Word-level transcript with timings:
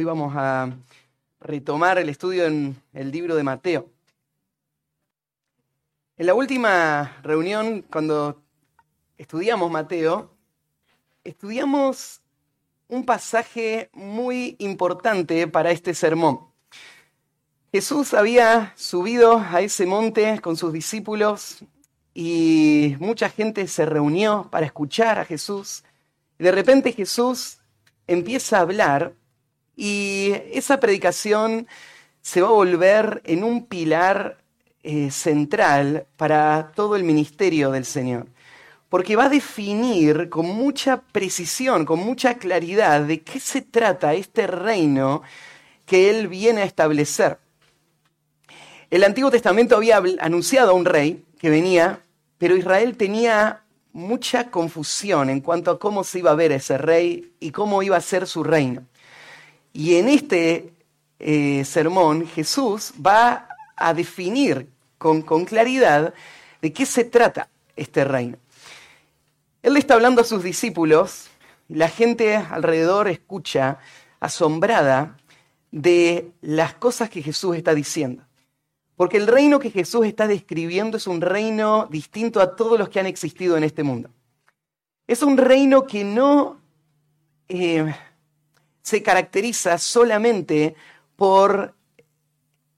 Hoy 0.00 0.04
vamos 0.04 0.32
a 0.34 0.70
retomar 1.42 1.98
el 1.98 2.08
estudio 2.08 2.46
en 2.46 2.74
el 2.94 3.10
libro 3.10 3.36
de 3.36 3.42
Mateo. 3.42 3.90
En 6.16 6.24
la 6.24 6.32
última 6.32 7.18
reunión, 7.22 7.82
cuando 7.82 8.40
estudiamos 9.18 9.70
Mateo, 9.70 10.30
estudiamos 11.22 12.22
un 12.88 13.04
pasaje 13.04 13.90
muy 13.92 14.56
importante 14.58 15.46
para 15.46 15.70
este 15.70 15.92
sermón. 15.92 16.46
Jesús 17.70 18.14
había 18.14 18.72
subido 18.76 19.36
a 19.38 19.60
ese 19.60 19.84
monte 19.84 20.40
con 20.40 20.56
sus 20.56 20.72
discípulos 20.72 21.58
y 22.14 22.96
mucha 23.00 23.28
gente 23.28 23.68
se 23.68 23.84
reunió 23.84 24.48
para 24.50 24.64
escuchar 24.64 25.18
a 25.18 25.26
Jesús. 25.26 25.84
De 26.38 26.52
repente 26.52 26.90
Jesús 26.92 27.58
empieza 28.06 28.56
a 28.56 28.62
hablar 28.62 29.19
y 29.80 30.34
esa 30.52 30.78
predicación 30.78 31.66
se 32.20 32.42
va 32.42 32.48
a 32.48 32.52
volver 32.52 33.22
en 33.24 33.42
un 33.42 33.64
pilar 33.64 34.36
eh, 34.82 35.10
central 35.10 36.06
para 36.18 36.72
todo 36.74 36.96
el 36.96 37.02
ministerio 37.02 37.70
del 37.70 37.86
Señor. 37.86 38.26
Porque 38.90 39.16
va 39.16 39.24
a 39.24 39.28
definir 39.30 40.28
con 40.28 40.44
mucha 40.44 41.00
precisión, 41.00 41.86
con 41.86 41.98
mucha 41.98 42.34
claridad 42.34 43.00
de 43.00 43.22
qué 43.22 43.40
se 43.40 43.62
trata 43.62 44.12
este 44.12 44.46
reino 44.46 45.22
que 45.86 46.10
Él 46.10 46.28
viene 46.28 46.60
a 46.60 46.66
establecer. 46.66 47.38
El 48.90 49.02
Antiguo 49.02 49.30
Testamento 49.30 49.76
había 49.76 50.02
anunciado 50.20 50.72
a 50.72 50.74
un 50.74 50.84
rey 50.84 51.24
que 51.38 51.48
venía, 51.48 52.00
pero 52.36 52.54
Israel 52.54 52.98
tenía 52.98 53.62
mucha 53.94 54.50
confusión 54.50 55.30
en 55.30 55.40
cuanto 55.40 55.70
a 55.70 55.78
cómo 55.78 56.04
se 56.04 56.18
iba 56.18 56.32
a 56.32 56.34
ver 56.34 56.52
ese 56.52 56.76
rey 56.76 57.32
y 57.40 57.50
cómo 57.50 57.82
iba 57.82 57.96
a 57.96 58.02
ser 58.02 58.26
su 58.26 58.44
reino. 58.44 58.84
Y 59.72 59.96
en 59.96 60.08
este 60.08 60.72
eh, 61.18 61.64
sermón 61.64 62.26
Jesús 62.26 62.92
va 63.04 63.48
a 63.76 63.94
definir 63.94 64.68
con, 64.98 65.22
claridad 65.22 66.12
de 66.60 66.72
qué 66.72 66.84
se 66.84 67.04
trata 67.04 67.48
este 67.76 68.04
reino. 68.04 68.36
Él 69.62 69.76
está 69.76 69.94
hablando 69.94 70.20
a 70.20 70.24
sus 70.24 70.42
discípulos, 70.42 71.28
y 71.68 71.74
la 71.74 71.88
gente 71.88 72.36
alrededor 72.36 73.08
escucha 73.08 73.78
asombrada 74.18 75.16
de 75.70 76.32
las 76.42 76.74
cosas 76.74 77.08
que 77.08 77.22
Jesús 77.22 77.56
está 77.56 77.74
diciendo. 77.74 78.24
Porque 78.96 79.16
el 79.16 79.26
reino 79.26 79.58
que 79.58 79.70
Jesús 79.70 80.04
está 80.04 80.26
describiendo 80.26 80.98
es 80.98 81.06
un 81.06 81.22
reino 81.22 81.86
distinto 81.90 82.40
a 82.40 82.56
todos 82.56 82.78
los 82.78 82.90
que 82.90 83.00
han 83.00 83.06
existido 83.06 83.56
en 83.56 83.64
este 83.64 83.82
mundo. 83.82 84.10
Es 85.06 85.22
un 85.22 85.38
reino 85.38 85.86
que 85.86 86.04
no 86.04 86.60
eh, 87.48 87.94
se 88.82 89.02
caracteriza 89.02 89.78
solamente 89.78 90.74
por 91.16 91.74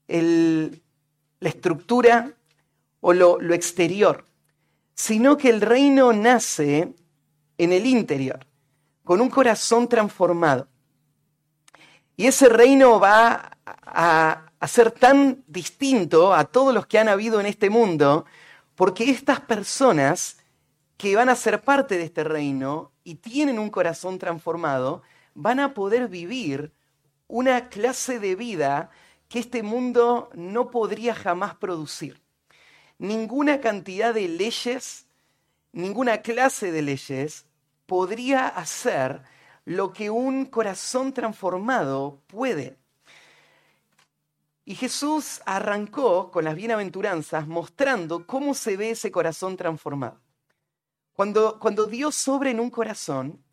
la 0.07 1.49
estructura 1.49 2.33
o 3.01 3.13
lo, 3.13 3.39
lo 3.39 3.53
exterior, 3.53 4.25
sino 4.93 5.37
que 5.37 5.49
el 5.49 5.61
reino 5.61 6.13
nace 6.13 6.93
en 7.57 7.71
el 7.71 7.85
interior, 7.85 8.45
con 9.03 9.21
un 9.21 9.29
corazón 9.29 9.87
transformado. 9.87 10.67
Y 12.15 12.27
ese 12.27 12.47
reino 12.47 12.99
va 12.99 13.57
a, 13.65 14.51
a 14.59 14.67
ser 14.67 14.91
tan 14.91 15.43
distinto 15.47 16.33
a 16.33 16.45
todos 16.45 16.73
los 16.73 16.85
que 16.85 16.99
han 16.99 17.09
habido 17.09 17.39
en 17.39 17.47
este 17.47 17.69
mundo, 17.69 18.25
porque 18.75 19.09
estas 19.09 19.39
personas 19.41 20.37
que 20.97 21.15
van 21.15 21.29
a 21.29 21.35
ser 21.35 21.61
parte 21.61 21.97
de 21.97 22.03
este 22.03 22.23
reino 22.23 22.91
y 23.03 23.15
tienen 23.15 23.59
un 23.59 23.69
corazón 23.69 24.19
transformado, 24.19 25.01
van 25.35 25.59
a 25.59 25.73
poder 25.73 26.07
vivir 26.07 26.71
una 27.27 27.69
clase 27.69 28.19
de 28.19 28.35
vida 28.35 28.91
que 29.29 29.39
este 29.39 29.63
mundo 29.63 30.29
no 30.35 30.69
podría 30.69 31.15
jamás 31.15 31.55
producir. 31.55 32.21
Ninguna 32.99 33.59
cantidad 33.61 34.13
de 34.13 34.27
leyes, 34.27 35.07
ninguna 35.71 36.21
clase 36.21 36.71
de 36.71 36.81
leyes 36.83 37.45
podría 37.85 38.47
hacer 38.47 39.23
lo 39.65 39.93
que 39.93 40.09
un 40.09 40.45
corazón 40.45 41.13
transformado 41.13 42.21
puede. 42.27 42.77
Y 44.65 44.75
Jesús 44.75 45.41
arrancó 45.45 46.31
con 46.31 46.45
las 46.45 46.55
bienaventuranzas 46.55 47.47
mostrando 47.47 48.25
cómo 48.25 48.53
se 48.53 48.77
ve 48.77 48.91
ese 48.91 49.11
corazón 49.11 49.57
transformado. 49.57 50.21
Cuando, 51.13 51.59
cuando 51.59 51.85
Dios 51.85 52.15
sobra 52.15 52.49
en 52.49 52.59
un 52.59 52.69
corazón 52.69 53.43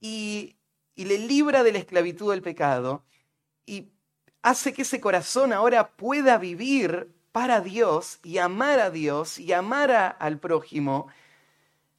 y, 0.00 0.56
y 0.94 1.04
le 1.04 1.18
libra 1.18 1.62
de 1.62 1.72
la 1.72 1.78
esclavitud 1.78 2.30
del 2.30 2.42
pecado 2.42 3.04
y 3.66 3.88
hace 4.42 4.72
que 4.72 4.82
ese 4.82 5.00
corazón 5.00 5.52
ahora 5.52 5.88
pueda 5.96 6.38
vivir 6.38 7.12
para 7.32 7.60
Dios 7.60 8.20
y 8.22 8.38
amar 8.38 8.78
a 8.78 8.90
Dios 8.90 9.38
y 9.38 9.52
amar 9.52 10.16
al 10.20 10.38
prójimo, 10.38 11.08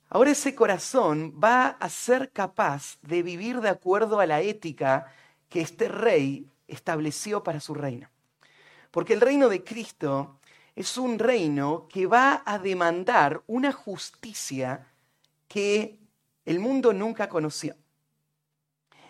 ahora 0.10 0.32
ese 0.32 0.56
corazón 0.56 1.38
va 1.44 1.68
a 1.68 1.90
ser 1.90 2.32
capaz 2.32 2.98
de 3.02 3.22
vivir 3.22 3.60
de 3.60 3.70
acuerdo 3.70 4.20
a 4.20 4.26
la 4.26 4.42
ética 4.42 5.12
que 5.50 5.62
este 5.62 5.90
rey 5.90 6.50
estableció 6.68 7.44
para 7.44 7.60
su 7.60 7.74
reino. 7.74 8.10
Porque 8.92 9.14
el 9.14 9.22
reino 9.22 9.50
de 9.50 9.64
Cristo 9.64 10.40
es 10.76 10.98
un 10.98 11.20
reino 11.20 11.88
que 11.90 12.06
va 12.06 12.44
a 12.46 12.60
demandar 12.60 13.42
una 13.48 13.72
justicia 13.72 14.88
que 15.48 16.00
el 16.46 16.60
mundo 16.60 16.94
nunca 16.94 17.28
conoció. 17.28 17.76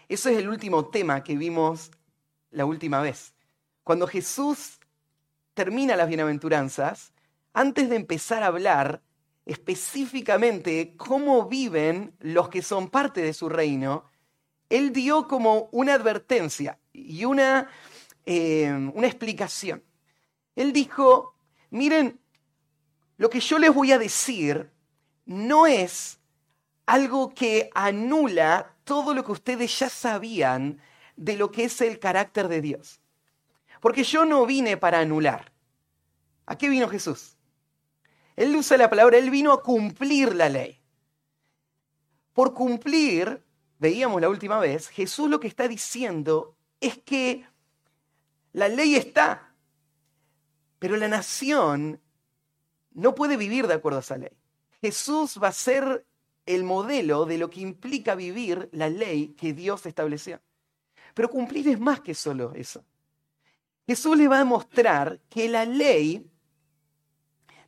Ese 0.08 0.34
es 0.34 0.40
el 0.40 0.50
último 0.50 0.86
tema 0.86 1.24
que 1.24 1.36
vimos 1.36 1.92
la 2.52 2.66
última 2.66 3.02
vez. 3.02 3.34
Cuando 3.84 4.08
Jesús 4.08 4.80
termina 5.54 5.96
las 5.96 6.08
bienaventuranzas, 6.08 7.14
antes 7.54 7.90
de 7.90 7.96
empezar 7.96 8.44
a 8.44 8.48
hablar 8.48 9.02
específicamente 9.46 10.96
cómo 10.98 11.48
viven 11.48 12.16
los 12.20 12.50
que 12.50 12.62
son 12.62 12.90
parte 12.90 13.22
de 13.22 13.34
su 13.34 13.50
reino, 13.50 14.06
Él 14.70 14.92
dio 14.92 15.28
como 15.28 15.70
una 15.72 15.94
advertencia 15.94 16.80
y 16.92 17.26
una 17.26 17.70
Em, 18.26 18.92
una 18.96 19.06
explicación. 19.06 19.84
Él 20.56 20.74
dijo, 20.74 21.36
miren, 21.70 22.20
lo 23.18 23.30
que 23.30 23.40
yo 23.40 23.60
les 23.60 23.72
voy 23.72 23.92
a 23.92 24.00
decir 24.00 24.72
no 25.26 25.68
es 25.68 26.20
algo 26.88 27.36
que 27.36 27.70
anula 27.76 28.75
todo 28.86 29.14
lo 29.14 29.26
que 29.26 29.34
ustedes 29.34 29.78
ya 29.78 29.90
sabían 29.90 30.80
de 31.18 31.36
lo 31.36 31.52
que 31.52 31.66
es 31.66 31.82
el 31.82 32.00
carácter 32.00 32.48
de 32.48 32.62
Dios. 32.62 33.02
Porque 33.82 34.04
yo 34.04 34.24
no 34.24 34.46
vine 34.46 34.78
para 34.78 35.00
anular. 35.00 35.52
¿A 36.46 36.58
qué 36.58 36.70
vino 36.70 36.88
Jesús? 36.88 37.38
Él 38.36 38.56
usa 38.56 38.78
la 38.78 38.90
palabra, 38.90 39.18
él 39.18 39.30
vino 39.30 39.52
a 39.52 39.62
cumplir 39.62 40.34
la 40.36 40.50
ley. 40.50 40.82
Por 42.34 42.54
cumplir, 42.54 43.44
veíamos 43.80 44.22
la 44.22 44.30
última 44.30 44.60
vez, 44.60 44.90
Jesús 44.90 45.30
lo 45.30 45.40
que 45.40 45.48
está 45.48 45.68
diciendo 45.68 46.56
es 46.80 46.98
que 47.00 47.48
la 48.52 48.68
ley 48.68 48.96
está, 48.96 49.54
pero 50.80 50.98
la 50.98 51.08
nación 51.08 52.02
no 52.92 53.16
puede 53.16 53.38
vivir 53.38 53.68
de 53.68 53.74
acuerdo 53.74 54.00
a 54.00 54.02
esa 54.02 54.18
ley. 54.18 54.38
Jesús 54.82 55.40
va 55.42 55.50
a 55.50 55.54
ser 55.54 56.06
el 56.46 56.64
modelo 56.64 57.26
de 57.26 57.38
lo 57.38 57.50
que 57.50 57.62
implica 57.62 58.16
vivir 58.16 58.70
la 58.72 58.90
ley 58.90 59.30
que 59.30 59.54
Dios 59.54 59.86
estableció. 59.86 60.40
Pero 61.14 61.30
cumplir 61.30 61.68
es 61.70 61.80
más 61.80 62.02
que 62.02 62.14
solo 62.14 62.54
eso. 62.54 62.84
Jesús 63.88 64.18
le 64.18 64.28
va 64.28 64.42
a 64.42 64.46
mostrar 64.46 65.20
que 65.30 65.48
la 65.48 65.66
ley, 65.66 66.30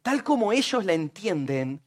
tal 0.02 0.24
como 0.24 0.52
ellos 0.52 0.84
la 0.86 0.94
entienden, 0.94 1.82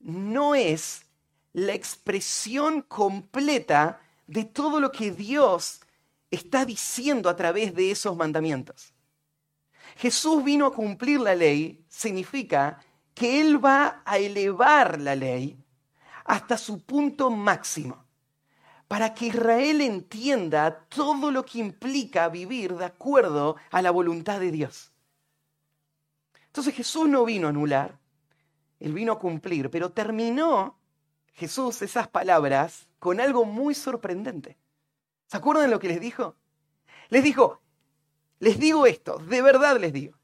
no 0.00 0.54
es 0.54 1.06
la 1.52 1.72
expresión 1.72 2.82
completa 2.82 4.00
de 4.26 4.44
todo 4.44 4.80
lo 4.80 4.92
que 4.92 5.10
Dios 5.10 5.80
está 6.30 6.64
diciendo 6.64 7.28
a 7.28 7.36
través 7.36 7.74
de 7.74 7.90
esos 7.90 8.16
mandamientos. 8.16 8.92
Jesús 9.96 10.44
vino 10.44 10.66
a 10.66 10.74
cumplir 10.74 11.20
la 11.20 11.34
ley, 11.34 11.84
significa 11.88 12.84
que 13.14 13.40
Él 13.40 13.64
va 13.64 14.02
a 14.04 14.18
elevar 14.18 15.00
la 15.00 15.14
ley 15.14 15.56
hasta 16.26 16.58
su 16.58 16.82
punto 16.82 17.30
máximo, 17.30 18.04
para 18.88 19.14
que 19.14 19.26
Israel 19.26 19.80
entienda 19.80 20.86
todo 20.88 21.30
lo 21.30 21.44
que 21.44 21.58
implica 21.58 22.28
vivir 22.28 22.74
de 22.74 22.84
acuerdo 22.84 23.56
a 23.70 23.82
la 23.82 23.90
voluntad 23.90 24.40
de 24.40 24.50
Dios. 24.50 24.92
Entonces 26.46 26.74
Jesús 26.74 27.08
no 27.08 27.24
vino 27.24 27.46
a 27.46 27.50
anular, 27.50 27.98
Él 28.80 28.92
vino 28.92 29.12
a 29.12 29.18
cumplir, 29.18 29.70
pero 29.70 29.90
terminó 29.90 30.78
Jesús 31.34 31.82
esas 31.82 32.08
palabras 32.08 32.88
con 32.98 33.20
algo 33.20 33.44
muy 33.44 33.74
sorprendente. 33.74 34.56
¿Se 35.26 35.36
acuerdan 35.36 35.70
lo 35.70 35.78
que 35.78 35.88
les 35.88 36.00
dijo? 36.00 36.36
Les 37.10 37.22
dijo, 37.22 37.60
les 38.38 38.58
digo 38.58 38.86
esto, 38.86 39.18
de 39.18 39.42
verdad 39.42 39.78
les 39.78 39.92
digo, 39.92 40.16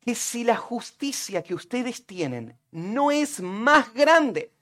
que 0.00 0.14
si 0.14 0.44
la 0.44 0.56
justicia 0.56 1.42
que 1.42 1.54
ustedes 1.54 2.06
tienen 2.06 2.58
no 2.70 3.10
es 3.10 3.40
más 3.40 3.92
grande, 3.92 4.53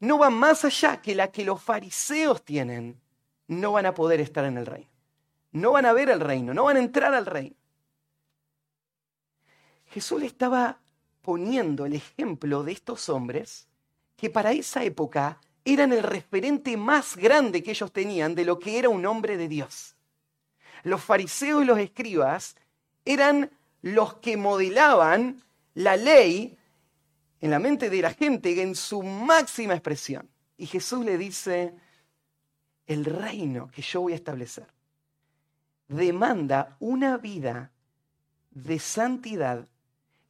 no 0.00 0.18
va 0.18 0.30
más 0.30 0.64
allá 0.64 1.00
que 1.02 1.14
la 1.14 1.30
que 1.30 1.44
los 1.44 1.60
fariseos 1.60 2.44
tienen, 2.44 3.00
no 3.48 3.72
van 3.72 3.86
a 3.86 3.94
poder 3.94 4.20
estar 4.20 4.44
en 4.44 4.58
el 4.58 4.66
reino. 4.66 4.88
no 5.50 5.72
van 5.72 5.86
a 5.86 5.92
ver 5.94 6.10
el 6.10 6.20
reino, 6.20 6.52
no 6.52 6.64
van 6.64 6.76
a 6.76 6.80
entrar 6.80 7.14
al 7.14 7.24
reino. 7.24 7.56
Jesús 9.86 10.20
le 10.20 10.26
estaba 10.26 10.78
poniendo 11.22 11.86
el 11.86 11.94
ejemplo 11.94 12.62
de 12.62 12.72
estos 12.72 13.08
hombres 13.08 13.66
que 14.16 14.28
para 14.28 14.52
esa 14.52 14.84
época 14.84 15.40
eran 15.64 15.92
el 15.92 16.02
referente 16.02 16.76
más 16.76 17.16
grande 17.16 17.62
que 17.62 17.70
ellos 17.70 17.92
tenían 17.92 18.34
de 18.34 18.44
lo 18.44 18.58
que 18.58 18.78
era 18.78 18.88
un 18.88 19.06
hombre 19.06 19.36
de 19.36 19.48
Dios. 19.48 19.96
Los 20.82 21.02
fariseos 21.02 21.62
y 21.62 21.66
los 21.66 21.78
escribas 21.78 22.56
eran 23.04 23.50
los 23.80 24.14
que 24.14 24.36
modelaban 24.36 25.42
la 25.74 25.96
ley 25.96 26.57
en 27.40 27.50
la 27.50 27.58
mente 27.58 27.90
de 27.90 28.02
la 28.02 28.12
gente 28.12 28.60
en 28.62 28.74
su 28.74 29.02
máxima 29.02 29.74
expresión. 29.74 30.28
Y 30.56 30.66
Jesús 30.66 31.04
le 31.04 31.16
dice, 31.16 31.74
el 32.86 33.04
reino 33.04 33.68
que 33.68 33.82
yo 33.82 34.00
voy 34.00 34.12
a 34.12 34.16
establecer 34.16 34.66
demanda 35.88 36.76
una 36.80 37.16
vida 37.16 37.72
de 38.50 38.78
santidad 38.78 39.66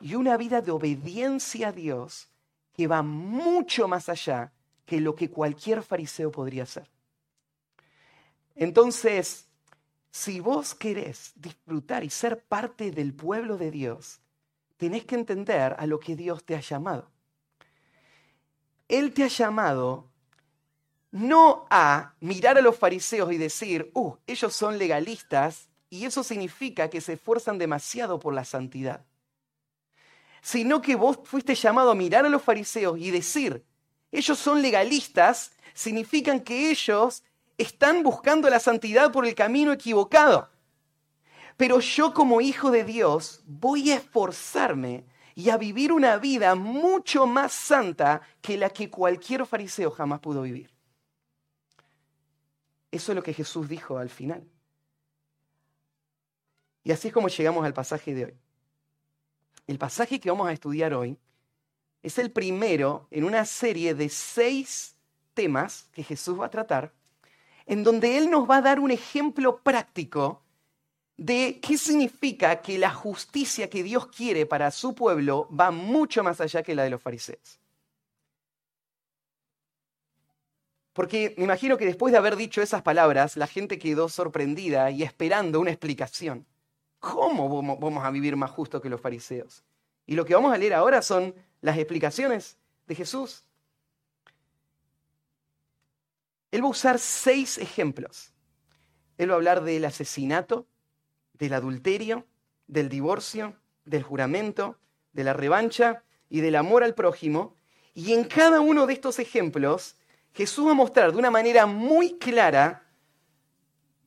y 0.00 0.14
una 0.14 0.37
vida 0.37 0.60
de 0.60 0.70
obediencia 0.70 1.69
a 1.69 1.72
Dios 1.72 2.28
que 2.72 2.87
va 2.87 3.02
mucho 3.02 3.88
más 3.88 4.08
allá 4.08 4.52
que 4.87 5.00
lo 5.00 5.14
que 5.14 5.31
cualquier 5.31 5.82
fariseo 5.82 6.31
podría 6.31 6.62
hacer. 6.62 6.88
Entonces, 8.55 9.49
si 10.10 10.40
vos 10.40 10.75
querés 10.75 11.32
disfrutar 11.34 12.05
y 12.05 12.10
ser 12.10 12.43
parte 12.43 12.90
del 12.90 13.12
pueblo 13.12 13.56
de 13.56 13.70
Dios, 13.70 14.20
tenés 14.79 15.05
que 15.05 15.17
entender 15.17 15.77
a 15.79 15.87
lo 15.87 16.01
que 16.01 16.17
Dios 16.17 16.45
te 16.45 16.57
ha 16.57 16.61
llamado. 16.61 17.11
Él 18.89 19.13
te 19.13 19.25
ha 19.25 19.29
llamado 19.29 20.09
no 21.11 21.67
a 21.69 22.15
mirar 22.21 22.57
a 22.57 22.63
los 22.63 22.77
fariseos 22.77 23.33
y 23.33 23.37
decir, 23.37 23.91
uh, 23.95 24.15
ellos 24.27 24.55
son 24.55 24.79
legalistas 24.79 25.69
y 25.91 26.05
eso 26.05 26.23
significa 26.23 26.89
que 26.89 27.01
se 27.01 27.15
esfuerzan 27.15 27.59
demasiado 27.59 28.19
por 28.19 28.35
la 28.35 28.45
santidad, 28.45 29.05
sino 30.43 30.81
que 30.81 30.95
vos 30.97 31.19
fuiste 31.25 31.55
llamado 31.55 31.91
a 31.91 31.95
mirar 31.95 32.25
a 32.25 32.29
los 32.29 32.43
fariseos 32.43 32.99
y 32.99 33.11
decir, 33.11 33.65
ellos 34.13 34.39
son 34.39 34.63
legalistas, 34.63 35.53
significan 35.75 36.41
que 36.41 36.71
ellos 36.71 37.23
están 37.57 38.03
buscando 38.03 38.49
la 38.49 38.61
santidad 38.61 39.11
por 39.13 39.27
el 39.27 39.35
camino 39.35 39.73
equivocado. 39.73 40.49
Pero 41.58 41.81
yo 41.81 42.14
como 42.14 42.40
hijo 42.40 42.70
de 42.70 42.84
Dios 42.84 43.43
voy 43.44 43.90
a 43.90 43.96
esforzarme 43.96 45.05
y 45.34 45.50
a 45.50 45.56
vivir 45.56 45.93
una 45.93 46.16
vida 46.16 46.55
mucho 46.55 47.26
más 47.26 47.52
santa 47.52 48.22
que 48.40 48.56
la 48.56 48.70
que 48.70 48.88
cualquier 48.88 49.44
fariseo 49.44 49.90
jamás 49.90 50.20
pudo 50.20 50.43
vivir. 50.43 50.70
Eso 52.93 53.10
es 53.10 53.16
lo 53.16 53.25
que 53.25 53.34
Jesús 53.34 53.69
dijo 53.69 53.99
al 53.99 54.08
final. 54.08 54.49
Y 56.84 56.93
así 56.93 57.08
es 57.08 57.14
como 57.14 57.26
llegamos 57.26 57.66
al 57.66 57.75
pasaje 57.75 58.14
de 58.14 58.26
hoy. 58.26 58.34
El 59.66 59.78
pasaje 59.78 60.20
que 60.20 60.31
vamos 60.31 60.46
a 60.46 60.52
estudiar 60.52 60.94
hoy 60.94 61.19
es 62.05 62.19
el 62.19 62.31
primero 62.31 63.08
en 63.10 63.25
una 63.25 63.44
serie 63.44 63.94
de 63.94 64.08
seis 64.08 64.96
temas 65.34 65.88
que 65.90 66.05
Jesús 66.05 66.38
va 66.38 66.46
a 66.46 66.50
tratar, 66.50 66.93
en 67.66 67.82
donde 67.82 68.16
Él 68.16 68.31
nos 68.31 68.49
va 68.49 68.58
a 68.58 68.62
dar 68.62 68.78
un 68.78 68.93
ejemplo 68.93 69.58
práctico 69.58 70.44
de 71.19 71.59
qué 71.61 71.76
significa 71.76 72.62
que 72.62 72.79
la 72.79 72.91
justicia 72.91 73.69
que 73.69 73.82
Dios 73.82 74.06
quiere 74.06 74.47
para 74.47 74.70
su 74.70 74.94
pueblo 74.94 75.49
va 75.49 75.73
mucho 75.73 76.23
más 76.23 76.41
allá 76.41 76.62
que 76.62 76.76
la 76.76 76.85
de 76.85 76.91
los 76.91 77.03
fariseos. 77.03 77.59
Porque 80.93 81.35
me 81.37 81.44
imagino 81.44 81.76
que 81.76 81.85
después 81.85 82.12
de 82.12 82.19
haber 82.19 82.37
dicho 82.37 82.62
esas 82.62 82.82
palabras, 82.82 83.37
la 83.37 83.49
gente 83.49 83.79
quedó 83.79 84.09
sorprendida 84.09 84.91
y 84.91 85.03
esperando 85.03 85.61
una 85.61 85.70
explicación. 85.70 86.47
¿Cómo 87.00 87.62
vamos 87.79 88.05
a 88.05 88.11
vivir 88.11 88.37
más 88.37 88.50
justo 88.50 88.81
que 88.81 88.88
los 88.88 89.00
fariseos? 89.00 89.65
Y 90.06 90.15
lo 90.15 90.25
que 90.25 90.35
vamos 90.35 90.53
a 90.53 90.59
leer 90.59 90.75
ahora 90.75 91.03
son 91.03 91.35
las 91.61 91.76
explicaciones 91.79 92.56
de 92.87 92.94
Jesús. 92.94 93.44
Él 96.50 96.62
va 96.62 96.67
a 96.67 96.70
usar 96.70 96.99
seis 96.99 97.59
ejemplos. 97.59 98.32
Él 99.19 99.31
va 99.31 99.35
a 99.35 99.37
hablar 99.37 99.62
del 99.62 99.85
asesinato, 99.85 100.67
del 101.38 101.55
adulterio, 101.55 102.26
del 102.67 102.88
divorcio, 102.88 103.56
del 103.85 104.02
juramento, 104.02 104.79
de 105.12 105.25
la 105.25 105.32
revancha 105.32 106.05
y 106.29 106.40
del 106.40 106.56
amor 106.56 106.85
al 106.85 106.94
prójimo. 106.94 107.55
Y 107.94 108.12
en 108.12 108.25
cada 108.25 108.61
uno 108.61 108.87
de 108.87 108.93
estos 108.93 109.19
ejemplos, 109.19 109.96
Jesús 110.32 110.67
va 110.67 110.73
a 110.73 110.75
mostrar 110.75 111.12
de 111.12 111.19
una 111.19 111.31
manera 111.31 111.67
muy 111.67 112.19
clara 112.19 112.87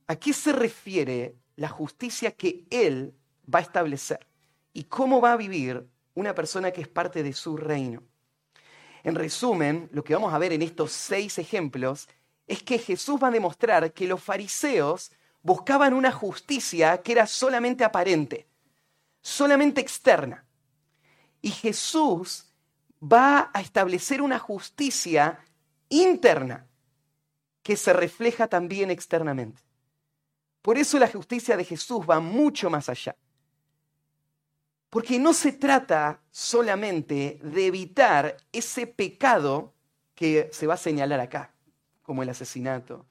a 0.07 0.15
qué 0.15 0.33
se 0.33 0.51
refiere 0.51 1.35
la 1.55 1.69
justicia 1.69 2.31
que 2.31 2.65
Él 2.69 3.13
va 3.53 3.59
a 3.59 3.63
establecer 3.63 4.27
y 4.73 4.85
cómo 4.85 5.21
va 5.21 5.33
a 5.33 5.37
vivir 5.37 5.87
una 6.13 6.35
persona 6.35 6.71
que 6.71 6.81
es 6.81 6.87
parte 6.87 7.23
de 7.23 7.33
su 7.33 7.57
reino. 7.57 8.03
En 9.03 9.15
resumen, 9.15 9.89
lo 9.91 10.03
que 10.03 10.13
vamos 10.13 10.33
a 10.33 10.37
ver 10.37 10.53
en 10.53 10.61
estos 10.61 10.91
seis 10.91 11.37
ejemplos 11.39 12.07
es 12.47 12.61
que 12.61 12.77
Jesús 12.77 13.19
va 13.21 13.29
a 13.29 13.31
demostrar 13.31 13.93
que 13.93 14.07
los 14.07 14.21
fariseos 14.21 15.11
buscaban 15.43 15.93
una 15.93 16.11
justicia 16.11 17.01
que 17.01 17.13
era 17.13 17.27
solamente 17.27 17.83
aparente, 17.83 18.47
solamente 19.21 19.81
externa. 19.81 20.45
Y 21.41 21.49
Jesús 21.49 22.45
va 23.01 23.49
a 23.53 23.61
establecer 23.61 24.21
una 24.21 24.39
justicia 24.39 25.39
interna 25.89 26.67
que 27.63 27.75
se 27.75 27.93
refleja 27.93 28.47
también 28.47 28.91
externamente. 28.91 29.61
Por 30.61 30.77
eso 30.77 30.99
la 30.99 31.07
justicia 31.07 31.57
de 31.57 31.65
Jesús 31.65 32.05
va 32.07 32.19
mucho 32.19 32.69
más 32.69 32.89
allá. 32.89 33.15
Porque 34.89 35.17
no 35.17 35.33
se 35.33 35.53
trata 35.53 36.21
solamente 36.31 37.39
de 37.41 37.65
evitar 37.65 38.37
ese 38.51 38.85
pecado 38.85 39.73
que 40.13 40.49
se 40.51 40.67
va 40.67 40.75
a 40.75 40.77
señalar 40.77 41.19
acá, 41.19 41.53
como 42.03 42.21
el 42.21 42.29
asesinato, 42.29 43.05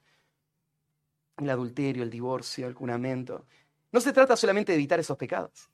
el 1.43 1.51
adulterio, 1.51 2.03
el 2.03 2.09
divorcio, 2.09 2.67
el 2.67 2.73
juramento. 2.73 3.45
No 3.91 3.99
se 3.99 4.13
trata 4.13 4.35
solamente 4.37 4.71
de 4.71 4.77
evitar 4.77 4.99
esos 4.99 5.17
pecados. 5.17 5.69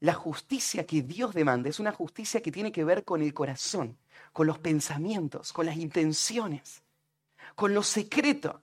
La 0.00 0.14
justicia 0.14 0.86
que 0.86 1.02
Dios 1.02 1.34
demanda 1.34 1.68
es 1.68 1.80
una 1.80 1.92
justicia 1.92 2.40
que 2.40 2.52
tiene 2.52 2.70
que 2.70 2.84
ver 2.84 3.04
con 3.04 3.20
el 3.20 3.34
corazón, 3.34 3.98
con 4.32 4.46
los 4.46 4.58
pensamientos, 4.58 5.52
con 5.52 5.66
las 5.66 5.76
intenciones, 5.76 6.82
con 7.56 7.74
lo 7.74 7.82
secreto 7.82 8.62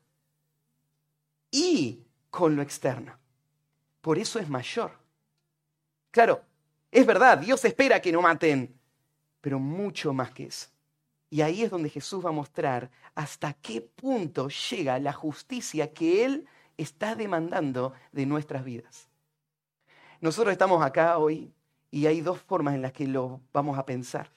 y 1.51 2.06
con 2.30 2.56
lo 2.56 2.62
externo. 2.62 3.18
Por 4.01 4.18
eso 4.18 4.39
es 4.39 4.47
mayor. 4.47 4.92
Claro, 6.11 6.44
es 6.90 7.06
verdad, 7.06 7.37
Dios 7.37 7.66
espera 7.66 8.02
que 8.02 8.11
no 8.11 8.21
maten, 8.21 8.80
pero 9.42 9.59
mucho 9.59 10.14
más 10.14 10.31
que 10.31 10.45
eso. 10.45 10.68
Y 11.35 11.42
ahí 11.42 11.63
es 11.63 11.69
donde 11.69 11.89
Jesús 11.89 12.25
va 12.25 12.30
a 12.30 12.31
mostrar 12.31 12.89
hasta 13.13 13.51
qué 13.51 13.81
punto 13.81 14.47
llega 14.47 14.97
la 14.99 15.11
justicia 15.11 15.92
que 15.92 16.23
Él 16.23 16.47
está 16.77 17.13
demandando 17.13 17.92
de 18.13 18.25
nuestras 18.25 18.63
vidas. 18.63 19.09
Nosotros 20.21 20.54
estamos 20.54 20.81
acá 20.81 21.18
hoy 21.18 21.51
y 21.92 22.06
hay 22.06 22.21
dos 22.21 22.39
formas 22.39 22.73
en 22.73 22.81
las 22.81 22.94
que 22.94 23.06
lo 23.06 23.42
vamos 23.51 23.77
a 23.77 23.85
pensar. 23.85 24.31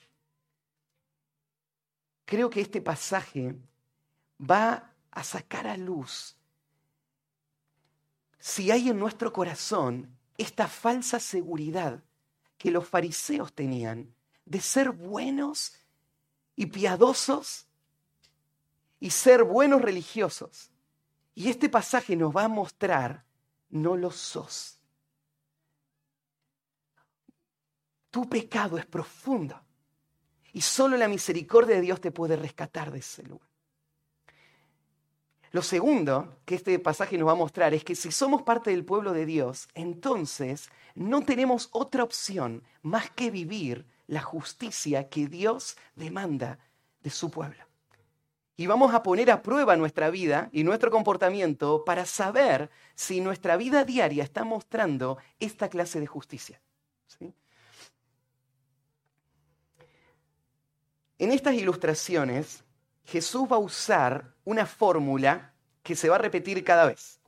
Creo 2.25 2.51
que 2.51 2.63
este 2.63 2.81
pasaje 2.81 3.55
va 4.41 4.93
a 5.13 5.23
sacar 5.23 5.69
a 5.69 5.77
luz 5.77 6.37
si 8.41 8.73
hay 8.73 8.89
en 8.89 8.99
nuestro 8.99 9.33
corazón 9.33 10.19
esta 10.37 10.67
falsa 10.67 11.21
seguridad 11.21 12.03
que 12.57 12.73
los 12.73 12.89
fariseos 12.89 13.53
tenían 13.53 14.13
de 14.45 14.61
ser 14.61 14.91
buenos 14.91 15.79
y 16.59 16.67
piadosos 16.67 17.69
y 18.99 19.11
ser 19.11 19.45
buenos 19.45 19.81
religiosos. 19.81 20.73
Y 21.33 21.51
este 21.51 21.69
pasaje 21.69 22.17
nos 22.17 22.37
va 22.37 22.45
a 22.45 22.49
mostrar, 22.49 23.25
no 23.71 23.97
lo 23.97 24.11
sos. 24.11 24.81
Tu 28.11 28.29
pecado 28.29 28.77
es 28.77 28.87
profundo 28.87 29.63
y 30.53 30.61
solo 30.61 30.97
la 30.97 31.07
misericordia 31.07 31.77
de 31.77 31.83
Dios 31.83 32.01
te 32.01 32.11
puede 32.11 32.35
rescatar 32.35 32.91
de 32.91 32.99
ese 32.99 33.23
lugar. 33.23 33.49
Lo 35.53 35.63
segundo 35.63 36.41
que 36.45 36.57
este 36.57 36.77
pasaje 36.81 37.17
nos 37.17 37.29
va 37.29 37.33
a 37.33 37.37
mostrar 37.37 37.73
es 37.73 37.85
que 37.85 37.95
si 37.95 38.11
somos 38.11 38.43
parte 38.43 38.71
del 38.71 38.85
pueblo 38.85 39.13
de 39.13 39.27
Dios, 39.27 39.69
entonces 39.75 40.71
no 40.97 41.23
tenemos 41.23 41.69
otra 41.71 42.03
opción 42.03 42.65
más 42.83 43.11
que 43.11 43.31
vivir 43.31 43.87
la 44.09 44.23
justicia 44.23 45.09
que 45.09 45.29
Dios 45.29 45.77
demanda 45.95 46.59
de 47.01 47.11
su 47.11 47.31
pueblo. 47.31 47.65
Y 48.57 48.67
vamos 48.67 48.93
a 48.93 49.05
poner 49.05 49.31
a 49.31 49.41
prueba 49.41 49.77
nuestra 49.77 50.11
vida 50.11 50.49
y 50.51 50.65
nuestro 50.65 50.91
comportamiento 50.91 51.85
para 51.85 52.05
saber 52.05 52.71
si 52.97 53.21
nuestra 53.21 53.57
vida 53.57 53.85
diaria 53.85 54.25
está 54.25 54.43
mostrando 54.43 55.19
esta 55.39 55.69
clase 55.69 56.01
de 56.01 56.09
justicia. 56.09 56.61
En 61.21 61.33
estas 61.33 61.55
ilustraciones, 61.55 62.65
Jesús 63.05 63.49
va 63.51 63.57
a 63.57 63.61
usar 63.61 64.35
una 64.45 64.67
fórmula 64.67 65.53
que 65.83 65.95
se 65.95 66.09
va 66.09 66.17
a 66.17 66.21
repetir 66.21 66.65
cada 66.65 66.87
vez. 66.87 67.21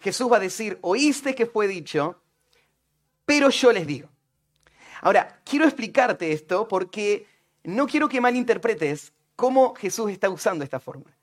Jesús 0.00 0.30
va 0.30 0.36
a 0.36 0.40
decir, 0.40 0.78
oíste 0.82 1.34
que 1.34 1.46
fue 1.46 1.66
dicho, 1.66 2.22
pero 3.24 3.50
yo 3.50 3.72
les 3.72 3.86
digo. 3.86 4.08
Ahora, 5.00 5.40
quiero 5.44 5.64
explicarte 5.64 6.32
esto 6.32 6.66
porque 6.68 7.26
no 7.64 7.86
quiero 7.86 8.08
que 8.08 8.20
malinterpretes 8.20 9.12
cómo 9.36 9.74
Jesús 9.74 10.10
está 10.10 10.28
usando 10.30 10.64
esta 10.64 10.80
fórmula. 10.80 11.16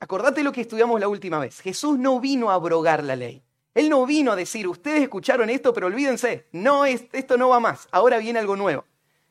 acordate 0.00 0.42
lo 0.42 0.52
que 0.52 0.62
estudiamos 0.62 1.00
la 1.00 1.08
última 1.08 1.38
vez. 1.38 1.60
Jesús 1.60 1.98
no 1.98 2.20
vino 2.20 2.50
a 2.50 2.54
abrogar 2.54 3.04
la 3.04 3.16
ley. 3.16 3.42
Él 3.74 3.88
no 3.88 4.04
vino 4.06 4.32
a 4.32 4.36
decir, 4.36 4.66
ustedes 4.66 5.02
escucharon 5.02 5.50
esto, 5.50 5.72
pero 5.72 5.86
olvídense, 5.86 6.48
no, 6.50 6.84
esto 6.84 7.36
no 7.36 7.50
va 7.50 7.60
más, 7.60 7.86
ahora 7.92 8.18
viene 8.18 8.40
algo 8.40 8.56
nuevo. 8.56 8.84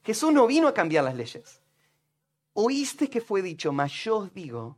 Jesús 0.04 0.32
no 0.32 0.48
vino 0.48 0.70
a 0.70 0.74
cambiar 0.74 1.04
las 1.04 1.16
leyes. 1.16 1.60
Oíste 2.54 3.10
que 3.10 3.20
fue 3.20 3.42
dicho, 3.42 3.74
mas 3.74 3.92
yo 3.92 4.20
os 4.20 4.34
digo, 4.34 4.78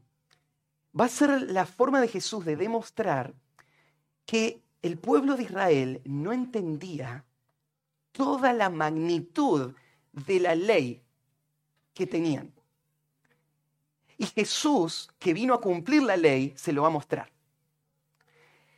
va 0.99 1.05
a 1.05 1.09
ser 1.09 1.43
la 1.43 1.65
forma 1.65 2.01
de 2.01 2.07
Jesús 2.07 2.45
de 2.45 2.55
demostrar 2.55 3.35
que 4.25 4.63
el 4.81 4.97
pueblo 4.97 5.35
de 5.35 5.43
Israel 5.43 6.01
no 6.03 6.33
entendía 6.33 7.25
toda 8.11 8.53
la 8.53 8.69
magnitud 8.69 9.73
de 10.11 10.39
la 10.39 10.55
ley 10.55 11.03
que 11.93 12.07
tenían. 12.07 12.53
Y 14.17 14.25
Jesús, 14.25 15.09
que 15.17 15.33
vino 15.33 15.53
a 15.53 15.61
cumplir 15.61 16.03
la 16.03 16.17
ley, 16.17 16.53
se 16.57 16.73
lo 16.73 16.81
va 16.81 16.89
a 16.89 16.91
mostrar. 16.91 17.31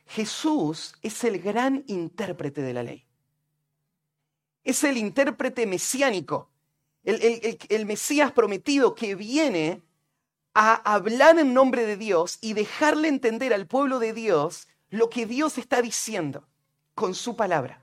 Jesús 0.06 0.94
es 1.02 1.24
el 1.24 1.40
gran 1.40 1.84
intérprete 1.86 2.62
de 2.62 2.72
la 2.72 2.82
ley. 2.82 3.06
Es 4.62 4.84
el 4.84 4.96
intérprete 4.96 5.66
mesiánico, 5.66 6.50
el, 7.02 7.86
Mesías 7.86 8.30
prometido 8.32 8.94
que 8.94 9.14
viene 9.14 9.82
a 10.54 10.74
hablar 10.94 11.38
en 11.38 11.54
nombre 11.54 11.86
de 11.86 11.96
Dios 11.96 12.38
y 12.40 12.52
dejarle 12.52 13.08
entender 13.08 13.52
al 13.52 13.66
pueblo 13.66 13.98
de 13.98 14.12
Dios 14.12 14.68
lo 14.90 15.08
que 15.10 15.26
Dios 15.26 15.58
está 15.58 15.82
diciendo 15.82 16.46
con 16.94 17.14
su 17.14 17.34
palabra. 17.34 17.81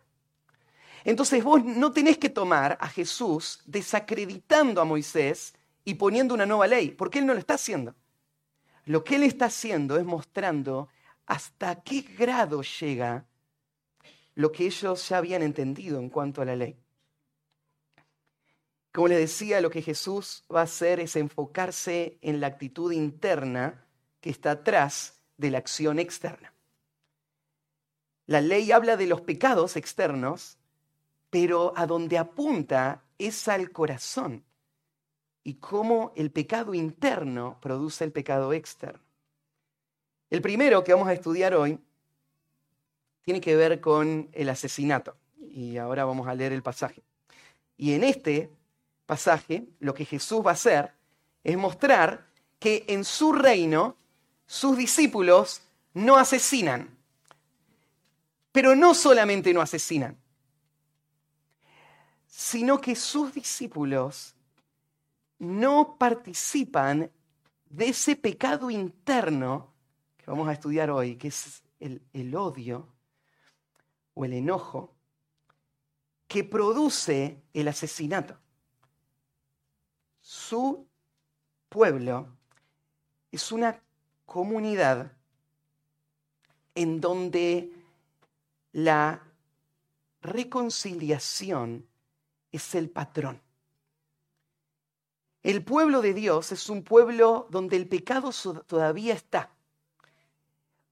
Entonces 1.09 1.43
vos 1.43 1.65
no 1.65 1.91
tenés 1.91 2.19
que 2.19 2.29
tomar 2.29 2.77
a 2.79 2.87
Jesús 2.87 3.61
desacreditando 3.65 4.79
a 4.79 4.85
Moisés 4.85 5.55
y 5.83 5.95
poniendo 5.95 6.35
una 6.35 6.45
nueva 6.45 6.67
ley, 6.67 6.91
porque 6.91 7.17
Él 7.17 7.25
no 7.25 7.33
lo 7.33 7.39
está 7.39 7.55
haciendo. 7.55 7.95
Lo 8.85 9.03
que 9.03 9.15
Él 9.15 9.23
está 9.23 9.45
haciendo 9.45 9.97
es 9.97 10.05
mostrando 10.05 10.87
hasta 11.25 11.81
qué 11.81 12.01
grado 12.01 12.61
llega 12.61 13.25
lo 14.35 14.51
que 14.51 14.67
ellos 14.67 15.09
ya 15.09 15.17
habían 15.17 15.41
entendido 15.41 15.97
en 15.97 16.09
cuanto 16.09 16.43
a 16.43 16.45
la 16.45 16.55
ley. 16.55 16.77
Como 18.93 19.07
les 19.07 19.17
decía, 19.17 19.61
lo 19.61 19.71
que 19.71 19.81
Jesús 19.81 20.43
va 20.53 20.59
a 20.59 20.65
hacer 20.65 20.99
es 20.99 21.15
enfocarse 21.15 22.19
en 22.21 22.39
la 22.39 22.45
actitud 22.45 22.91
interna 22.91 23.83
que 24.21 24.29
está 24.29 24.51
atrás 24.51 25.19
de 25.37 25.49
la 25.49 25.57
acción 25.57 25.97
externa. 25.97 26.53
La 28.27 28.41
ley 28.41 28.71
habla 28.71 28.95
de 28.95 29.07
los 29.07 29.21
pecados 29.21 29.75
externos, 29.75 30.58
pero 31.29 31.73
a 31.75 31.85
donde 31.85 32.17
apunta 32.17 33.03
es 33.17 33.47
al 33.47 33.71
corazón 33.71 34.43
y 35.43 35.55
cómo 35.55 36.13
el 36.15 36.31
pecado 36.31 36.73
interno 36.73 37.57
produce 37.61 38.03
el 38.03 38.11
pecado 38.11 38.53
externo. 38.53 38.99
El 40.29 40.41
primero 40.41 40.83
que 40.83 40.93
vamos 40.93 41.07
a 41.07 41.13
estudiar 41.13 41.55
hoy 41.55 41.79
tiene 43.23 43.41
que 43.41 43.55
ver 43.55 43.81
con 43.81 44.29
el 44.33 44.49
asesinato. 44.49 45.15
Y 45.51 45.77
ahora 45.77 46.05
vamos 46.05 46.27
a 46.27 46.35
leer 46.35 46.53
el 46.53 46.61
pasaje. 46.61 47.01
Y 47.77 47.93
en 47.93 48.03
este 48.03 48.49
pasaje 49.05 49.67
lo 49.79 49.93
que 49.93 50.05
Jesús 50.05 50.45
va 50.45 50.51
a 50.51 50.53
hacer 50.53 50.91
es 51.43 51.57
mostrar 51.57 52.27
que 52.59 52.85
en 52.87 53.03
su 53.03 53.33
reino 53.33 53.95
sus 54.45 54.77
discípulos 54.77 55.61
no 55.93 56.17
asesinan. 56.17 56.95
Pero 58.51 58.75
no 58.75 58.93
solamente 58.93 59.53
no 59.53 59.61
asesinan, 59.61 60.17
sino 62.39 62.79
que 62.79 62.95
sus 62.95 63.33
discípulos 63.33 64.33
no 65.39 65.97
participan 65.97 67.11
de 67.69 67.89
ese 67.89 68.15
pecado 68.15 68.71
interno 68.71 69.73
que 70.17 70.23
vamos 70.25 70.47
a 70.47 70.53
estudiar 70.53 70.89
hoy, 70.89 71.17
que 71.17 71.27
es 71.27 71.61
el, 71.81 72.01
el 72.13 72.33
odio 72.33 72.87
o 74.13 74.23
el 74.23 74.31
enojo 74.31 74.95
que 76.29 76.45
produce 76.45 77.43
el 77.53 77.67
asesinato. 77.67 78.39
Su 80.21 80.87
pueblo 81.67 82.37
es 83.33 83.51
una 83.51 83.83
comunidad 84.25 85.11
en 86.73 87.01
donde 87.01 87.69
la 88.71 89.27
reconciliación 90.21 91.88
es 92.51 92.75
el 92.75 92.89
patrón. 92.89 93.41
El 95.41 95.63
pueblo 95.63 96.01
de 96.01 96.13
Dios 96.13 96.51
es 96.51 96.69
un 96.69 96.83
pueblo 96.83 97.47
donde 97.49 97.77
el 97.77 97.87
pecado 97.87 98.31
todavía 98.67 99.13
está. 99.13 99.51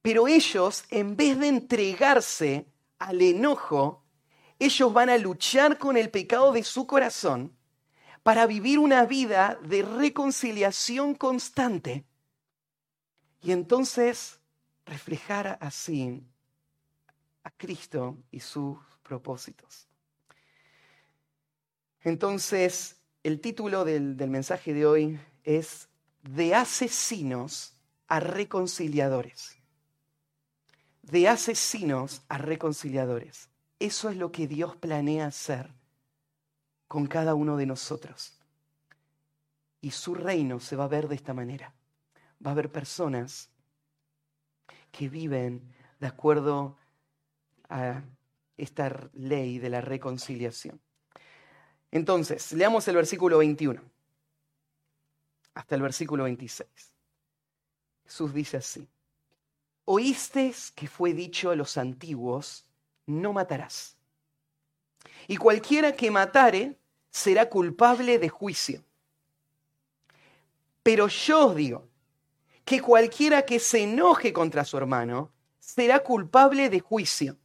Pero 0.01 0.27
ellos, 0.27 0.85
en 0.89 1.17
vez 1.17 1.37
de 1.37 1.47
entregarse 1.47 2.65
al 2.97 3.21
enojo, 3.21 4.03
ellos 4.57 4.93
van 4.93 5.09
a 5.09 5.17
luchar 5.17 5.77
con 5.77 5.97
el 5.97 6.09
pecado 6.09 6.51
de 6.53 6.63
su 6.63 6.87
corazón 6.87 7.55
para 8.23 8.47
vivir 8.47 8.79
una 8.79 9.05
vida 9.05 9.59
de 9.63 9.83
reconciliación 9.83 11.13
constante 11.15 12.05
y 13.41 13.51
entonces 13.51 14.39
reflejar 14.85 15.57
así 15.61 16.23
a 17.43 17.51
Cristo 17.51 18.17
y 18.31 18.39
sus 18.39 18.77
propósitos. 19.03 19.87
Entonces, 22.01 22.98
el 23.24 23.42
título 23.42 23.86
del, 23.86 24.18
del, 24.18 24.30
mensaje 24.30 24.74
de 24.74 24.86
hoy 24.86 25.20
es 25.44 25.89
De 26.24 26.56
asesinos 26.56 27.77
a 28.08 28.20
reconciliadores. 28.20 29.58
De 31.01 31.27
asesinos 31.27 32.22
a 32.30 32.38
reconciliadores. 32.38 33.50
Eso 33.80 34.10
es 34.10 34.18
lo 34.18 34.32
que 34.32 34.48
Dios 34.48 34.75
planea 34.75 35.27
hacer 35.27 35.72
con 36.88 37.08
cada 37.08 37.36
uno 37.36 37.58
de 37.58 37.66
nosotros. 37.66 38.39
Y 39.82 39.92
su 39.92 40.16
reino 40.16 40.60
se 40.60 40.75
va 40.75 40.86
a 40.86 40.89
ver 40.89 41.08
de 41.08 41.16
esta 41.16 41.34
manera. 41.34 41.74
Va 42.46 42.51
a 42.51 42.54
haber 42.54 42.72
personas 42.72 43.50
que 44.92 45.10
viven 45.10 45.74
de 46.00 46.08
acuerdo 46.08 46.77
a 47.70 48.01
esta 48.58 49.10
ley 49.13 49.60
de 49.60 49.70
la 49.70 49.82
reconciliación. 49.82 50.82
Entonces, 51.91 52.51
leamos 52.51 52.88
el 52.88 52.96
versículo 52.96 53.38
21 53.39 53.82
hasta 55.53 55.75
el 55.75 55.82
versículo 55.82 56.25
26. 56.25 56.70
Jesús 58.06 58.34
dice 58.34 58.58
así, 58.58 58.88
oísteis 59.86 60.72
que 60.72 60.88
fue 60.88 61.13
dicho 61.13 61.50
a 61.50 61.56
los 61.56 61.77
antiguos, 61.77 62.65
no 63.06 63.34
matarás. 63.34 63.98
Y 65.27 65.38
cualquiera 65.38 65.94
que 65.94 66.12
matare 66.12 66.77
será 67.10 67.50
culpable 67.50 68.20
de 68.20 68.29
juicio. 68.29 68.84
Pero 70.84 71.08
yo 71.08 71.48
os 71.48 71.56
digo 71.56 71.88
que 72.63 72.82
cualquiera 72.82 73.44
que 73.44 73.60
se 73.60 73.84
enoje 73.84 74.32
contra 74.32 74.63
su 74.63 74.77
hermano 74.77 75.32
será 75.60 76.00
culpable 76.00 76.70
de 76.70 76.79
juicio. 76.79 77.38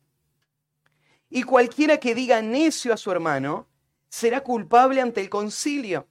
Y 1.31 1.43
cualquiera 1.45 1.99
que 1.99 2.15
diga 2.15 2.43
necio 2.43 2.93
a 2.93 2.97
su 2.97 3.11
hermano 3.11 3.67
será 4.13 4.43
culpable 4.43 5.01
ante 5.01 5.23
el 5.23 5.31
concilio. 5.31 6.07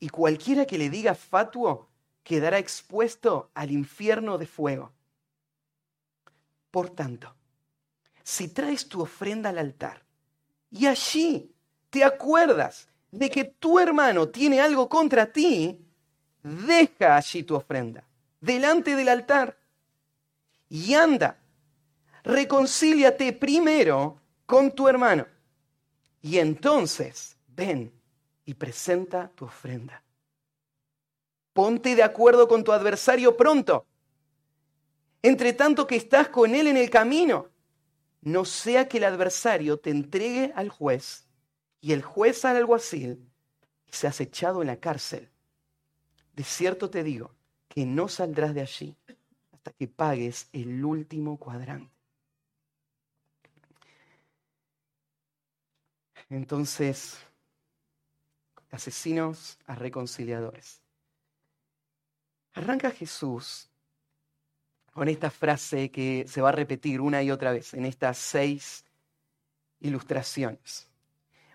Y 0.00 0.08
cualquiera 0.08 0.64
que 0.64 0.78
le 0.78 0.88
diga 0.88 1.14
fatuo 1.14 1.90
quedará 2.22 2.58
expuesto 2.58 3.50
al 3.52 3.70
infierno 3.70 4.38
de 4.38 4.46
fuego. 4.46 4.92
Por 6.70 6.88
tanto, 6.88 7.34
si 8.22 8.48
traes 8.48 8.88
tu 8.88 9.02
ofrenda 9.02 9.50
al 9.50 9.58
altar 9.58 10.06
y 10.70 10.86
allí 10.86 11.54
te 11.90 12.02
acuerdas 12.02 12.88
de 13.10 13.28
que 13.28 13.44
tu 13.44 13.78
hermano 13.78 14.30
tiene 14.30 14.62
algo 14.62 14.88
contra 14.88 15.30
ti, 15.30 15.78
deja 16.42 17.16
allí 17.16 17.42
tu 17.42 17.56
ofrenda, 17.56 18.04
delante 18.40 18.96
del 18.96 19.10
altar, 19.10 19.58
y 20.70 20.94
anda, 20.94 21.38
reconcíliate 22.24 23.34
primero 23.34 24.18
con 24.46 24.72
tu 24.72 24.88
hermano, 24.88 25.26
y 26.26 26.38
entonces 26.38 27.36
ven 27.46 27.92
y 28.44 28.54
presenta 28.54 29.30
tu 29.36 29.44
ofrenda. 29.44 30.02
Ponte 31.52 31.94
de 31.94 32.02
acuerdo 32.02 32.48
con 32.48 32.64
tu 32.64 32.72
adversario 32.72 33.36
pronto, 33.36 33.86
entre 35.22 35.52
tanto 35.52 35.86
que 35.86 35.94
estás 35.94 36.28
con 36.28 36.56
él 36.56 36.66
en 36.66 36.76
el 36.76 36.90
camino 36.90 37.50
no 38.22 38.44
sea 38.44 38.88
que 38.88 38.98
el 38.98 39.04
adversario 39.04 39.78
te 39.78 39.90
entregue 39.90 40.52
al 40.56 40.68
juez 40.68 41.28
y 41.80 41.92
el 41.92 42.02
juez 42.02 42.44
al 42.44 42.56
alguacil 42.56 43.30
y 43.86 43.92
seas 43.92 44.20
echado 44.20 44.62
en 44.62 44.66
la 44.66 44.80
cárcel. 44.80 45.30
De 46.34 46.42
cierto 46.42 46.90
te 46.90 47.04
digo 47.04 47.36
que 47.68 47.86
no 47.86 48.08
saldrás 48.08 48.52
de 48.52 48.62
allí 48.62 48.96
hasta 49.52 49.70
que 49.70 49.86
pagues 49.86 50.48
el 50.52 50.84
último 50.84 51.38
cuadrante. 51.38 51.95
Entonces, 56.28 57.18
asesinos 58.70 59.58
a 59.66 59.74
reconciliadores. 59.74 60.80
Arranca 62.54 62.90
Jesús 62.90 63.68
con 64.92 65.08
esta 65.08 65.30
frase 65.30 65.90
que 65.90 66.24
se 66.26 66.40
va 66.40 66.48
a 66.48 66.52
repetir 66.52 67.00
una 67.00 67.22
y 67.22 67.30
otra 67.30 67.52
vez 67.52 67.74
en 67.74 67.84
estas 67.84 68.16
seis 68.16 68.84
ilustraciones. 69.80 70.88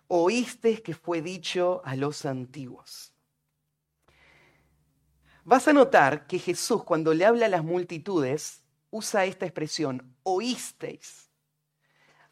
Oíste 0.07 0.83
que 0.83 0.93
fue 0.93 1.21
dicho 1.21 1.81
a 1.83 1.95
los 1.95 2.25
antiguos. 2.25 3.13
Vas 5.43 5.67
a 5.67 5.73
notar 5.73 6.27
que 6.27 6.37
Jesús 6.37 6.83
cuando 6.83 7.15
le 7.15 7.25
habla 7.25 7.47
a 7.47 7.49
las 7.49 7.63
multitudes 7.63 8.61
usa 8.91 9.25
esta 9.25 9.45
expresión, 9.45 10.15
oísteis. 10.21 11.30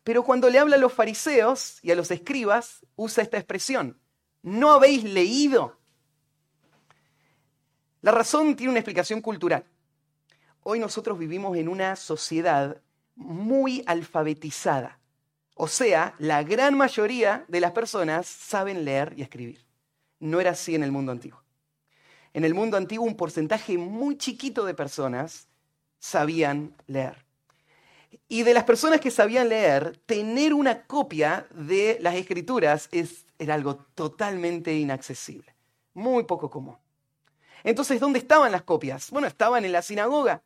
Pero 0.10 0.24
cuando 0.24 0.50
le 0.50 0.58
habla 0.58 0.76
a 0.76 0.80
los 0.80 0.92
fariseos 0.92 1.78
y 1.84 1.92
a 1.92 1.96
los 1.96 2.10
escribas, 2.10 2.84
usa 2.96 3.22
esta 3.22 3.38
expresión, 3.38 4.02
¿no 4.42 4.72
habéis 4.72 5.04
leído? 5.04 5.78
La 8.02 8.10
razón 8.10 8.56
tiene 8.56 8.72
una 8.72 8.80
explicación 8.80 9.22
cultural. 9.22 9.66
Hoy 10.64 10.80
nosotros 10.80 11.20
vivimos 11.20 11.56
en 11.58 11.70
una 11.70 11.96
sociedad 11.96 12.82
muy 13.14 13.84
alfabetizada. 13.86 15.00
O 15.54 15.68
sea, 15.68 16.16
la 16.18 16.42
gran 16.42 16.76
mayoría 16.76 17.46
de 17.48 17.60
las 17.60 17.74
personas 17.74 18.26
saben 18.26 18.86
leer 18.86 19.14
y 19.16 19.22
escribir. 19.22 19.64
No 20.18 20.42
era 20.42 20.50
así 20.50 20.74
en 20.74 20.82
el 20.82 20.92
mundo 20.92 21.12
antiguo. 21.12 21.44
En 22.34 22.46
el 22.46 22.56
mundo 22.56 22.78
antiguo 22.78 23.06
un 23.06 23.16
porcentaje 23.16 23.78
muy 23.78 24.18
chiquito 24.18 24.66
de 24.66 24.74
personas 24.74 25.50
sabían 26.00 26.76
leer. 26.88 27.29
Y 28.28 28.44
de 28.44 28.54
las 28.54 28.64
personas 28.64 29.02
que 29.02 29.12
sabían 29.12 29.50
leer, 29.50 29.98
tener 30.06 30.54
una 30.54 30.86
copia 30.86 31.48
de 31.52 31.98
las 32.02 32.16
escrituras 32.16 32.90
era 33.38 33.54
algo 33.54 33.78
totalmente 33.96 34.76
inaccesible, 34.76 35.56
muy 35.94 36.24
poco 36.24 36.50
común. 36.50 36.78
Entonces, 37.64 38.00
¿dónde 38.00 38.20
estaban 38.20 38.52
las 38.52 38.64
copias? 38.64 39.12
Bueno, 39.12 39.28
estaban 39.28 39.66
en 39.66 39.72
la 39.72 39.82
sinagoga. 39.82 40.42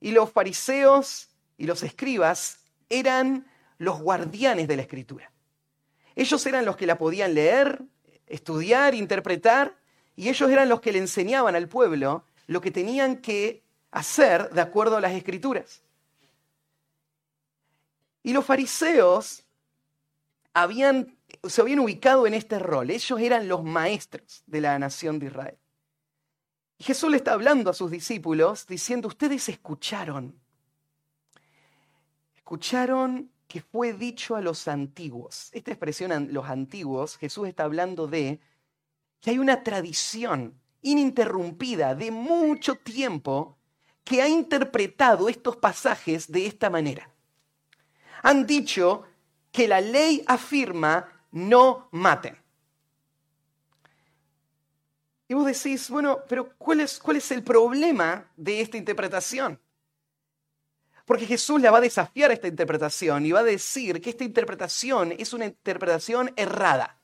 Y 0.00 0.10
los 0.10 0.30
fariseos 0.30 1.28
y 1.56 1.66
los 1.66 1.82
escribas 1.82 2.58
eran 2.88 3.46
los 3.78 4.00
guardianes 4.00 4.68
de 4.68 4.76
la 4.76 4.82
escritura. 4.82 5.32
Ellos 6.14 6.44
eran 6.46 6.64
los 6.64 6.76
que 6.76 6.86
la 6.86 6.98
podían 6.98 7.34
leer, 7.34 7.82
estudiar, 8.26 8.94
interpretar, 8.94 9.76
y 10.14 10.28
ellos 10.28 10.50
eran 10.50 10.68
los 10.68 10.80
que 10.80 10.92
le 10.92 10.98
enseñaban 10.98 11.56
al 11.56 11.68
pueblo 11.68 12.24
lo 12.46 12.60
que 12.60 12.70
tenían 12.70 13.16
que 13.18 13.64
hacer 13.90 14.50
de 14.50 14.60
acuerdo 14.60 14.96
a 14.96 15.00
las 15.00 15.12
escrituras. 15.12 15.82
Y 18.22 18.32
los 18.32 18.44
fariseos 18.44 19.44
habían, 20.54 21.16
se 21.44 21.60
habían 21.60 21.80
ubicado 21.80 22.26
en 22.26 22.34
este 22.34 22.58
rol. 22.58 22.90
Ellos 22.90 23.20
eran 23.20 23.48
los 23.48 23.64
maestros 23.64 24.42
de 24.46 24.60
la 24.60 24.78
nación 24.78 25.18
de 25.18 25.26
Israel. 25.26 25.58
Y 26.78 26.84
Jesús 26.84 27.10
le 27.10 27.16
está 27.16 27.32
hablando 27.32 27.70
a 27.70 27.74
sus 27.74 27.90
discípulos 27.90 28.66
diciendo, 28.66 29.08
ustedes 29.08 29.48
escucharon, 29.48 30.40
escucharon 32.34 33.30
que 33.46 33.60
fue 33.60 33.92
dicho 33.92 34.34
a 34.34 34.40
los 34.40 34.66
antiguos. 34.66 35.50
Esta 35.52 35.70
expresión, 35.72 36.28
los 36.32 36.48
antiguos, 36.48 37.18
Jesús 37.18 37.48
está 37.48 37.64
hablando 37.64 38.06
de 38.06 38.40
que 39.20 39.30
hay 39.30 39.38
una 39.38 39.62
tradición 39.62 40.60
ininterrumpida 40.80 41.94
de 41.94 42.10
mucho 42.10 42.74
tiempo 42.76 43.58
que 44.04 44.20
ha 44.20 44.28
interpretado 44.28 45.28
estos 45.28 45.56
pasajes 45.56 46.32
de 46.32 46.46
esta 46.46 46.70
manera 46.70 47.11
han 48.22 48.46
dicho 48.46 49.04
que 49.50 49.68
la 49.68 49.80
ley 49.80 50.24
afirma 50.26 51.08
no 51.32 51.88
maten. 51.92 52.38
Y 55.28 55.34
vos 55.34 55.46
decís, 55.46 55.88
bueno, 55.88 56.20
pero 56.28 56.54
¿cuál 56.58 56.80
es, 56.80 56.98
cuál 56.98 57.16
es 57.16 57.30
el 57.30 57.42
problema 57.42 58.30
de 58.36 58.60
esta 58.60 58.76
interpretación? 58.76 59.58
Porque 61.06 61.26
Jesús 61.26 61.60
le 61.60 61.70
va 61.70 61.78
a 61.78 61.82
desafiar 61.82 62.30
esta 62.30 62.48
interpretación 62.48 63.24
y 63.24 63.32
va 63.32 63.40
a 63.40 63.44
decir 63.44 64.00
que 64.00 64.10
esta 64.10 64.24
interpretación 64.24 65.12
es 65.12 65.32
una 65.32 65.46
interpretación 65.46 66.32
errada. 66.36 67.00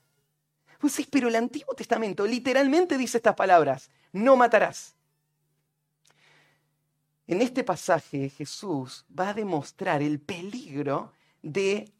Vos 0.80 0.92
decís, 0.92 1.08
pero 1.10 1.28
el 1.28 1.36
Antiguo 1.36 1.74
Testamento 1.74 2.26
literalmente 2.26 2.96
dice 2.96 3.16
estas 3.16 3.34
palabras, 3.34 3.90
no 4.12 4.36
matarás. 4.36 4.97
En 7.28 7.42
este 7.42 7.62
pasaje 7.62 8.30
Jesús 8.30 9.04
va 9.16 9.28
a 9.28 9.34
demostrar 9.34 10.00
el 10.00 10.18
peligro 10.18 11.12
de 11.42 11.92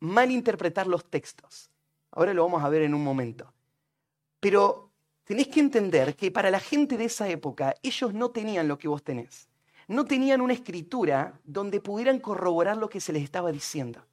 malinterpretar 0.00 0.88
los 0.88 1.04
textos. 1.04 1.70
Ahora 2.10 2.34
lo 2.34 2.42
vamos 2.42 2.64
a 2.64 2.68
ver 2.68 2.82
en 2.82 2.92
un 2.92 3.04
momento. 3.04 3.52
Pero 4.40 4.90
tenés 5.22 5.46
que 5.46 5.60
entender 5.60 6.16
que 6.16 6.32
para 6.32 6.50
la 6.50 6.58
gente 6.58 6.96
de 6.96 7.04
esa 7.04 7.28
época 7.28 7.76
ellos 7.80 8.12
no 8.12 8.32
tenían 8.32 8.66
lo 8.66 8.76
que 8.76 8.88
vos 8.88 9.04
tenés. 9.04 9.48
No 9.86 10.04
tenían 10.04 10.40
una 10.40 10.54
escritura 10.54 11.38
donde 11.44 11.80
pudieran 11.80 12.18
corroborar 12.18 12.76
lo 12.76 12.90
que 12.90 13.00
se 13.00 13.12
les 13.12 13.22
estaba 13.22 13.52
diciendo. 13.52 14.04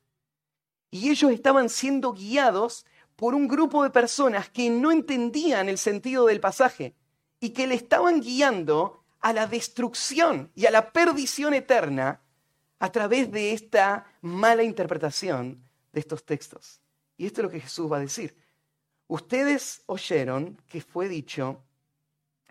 Y 0.91 1.09
ellos 1.09 1.31
estaban 1.31 1.67
siendo 1.67 2.13
guiados 2.13 2.85
por 3.15 3.33
un 3.33 3.47
grupo 3.47 3.81
de 3.81 3.89
personas 3.89 4.49
que 4.51 4.69
no 4.69 4.91
entendían 4.91 5.67
el 5.67 5.79
sentido 5.79 6.27
del 6.27 6.39
pasaje 6.39 6.93
y 7.39 7.49
que 7.49 7.65
le 7.65 7.73
estaban 7.73 8.21
guiando 8.21 9.03
a 9.27 9.33
la 9.33 9.45
destrucción 9.45 10.53
y 10.55 10.67
a 10.67 10.71
la 10.71 10.93
perdición 10.93 11.53
eterna 11.53 12.21
a 12.79 12.91
través 12.93 13.29
de 13.29 13.51
esta 13.51 14.05
mala 14.21 14.63
interpretación 14.63 15.61
de 15.91 15.99
estos 15.99 16.23
textos. 16.23 16.79
Y 17.17 17.25
esto 17.25 17.41
es 17.41 17.43
lo 17.43 17.49
que 17.49 17.59
Jesús 17.59 17.91
va 17.91 17.97
a 17.97 17.99
decir. 17.99 18.37
Ustedes 19.07 19.81
oyeron 19.87 20.57
que 20.69 20.79
fue 20.79 21.09
dicho 21.09 21.61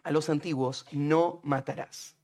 a 0.03 0.11
los 0.11 0.29
antiguos, 0.29 0.85
no 0.93 1.41
matarás. 1.45 2.15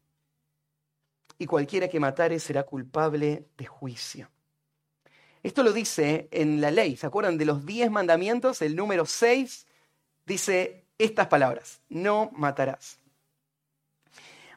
Y 1.38 1.46
cualquiera 1.46 1.88
que 1.88 1.98
matare 1.98 2.38
será 2.38 2.64
culpable 2.64 3.48
de 3.56 3.64
juicio. 3.64 4.28
Esto 5.42 5.62
lo 5.62 5.72
dice 5.72 6.28
en 6.30 6.60
la 6.60 6.70
ley. 6.70 6.98
¿Se 6.98 7.06
acuerdan 7.06 7.38
de 7.38 7.46
los 7.46 7.64
diez 7.64 7.90
mandamientos? 7.90 8.60
El 8.60 8.76
número 8.76 9.06
seis 9.06 9.66
dice 10.26 10.84
estas 10.98 11.28
palabras, 11.28 11.80
no 11.88 12.28
matarás. 12.34 12.98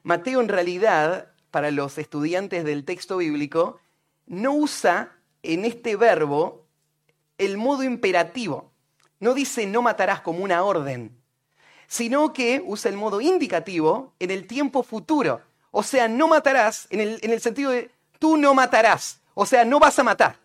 Mateo 0.06 0.40
en 0.40 0.50
realidad, 0.50 1.32
para 1.50 1.72
los 1.72 1.98
estudiantes 1.98 2.64
del 2.64 2.86
texto 2.86 3.18
bíblico, 3.18 3.80
no 4.28 4.54
usa 4.54 5.18
en 5.42 5.66
este 5.66 5.96
verbo 5.96 6.68
el 7.40 7.58
modo 7.58 7.82
imperativo. 7.82 8.72
No 9.20 9.34
dice 9.34 9.66
no 9.66 9.82
matarás 9.82 10.22
como 10.22 10.44
una 10.44 10.62
orden, 10.62 11.20
sino 11.88 12.34
que 12.34 12.62
usa 12.64 12.92
el 12.92 12.98
modo 12.98 13.20
indicativo 13.20 14.14
en 14.20 14.30
el 14.30 14.46
tiempo 14.46 14.84
futuro. 14.84 15.42
O 15.72 15.82
sea, 15.82 16.08
no 16.08 16.28
matarás 16.28 16.86
en 16.92 17.00
el, 17.00 17.20
en 17.24 17.32
el 17.32 17.42
sentido 17.42 17.72
de 17.72 17.90
tú 18.20 18.38
no 18.38 18.54
matarás. 18.54 19.22
O 19.34 19.48
sea, 19.48 19.66
no 19.66 19.80
vas 19.80 19.98
a 19.98 20.04
matar. 20.04 20.38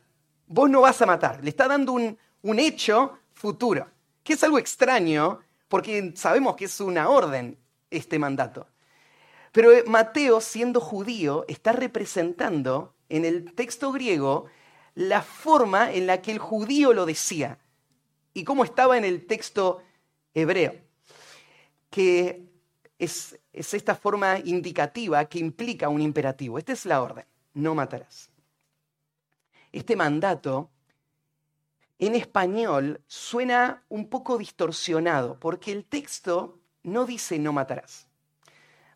Vos 0.46 0.70
no 0.70 0.80
vas 0.80 1.02
a 1.02 1.06
matar. 1.06 1.44
Le 1.44 1.50
está 1.50 1.68
dando 1.68 1.92
un, 1.92 2.16
un 2.40 2.58
hecho 2.58 3.18
futuro, 3.34 3.86
que 4.24 4.32
es 4.32 4.42
algo 4.42 4.58
extraño 4.58 5.40
porque 5.68 6.14
sabemos 6.16 6.56
que 6.56 6.64
es 6.64 6.80
una 6.80 7.10
orden 7.10 7.58
este 7.90 8.18
mandato. 8.18 8.66
Pero 9.52 9.72
eh, 9.72 9.84
Mateo, 9.86 10.40
siendo 10.40 10.80
judío, 10.80 11.44
está 11.48 11.72
representando 11.72 12.94
en 13.08 13.24
el 13.24 13.52
texto 13.54 13.92
griego 13.92 14.46
la 14.94 15.22
forma 15.22 15.92
en 15.92 16.06
la 16.06 16.22
que 16.22 16.32
el 16.32 16.38
judío 16.38 16.92
lo 16.92 17.06
decía 17.06 17.58
y 18.34 18.44
cómo 18.44 18.64
estaba 18.64 18.96
en 18.96 19.04
el 19.04 19.26
texto 19.26 19.82
hebreo, 20.34 20.74
que 21.90 22.48
es, 22.98 23.38
es 23.52 23.74
esta 23.74 23.94
forma 23.94 24.38
indicativa 24.38 25.24
que 25.24 25.38
implica 25.38 25.88
un 25.88 26.00
imperativo. 26.00 26.58
Esta 26.58 26.72
es 26.72 26.86
la 26.86 27.02
orden, 27.02 27.24
no 27.54 27.74
matarás. 27.74 28.30
Este 29.72 29.96
mandato 29.96 30.70
en 31.98 32.14
español 32.14 33.00
suena 33.06 33.84
un 33.88 34.08
poco 34.08 34.38
distorsionado 34.38 35.38
porque 35.38 35.72
el 35.72 35.84
texto 35.84 36.58
no 36.82 37.04
dice 37.04 37.38
no 37.38 37.52
matarás. 37.52 38.09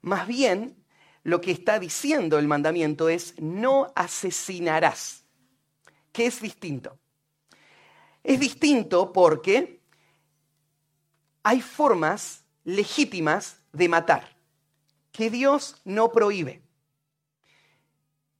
Más 0.05 0.27
bien, 0.27 0.77
lo 1.23 1.41
que 1.41 1.51
está 1.51 1.79
diciendo 1.79 2.39
el 2.39 2.47
mandamiento 2.47 3.09
es 3.09 3.41
no 3.41 3.91
asesinarás, 3.97 5.25
que 6.13 6.27
es 6.27 6.43
distinto. 6.43 6.99
Es 8.23 8.39
distinto 8.39 9.15
porque 9.15 9.81
hay 11.43 11.63
formas 11.63 12.45
legítimas 12.65 13.63
de 13.73 13.89
matar 13.89 14.37
que 15.11 15.31
Dios 15.31 15.81
no 15.85 16.13
prohíbe. 16.13 16.61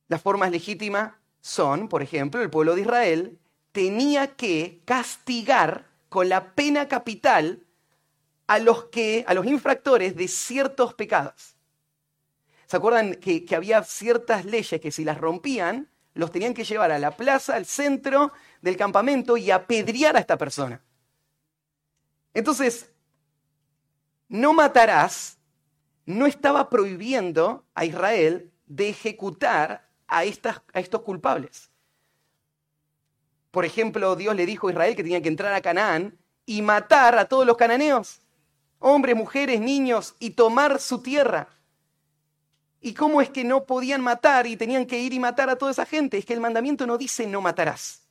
Las 0.09 0.21
formas 0.21 0.51
legítimas 0.51 1.15
son, 1.41 1.89
por 1.89 2.03
ejemplo, 2.03 2.43
el 2.43 2.51
pueblo 2.51 2.75
de 2.75 2.83
Israel 2.83 3.39
tenía 3.73 4.37
que 4.37 4.83
castigar 4.85 5.87
con 6.11 6.29
la 6.29 6.55
pena 6.55 6.89
capital 6.89 7.65
a 8.47 8.59
los 8.59 8.85
que 8.85 9.25
a 9.27 9.33
los 9.33 9.47
infractores 9.47 10.15
de 10.15 10.29
ciertos 10.29 10.93
pecados. 10.93 11.54
¿Se 12.75 12.79
acuerdan 12.79 13.15
que, 13.15 13.45
que 13.45 13.55
había 13.55 13.85
ciertas 13.85 14.45
leyes 14.45 14.81
que 14.81 14.91
si 14.91 15.05
las 15.05 15.19
rompían, 15.19 15.89
los 16.13 16.33
tenían 16.33 16.55
que 16.55 16.65
llevar 16.65 16.91
a 16.91 16.99
la 16.99 17.13
plaza, 17.13 17.55
al 17.55 17.67
centro 17.67 18.33
del 18.63 18.77
campamento 18.77 19.37
y 19.37 19.53
apedrear 19.53 20.17
a 20.17 20.19
esta 20.19 20.37
persona? 20.37 20.83
Entonces, 22.33 22.91
no 24.27 24.55
matarás 24.55 25.39
no 26.05 26.27
estaba 26.27 26.69
prohibiendo 26.69 27.65
a 27.77 27.85
Israel 27.85 28.51
de 28.67 28.89
ejecutar 28.89 29.89
a, 30.09 30.25
estas, 30.25 30.61
a 30.73 30.81
estos 30.81 31.03
culpables. 31.03 31.71
Por 33.53 33.65
ejemplo, 33.65 34.17
Dios 34.17 34.35
le 34.35 34.47
dijo 34.47 34.67
a 34.67 34.73
Israel 34.73 34.97
que 34.97 35.05
tenía 35.05 35.23
que 35.23 35.29
entrar 35.29 35.55
a 35.55 35.63
Canaán 35.63 36.19
y 36.45 36.61
matar 36.61 37.19
a 37.19 37.27
todos 37.27 37.47
los 37.47 37.57
cananeos, 37.57 38.21
hombres, 38.81 39.15
mujeres, 39.15 39.61
niños, 39.61 40.17
y 40.19 40.31
tomar 40.31 40.81
su 40.81 41.01
tierra. 41.03 41.51
¿Y 42.85 42.93
cómo 42.93 43.23
es 43.23 43.31
que 43.31 43.45
no 43.45 43.65
podían 43.65 44.03
matar 44.03 44.47
y 44.47 44.59
tenían 44.59 44.85
que 44.85 45.01
ir 45.01 45.15
y 45.15 45.19
matar 45.19 45.49
a 45.49 45.57
toda 45.57 45.71
esa 45.71 45.87
gente? 45.87 46.19
Es 46.19 46.27
que 46.27 46.35
el 46.35 46.41
mandamiento 46.41 46.87
no 46.87 46.99
dice 46.99 47.27
no 47.27 47.41
matarás. 47.41 48.03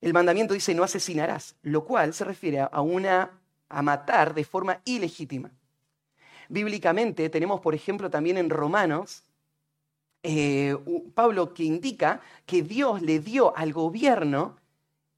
El 0.00 0.12
mandamiento 0.12 0.52
dice 0.52 0.74
no 0.74 0.82
asesinarás, 0.82 1.54
lo 1.62 1.84
cual 1.84 2.12
se 2.12 2.24
refiere 2.24 2.58
a 2.58 2.80
una 2.80 3.30
a 3.68 3.82
matar 3.82 4.34
de 4.34 4.42
forma 4.42 4.80
ilegítima. 4.84 5.52
Bíblicamente 6.48 7.30
tenemos, 7.30 7.60
por 7.60 7.72
ejemplo, 7.72 8.10
también 8.10 8.36
en 8.36 8.50
Romanos, 8.50 9.22
eh, 10.24 10.76
Pablo 11.14 11.54
que 11.54 11.62
indica 11.62 12.20
que 12.46 12.62
Dios 12.62 13.00
le 13.00 13.20
dio 13.20 13.56
al 13.56 13.72
gobierno 13.72 14.56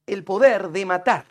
el 0.04 0.22
poder 0.22 0.68
de 0.68 0.84
matar. 0.84 1.24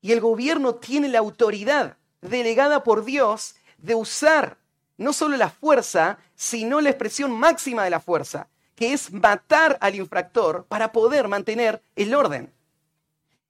Y 0.00 0.10
el 0.10 0.20
gobierno 0.20 0.74
tiene 0.74 1.08
la 1.08 1.20
autoridad 1.20 1.97
delegada 2.20 2.84
por 2.84 3.04
Dios 3.04 3.56
de 3.78 3.94
usar 3.94 4.58
no 4.96 5.12
solo 5.12 5.36
la 5.36 5.48
fuerza, 5.48 6.18
sino 6.34 6.80
la 6.80 6.90
expresión 6.90 7.30
máxima 7.30 7.84
de 7.84 7.90
la 7.90 8.00
fuerza, 8.00 8.48
que 8.74 8.92
es 8.92 9.12
matar 9.12 9.78
al 9.80 9.94
infractor 9.94 10.64
para 10.66 10.92
poder 10.92 11.28
mantener 11.28 11.82
el 11.96 12.14
orden. 12.14 12.52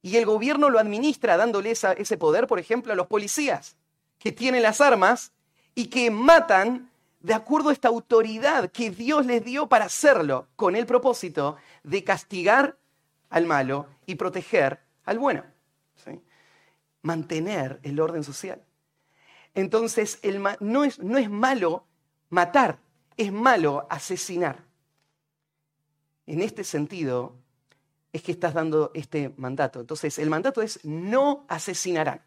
Y 0.02 0.16
el 0.16 0.26
gobierno 0.26 0.70
lo 0.70 0.78
administra 0.78 1.36
dándole 1.36 1.70
ese 1.72 2.16
poder, 2.18 2.46
por 2.46 2.58
ejemplo, 2.58 2.92
a 2.92 2.96
los 2.96 3.08
policías, 3.08 3.76
que 4.18 4.30
tienen 4.30 4.62
las 4.62 4.80
armas 4.80 5.32
y 5.74 5.86
que 5.86 6.10
matan 6.10 6.90
de 7.20 7.34
acuerdo 7.34 7.70
a 7.70 7.72
esta 7.72 7.88
autoridad 7.88 8.70
que 8.70 8.90
Dios 8.90 9.26
les 9.26 9.44
dio 9.44 9.68
para 9.68 9.86
hacerlo, 9.86 10.46
con 10.54 10.76
el 10.76 10.86
propósito 10.86 11.56
de 11.82 12.04
castigar 12.04 12.76
al 13.30 13.46
malo 13.46 13.86
y 14.06 14.14
proteger 14.14 14.80
al 15.04 15.18
bueno. 15.18 15.44
Mantener 17.02 17.80
el 17.82 18.00
orden 18.00 18.24
social. 18.24 18.62
Entonces, 19.54 20.20
no, 20.60 20.84
es, 20.84 20.98
no 20.98 21.18
es 21.18 21.30
malo 21.30 21.84
matar, 22.28 22.78
es 23.16 23.32
malo 23.32 23.86
asesinar. 23.90 24.64
En 26.26 26.42
este 26.42 26.64
sentido, 26.64 27.36
es 28.12 28.22
que 28.22 28.32
estás 28.32 28.54
dando 28.54 28.90
este 28.94 29.34
mandato. 29.36 29.80
Entonces, 29.80 30.18
el 30.18 30.30
mandato 30.30 30.62
es 30.62 30.84
no 30.84 31.44
asesinarán. 31.48 32.22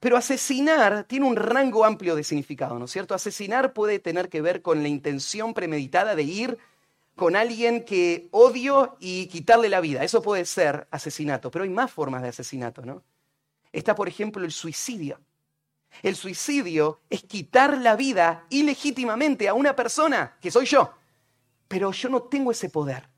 Pero 0.00 0.16
asesinar 0.16 1.04
tiene 1.04 1.26
un 1.26 1.36
rango 1.36 1.84
amplio 1.84 2.16
de 2.16 2.24
significado, 2.24 2.78
¿no 2.78 2.86
es 2.86 2.90
cierto? 2.90 3.14
Asesinar 3.14 3.72
puede 3.72 3.98
tener 3.98 4.28
que 4.28 4.40
ver 4.42 4.62
con 4.62 4.82
la 4.82 4.88
intención 4.88 5.54
premeditada 5.54 6.14
de 6.14 6.22
ir 6.22 6.58
con 7.14 7.36
alguien 7.36 7.84
que 7.84 8.28
odio 8.32 8.96
y 8.98 9.26
quitarle 9.26 9.68
la 9.68 9.80
vida. 9.80 10.02
Eso 10.02 10.22
puede 10.22 10.44
ser 10.44 10.88
asesinato, 10.90 11.50
pero 11.50 11.64
hay 11.64 11.70
más 11.70 11.90
formas 11.92 12.22
de 12.22 12.28
asesinato, 12.28 12.84
¿no? 12.84 13.02
Está, 13.72 13.94
por 13.94 14.08
ejemplo, 14.08 14.44
el 14.44 14.52
suicidio. 14.52 15.20
El 16.02 16.16
suicidio 16.16 17.00
es 17.10 17.22
quitar 17.24 17.78
la 17.78 17.96
vida 17.96 18.46
ilegítimamente 18.50 19.48
a 19.48 19.54
una 19.54 19.74
persona, 19.76 20.36
que 20.40 20.50
soy 20.50 20.66
yo, 20.66 20.92
pero 21.68 21.92
yo 21.92 22.08
no 22.08 22.22
tengo 22.22 22.50
ese 22.50 22.70
poder. 22.70 23.08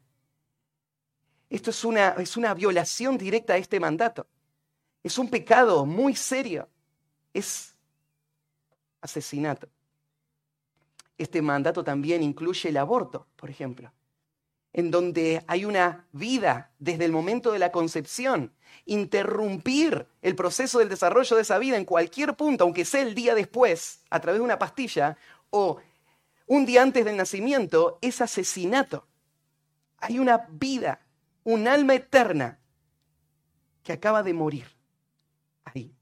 Esto 1.50 1.70
es 1.70 1.84
una, 1.84 2.10
es 2.18 2.36
una 2.36 2.52
violación 2.54 3.16
directa 3.16 3.54
a 3.54 3.56
este 3.56 3.78
mandato. 3.78 4.26
Es 5.02 5.18
un 5.18 5.28
pecado 5.28 5.86
muy 5.86 6.16
serio. 6.16 6.68
Es 7.32 7.74
asesinato. 9.00 9.68
Este 11.16 11.42
mandato 11.42 11.84
también 11.84 12.22
incluye 12.22 12.70
el 12.70 12.76
aborto, 12.76 13.28
por 13.36 13.50
ejemplo, 13.50 13.92
en 14.72 14.90
donde 14.90 15.44
hay 15.46 15.64
una 15.64 16.08
vida 16.10 16.72
desde 16.78 17.04
el 17.04 17.12
momento 17.12 17.52
de 17.52 17.60
la 17.60 17.70
concepción. 17.70 18.52
Interrumpir 18.87 20.07
el 20.22 20.35
proceso 20.35 20.79
del 20.79 20.88
desarrollo 20.88 21.37
de 21.37 21.42
esa 21.42 21.59
vida 21.59 21.77
en 21.77 21.85
cualquier 21.85 22.35
punto, 22.35 22.64
aunque 22.64 22.85
sea 22.85 23.03
el 23.03 23.14
día 23.14 23.35
después, 23.35 24.00
a 24.11 24.20
través 24.20 24.38
de 24.38 24.44
una 24.44 24.59
pastilla, 24.59 25.16
o 25.50 25.81
un 26.46 26.66
día 26.66 26.83
antes 26.83 27.05
del 27.05 27.16
nacimiento, 27.16 27.98
es 28.03 28.20
asesinato. 28.20 29.07
Hay 29.98 30.18
una 30.18 30.46
vida 30.50 31.00
un 31.44 31.68
alma 31.68 31.94
eterna 31.94 32.59
que 33.83 33.92
acaba 33.92 34.22
de 34.22 34.33
morir 34.33 34.66
ahí. 35.64 35.94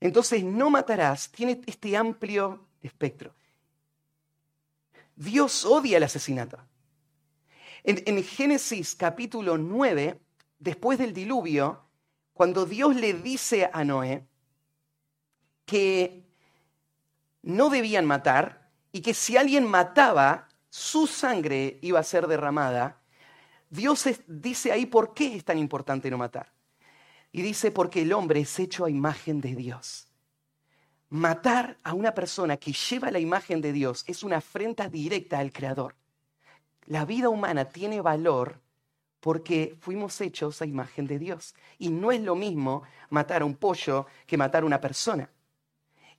Entonces, 0.00 0.44
no 0.44 0.68
matarás 0.68 1.30
tiene 1.30 1.60
este 1.66 1.96
amplio 1.96 2.66
espectro. 2.82 3.34
Dios 5.14 5.64
odia 5.64 5.96
el 5.96 6.02
asesinato. 6.02 6.58
En, 7.82 8.02
en, 8.04 8.22
Génesis 8.22 8.94
capítulo 8.94 9.56
9, 9.56 10.20
después 10.58 10.98
del 10.98 11.12
diluvio, 11.12 11.82
cuando 12.32 12.66
Dios 12.66 12.96
le 12.96 13.14
dice 13.14 13.70
a 13.72 13.84
Noé 13.84 14.26
que 15.64 16.24
no 17.42 17.70
debían 17.70 18.04
matar 18.04 18.70
y 18.92 19.00
que 19.00 19.14
si 19.14 19.36
alguien 19.36 19.64
mataba, 19.64 20.48
su 20.68 21.06
sangre 21.06 21.78
iba 21.80 22.00
a 22.00 22.04
ser 22.04 22.26
derramada, 22.26 23.00
Dios 23.70 24.04
dice 24.26 24.72
ahí 24.72 24.86
por 24.86 25.14
qué 25.14 25.36
es 25.36 25.44
tan 25.44 25.58
importante 25.58 26.10
no 26.10 26.18
matar. 26.18 26.52
Y 27.32 27.42
dice 27.42 27.70
porque 27.70 28.02
el 28.02 28.12
hombre 28.12 28.40
es 28.40 28.58
hecho 28.58 28.84
a 28.84 28.90
imagen 28.90 29.40
de 29.40 29.54
Dios. 29.54 30.08
Matar 31.08 31.78
a 31.82 31.94
una 31.94 32.14
persona 32.14 32.56
que 32.56 32.72
lleva 32.72 33.10
la 33.10 33.18
imagen 33.18 33.60
de 33.60 33.72
Dios 33.72 34.04
es 34.06 34.22
una 34.22 34.38
afrenta 34.38 34.88
directa 34.88 35.38
al 35.38 35.52
Creador. 35.52 35.94
La 36.86 37.04
vida 37.04 37.28
humana 37.28 37.66
tiene 37.66 38.00
valor 38.00 38.60
porque 39.26 39.76
fuimos 39.80 40.20
hechos 40.20 40.62
a 40.62 40.66
imagen 40.66 41.08
de 41.08 41.18
Dios. 41.18 41.56
Y 41.78 41.88
no 41.88 42.12
es 42.12 42.20
lo 42.20 42.36
mismo 42.36 42.84
matar 43.10 43.42
a 43.42 43.44
un 43.44 43.56
pollo 43.56 44.06
que 44.24 44.36
matar 44.36 44.62
a 44.62 44.66
una 44.66 44.80
persona. 44.80 45.28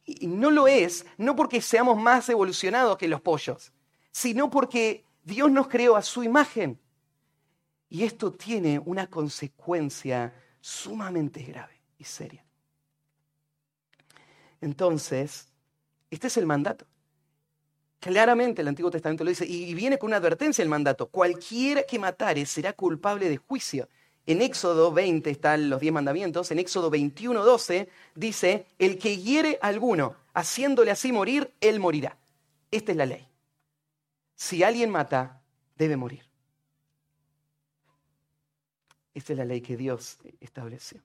Y 0.03 0.27
no 0.27 0.51
lo 0.51 0.67
es, 0.67 1.05
no 1.17 1.33
porque 1.33 1.61
seamos 1.61 1.97
más 1.97 2.27
evolucionados 2.27 2.97
que 2.97 3.07
los 3.07 3.21
pollos, 3.21 3.71
sino 4.11 4.49
porque 4.49 5.05
Dios 5.23 5.49
nos 5.49 5.69
creó 5.69 5.95
a 5.95 6.01
su 6.01 6.21
imagen. 6.21 6.81
Y 7.87 8.03
esto 8.03 8.33
tiene 8.33 8.77
una 8.77 9.07
consecuencia 9.07 10.33
sumamente 10.59 11.43
grave 11.43 11.79
y 11.97 12.03
seria. 12.03 12.43
Entonces, 14.59 15.47
este 16.11 16.27
es 16.27 16.35
el 16.35 16.45
mandato. 16.45 16.85
Claramente 17.99 18.61
el 18.61 18.67
Antiguo 18.67 18.91
Testamento 18.91 19.23
lo 19.23 19.29
dice 19.29 19.45
y 19.45 19.73
viene 19.73 19.97
con 19.97 20.09
una 20.09 20.17
advertencia 20.17 20.61
el 20.61 20.69
mandato. 20.69 21.07
Cualquiera 21.07 21.83
que 21.83 21.97
matare 21.97 22.45
será 22.45 22.73
culpable 22.73 23.27
de 23.27 23.37
juicio. 23.37 23.89
En 24.27 24.41
Éxodo 24.41 24.91
20 24.91 25.29
están 25.29 25.69
los 25.69 25.79
diez 25.79 25.93
mandamientos. 25.93 26.51
En 26.51 26.59
Éxodo 26.59 26.89
21, 26.89 27.43
12 27.43 27.89
dice, 28.13 28.67
el 28.77 28.99
que 28.99 29.17
hiere 29.17 29.57
a 29.61 29.67
alguno 29.67 30.15
haciéndole 30.33 30.91
así 30.91 31.11
morir, 31.11 31.53
él 31.61 31.79
morirá. 31.79 32.17
Esta 32.69 32.91
es 32.91 32.97
la 32.97 33.05
ley. 33.05 33.27
Si 34.35 34.61
alguien 34.61 34.91
mata, 34.91 35.41
debe 35.75 35.97
morir. 35.97 36.23
Esta 39.13 39.33
es 39.33 39.39
la 39.39 39.45
ley 39.45 39.61
que 39.61 39.75
Dios 39.75 40.19
estableció. 40.39 41.01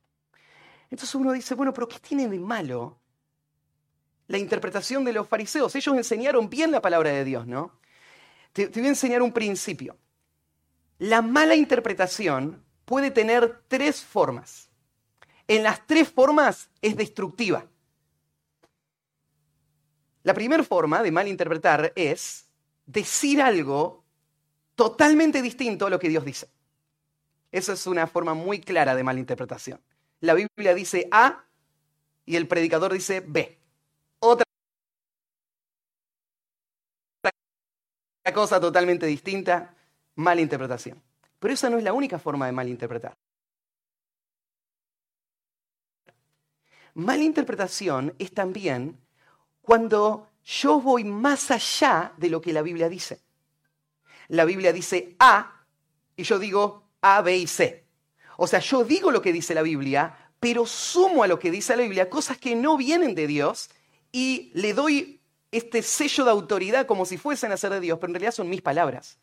Entonces 0.91 1.15
uno 1.15 1.33
dice, 1.33 1.55
bueno, 1.55 1.73
pero 1.73 1.89
¿qué 1.89 1.99
tiene 1.99 2.29
de 2.29 2.39
malo 2.39 2.99
la 4.33 4.39
interpretación 4.39 5.05
de 5.05 5.13
los 5.13 5.29
fariseos? 5.29 5.75
Ellos 5.77 5.95
enseñaron 5.95 6.49
bien 6.49 6.71
la 6.71 6.81
palabra 6.81 7.11
de 7.11 7.23
Dios, 7.23 7.47
¿no? 7.47 7.79
Te, 8.55 8.67
voy 8.69 8.87
a 8.87 8.89
enseñar 8.89 9.21
un 9.21 9.31
principio. 9.31 9.99
La 10.99 11.21
mala 11.21 11.55
interpretación 11.55 12.65
puede 12.87 13.11
tener 13.11 13.63
tres 13.69 14.03
formas. 14.03 14.71
En 15.47 15.63
las 15.63 15.87
tres 15.87 16.09
formas 16.09 16.71
es 16.81 16.97
destructiva. 16.97 17.67
La 20.23 20.33
primera 20.33 20.63
forma 20.63 21.03
de 21.03 21.11
malinterpretar 21.11 21.93
es 21.95 22.47
decir 22.87 23.43
algo 23.43 24.03
totalmente 24.77 25.43
distinto 25.43 25.87
a 25.87 25.91
lo 25.91 25.99
que 25.99 26.09
Dios 26.09 26.25
dice. 26.25 26.49
Eso 27.51 27.75
es 27.75 27.87
una 27.87 28.07
forma 28.07 28.33
muy 28.33 28.61
clara 28.61 28.95
de 28.95 29.05
malinterpretación. 29.05 29.79
La 30.21 30.33
Biblia 30.33 30.75
dice 30.75 31.07
A 31.11 31.45
y 32.25 32.37
el 32.37 32.49
predicador 32.49 32.95
dice 32.95 33.21
B. 33.21 33.62
cosa 38.33 38.61
totalmente 38.61 39.07
distinta, 39.07 39.75
malinterpretación. 40.17 41.01
Pero 41.39 41.55
esa 41.55 41.71
no 41.71 41.79
es 41.79 41.85
la 41.85 41.93
única 41.93 42.19
forma 42.19 42.47
de 42.47 42.53
malinterpretar. 42.53 43.17
Mala 46.95 47.23
interpretación 47.23 48.15
es 48.19 48.33
también 48.33 48.99
cuando 49.63 50.29
yo 50.45 50.81
voy 50.81 51.05
más 51.05 51.51
allá 51.51 52.13
de 52.17 52.29
lo 52.29 52.41
que 52.41 52.53
la 52.53 52.63
Biblia 52.63 52.89
dice. 52.89 53.21
La 54.29 54.45
Biblia 54.45 54.73
dice 54.73 55.17
A 55.19 55.65
y 56.17 56.25
yo 56.25 56.39
digo 56.39 56.85
A, 57.01 57.23
B 57.23 57.37
y 57.39 57.47
C. 57.47 57.85
O 58.37 58.47
sea, 58.47 58.59
yo 58.59 58.85
digo 58.85 59.11
lo 59.11 59.23
que 59.23 59.33
dice 59.33 59.55
la 59.55 59.63
Biblia, 59.63 60.31
pero 60.39 60.67
sumo 60.67 61.23
a 61.23 61.27
lo 61.27 61.39
que 61.39 61.51
dice 61.51 61.77
la 61.77 61.83
Biblia 61.83 62.11
cosas 62.11 62.37
que 62.37 62.55
no 62.55 62.77
vienen 62.77 63.15
de 63.15 63.27
Dios 63.27 63.71
y 64.11 64.51
le 64.55 64.75
doy 64.75 65.22
este 65.53 65.83
sello 65.83 66.25
de 66.25 66.31
autoridad 66.31 66.87
como 66.87 67.05
si 67.07 67.19
fuesen 67.19 67.53
a 67.53 67.57
ser 67.57 67.73
de 67.73 67.81
Dios, 67.81 67.99
pero 68.01 68.11
en 68.11 68.15
realidad 68.15 68.33
son 68.33 68.49
mis 68.49 68.63
palabras. 68.63 69.19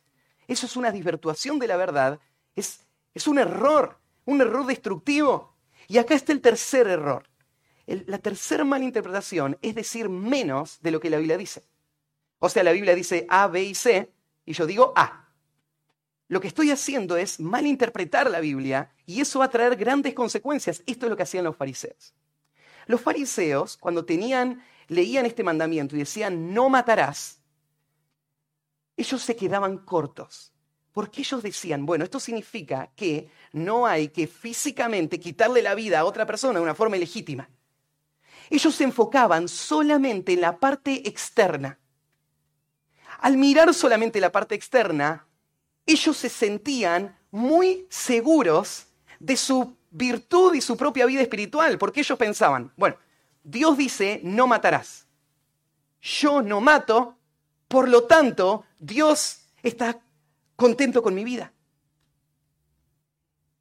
Eso 0.47 0.65
es 0.65 0.77
una 0.77 0.91
desvirtuación 0.91 1.59
de 1.59 1.67
la 1.67 1.75
verdad, 1.75 2.19
es, 2.55 2.81
es 3.13 3.27
un 3.27 3.39
error, 3.39 3.99
un 4.25 4.39
error 4.39 4.65
destructivo. 4.65 5.55
Y 5.87 5.97
acá 5.97 6.13
está 6.13 6.31
el 6.31 6.41
tercer 6.41 6.87
error. 6.87 7.27
la 7.85 8.19
tercera 8.19 8.63
mala 8.63 8.85
interpretación 8.85 9.57
es 9.61 9.73
decir 9.73 10.07
menos 10.07 10.79
de 10.81 10.91
lo 10.91 10.99
que 10.99 11.09
la 11.09 11.17
Biblia 11.17 11.37
dice. 11.37 11.63
O 12.37 12.47
sea, 12.47 12.63
la 12.63 12.71
Biblia 12.71 12.95
dice 12.95 13.25
A, 13.27 13.47
B 13.47 13.63
y 13.63 13.75
C, 13.75 14.11
y 14.45 14.53
yo 14.53 14.65
digo 14.65 14.93
A. 14.95 15.29
Lo 16.27 16.39
que 16.39 16.47
estoy 16.47 16.69
haciendo 16.69 17.17
es 17.17 17.39
malinterpretar 17.39 18.29
la 18.29 18.39
Biblia 18.39 18.91
y 19.07 19.19
eso 19.19 19.39
va 19.39 19.45
a 19.45 19.49
traer 19.49 19.75
grandes 19.75 20.13
consecuencias. 20.13 20.83
Esto 20.85 21.07
es 21.07 21.09
lo 21.09 21.17
que 21.17 21.23
hacían 21.23 21.43
los 21.43 21.55
fariseos. 21.55 22.13
Los 22.85 23.01
fariseos, 23.01 23.77
cuando 23.77 24.05
tenían, 24.05 24.63
leían 24.89 25.25
este 25.25 25.43
mandamiento 25.43 25.95
y 25.95 25.99
decían 25.99 26.53
no 26.53 26.69
matarás, 26.69 27.39
ellos 28.97 29.21
se 29.21 29.35
quedaban 29.35 29.77
cortos. 29.77 30.51
Porque 30.91 31.21
ellos 31.21 31.41
decían, 31.41 31.85
bueno, 31.85 32.03
esto 32.03 32.19
significa 32.19 32.91
que 32.95 33.31
no 33.53 33.85
hay 33.85 34.09
que 34.09 34.27
físicamente 34.27 35.19
quitarle 35.19 35.61
la 35.61 35.75
vida 35.75 35.99
a 35.99 36.05
otra 36.05 36.25
persona 36.25 36.59
de 36.59 36.63
una 36.63 36.75
forma 36.75 36.97
ilegítima. 36.97 37.49
Ellos 38.49 38.75
se 38.75 38.83
enfocaban 38.83 39.47
solamente 39.47 40.33
en 40.33 40.41
la 40.41 40.57
parte 40.57 41.07
externa. 41.07 41.79
Al 43.19 43.37
mirar 43.37 43.73
solamente 43.73 44.19
la 44.19 44.31
parte 44.31 44.55
externa, 44.55 45.27
ellos 45.85 46.17
se 46.17 46.29
sentían 46.29 47.17
muy 47.31 47.85
seguros 47.89 48.87
de 49.19 49.37
su 49.37 49.77
virtud 49.91 50.55
y 50.55 50.61
su 50.61 50.75
propia 50.75 51.05
vida 51.05 51.21
espiritual, 51.21 51.77
porque 51.77 51.99
ellos 51.99 52.17
pensaban, 52.17 52.73
bueno, 52.75 52.97
Dios 53.43 53.77
dice, 53.77 54.21
no 54.23 54.47
matarás. 54.47 55.07
Yo 56.01 56.41
no 56.41 56.61
mato, 56.61 57.17
por 57.67 57.89
lo 57.89 58.05
tanto, 58.05 58.65
Dios 58.79 59.41
está 59.61 60.01
contento 60.55 61.01
con 61.01 61.13
mi 61.13 61.23
vida. 61.23 61.53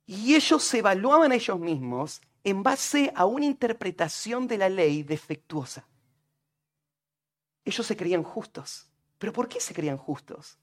Y 0.06 0.34
ellos 0.34 0.62
se 0.62 0.78
evaluaban 0.78 1.32
a 1.32 1.34
ellos 1.34 1.58
mismos 1.58 2.20
en 2.44 2.62
base 2.62 3.12
a 3.14 3.26
una 3.26 3.44
interpretación 3.44 4.46
de 4.46 4.58
la 4.58 4.68
ley 4.68 5.02
defectuosa. 5.02 5.86
Ellos 7.64 7.86
se 7.86 7.96
creían 7.96 8.22
justos. 8.22 8.86
¿Pero 9.18 9.32
por 9.32 9.48
qué 9.48 9.60
se 9.60 9.74
creían 9.74 9.98
justos? 9.98 10.58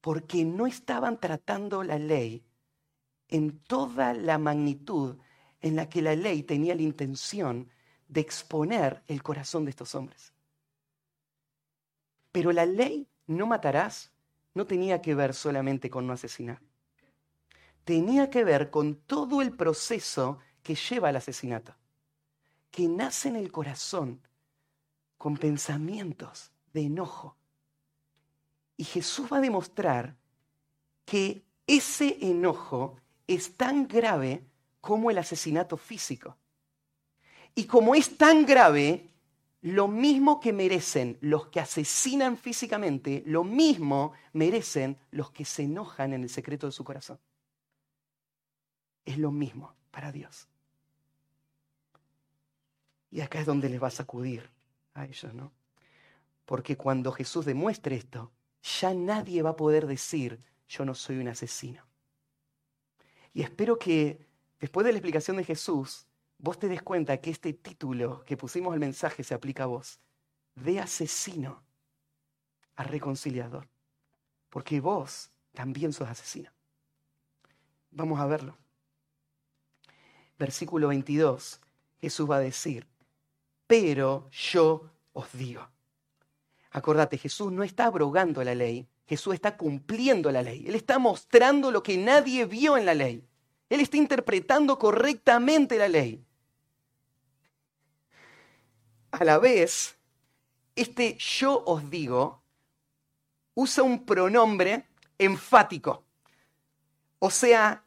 porque 0.00 0.44
no 0.44 0.66
estaban 0.66 1.18
tratando 1.18 1.82
la 1.82 1.98
ley 1.98 2.44
en 3.28 3.58
toda 3.58 4.14
la 4.14 4.38
magnitud 4.38 5.16
en 5.60 5.76
la 5.76 5.88
que 5.88 6.02
la 6.02 6.14
ley 6.14 6.42
tenía 6.44 6.74
la 6.74 6.82
intención 6.82 7.68
de 8.08 8.20
exponer 8.20 9.02
el 9.06 9.22
corazón 9.22 9.64
de 9.64 9.70
estos 9.70 9.94
hombres. 9.94 10.32
Pero 12.32 12.52
la 12.52 12.66
ley 12.66 13.06
no 13.26 13.46
matarás 13.46 14.10
no 14.54 14.66
tenía 14.66 15.00
que 15.00 15.14
ver 15.14 15.34
solamente 15.34 15.88
con 15.88 16.06
no 16.06 16.12
asesinar. 16.12 16.60
Tenía 17.84 18.28
que 18.28 18.44
ver 18.44 18.70
con 18.70 18.96
todo 18.96 19.40
el 19.40 19.52
proceso 19.52 20.38
que 20.62 20.74
lleva 20.74 21.10
al 21.10 21.16
asesinato, 21.16 21.76
que 22.70 22.88
nace 22.88 23.28
en 23.28 23.36
el 23.36 23.52
corazón 23.52 24.20
con 25.16 25.36
pensamientos 25.36 26.50
de 26.72 26.82
enojo, 26.82 27.36
y 28.78 28.84
Jesús 28.84 29.28
va 29.30 29.38
a 29.38 29.42
demostrar 29.42 30.16
que 31.04 31.44
ese 31.66 32.16
enojo 32.20 32.96
es 33.26 33.56
tan 33.56 33.88
grave 33.88 34.46
como 34.80 35.10
el 35.10 35.18
asesinato 35.18 35.76
físico. 35.76 36.37
Y 37.54 37.64
como 37.66 37.94
es 37.94 38.16
tan 38.16 38.46
grave, 38.46 39.08
lo 39.62 39.88
mismo 39.88 40.38
que 40.38 40.52
merecen 40.52 41.18
los 41.20 41.48
que 41.48 41.60
asesinan 41.60 42.36
físicamente, 42.36 43.22
lo 43.26 43.42
mismo 43.44 44.12
merecen 44.32 44.96
los 45.10 45.30
que 45.30 45.44
se 45.44 45.64
enojan 45.64 46.12
en 46.12 46.22
el 46.22 46.30
secreto 46.30 46.66
de 46.66 46.72
su 46.72 46.84
corazón. 46.84 47.18
Es 49.04 49.18
lo 49.18 49.32
mismo 49.32 49.74
para 49.90 50.12
Dios. 50.12 50.46
Y 53.10 53.20
acá 53.20 53.40
es 53.40 53.46
donde 53.46 53.68
les 53.68 53.82
va 53.82 53.88
a 53.88 53.90
sacudir 53.90 54.48
a 54.94 55.06
ellos, 55.06 55.32
¿no? 55.34 55.50
Porque 56.44 56.76
cuando 56.76 57.12
Jesús 57.12 57.44
demuestre 57.44 57.96
esto, 57.96 58.30
ya 58.80 58.94
nadie 58.94 59.42
va 59.42 59.50
a 59.50 59.56
poder 59.56 59.86
decir, 59.86 60.40
yo 60.68 60.84
no 60.84 60.94
soy 60.94 61.18
un 61.18 61.28
asesino. 61.28 61.82
Y 63.32 63.42
espero 63.42 63.78
que 63.78 64.26
después 64.60 64.84
de 64.84 64.92
la 64.92 64.98
explicación 64.98 65.36
de 65.36 65.44
Jesús, 65.44 66.07
vos 66.38 66.58
te 66.58 66.68
des 66.68 66.82
cuenta 66.82 67.20
que 67.20 67.30
este 67.30 67.52
título 67.52 68.24
que 68.24 68.36
pusimos 68.36 68.72
al 68.72 68.80
mensaje 68.80 69.22
se 69.24 69.34
aplica 69.34 69.64
a 69.64 69.66
vos. 69.66 70.00
De 70.54 70.80
asesino 70.80 71.62
a 72.76 72.84
reconciliador. 72.84 73.68
Porque 74.48 74.80
vos 74.80 75.30
también 75.52 75.92
sos 75.92 76.08
asesino. 76.08 76.50
Vamos 77.90 78.20
a 78.20 78.26
verlo. 78.26 78.56
Versículo 80.38 80.88
22, 80.88 81.60
Jesús 82.00 82.30
va 82.30 82.36
a 82.36 82.40
decir, 82.40 82.86
pero 83.66 84.30
yo 84.30 84.88
os 85.12 85.32
digo. 85.32 85.68
Acordate, 86.70 87.18
Jesús 87.18 87.50
no 87.50 87.64
está 87.64 87.86
abrogando 87.86 88.44
la 88.44 88.54
ley, 88.54 88.86
Jesús 89.06 89.34
está 89.34 89.56
cumpliendo 89.56 90.30
la 90.30 90.42
ley. 90.42 90.64
Él 90.66 90.74
está 90.74 90.98
mostrando 90.98 91.70
lo 91.70 91.82
que 91.82 91.96
nadie 91.96 92.44
vio 92.44 92.76
en 92.76 92.86
la 92.86 92.94
ley. 92.94 93.26
Él 93.68 93.80
está 93.80 93.96
interpretando 93.96 94.78
correctamente 94.78 95.76
la 95.76 95.88
ley. 95.88 96.24
A 99.10 99.24
la 99.24 99.38
vez, 99.38 99.96
este 100.76 101.16
yo 101.18 101.62
os 101.64 101.90
digo 101.90 102.42
usa 103.54 103.82
un 103.82 104.04
pronombre 104.04 104.84
enfático. 105.18 106.04
O 107.18 107.28
sea, 107.28 107.82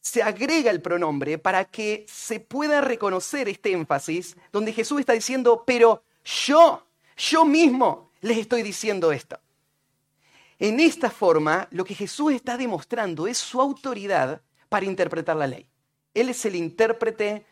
se 0.00 0.22
agrega 0.22 0.70
el 0.70 0.80
pronombre 0.80 1.38
para 1.38 1.64
que 1.64 2.06
se 2.08 2.38
pueda 2.38 2.80
reconocer 2.80 3.48
este 3.48 3.72
énfasis 3.72 4.36
donde 4.52 4.72
Jesús 4.72 5.00
está 5.00 5.12
diciendo, 5.12 5.64
pero 5.66 6.04
yo, 6.24 6.86
yo 7.16 7.44
mismo, 7.44 8.12
les 8.20 8.38
estoy 8.38 8.62
diciendo 8.62 9.10
esto. 9.10 9.40
En 10.60 10.78
esta 10.78 11.10
forma, 11.10 11.66
lo 11.70 11.84
que 11.84 11.94
Jesús 11.94 12.32
está 12.32 12.56
demostrando 12.56 13.26
es 13.26 13.38
su 13.38 13.60
autoridad 13.60 14.42
para 14.68 14.86
interpretar 14.86 15.36
la 15.36 15.46
ley. 15.46 15.66
Él 16.14 16.28
es 16.28 16.44
el 16.44 16.54
intérprete 16.54 17.46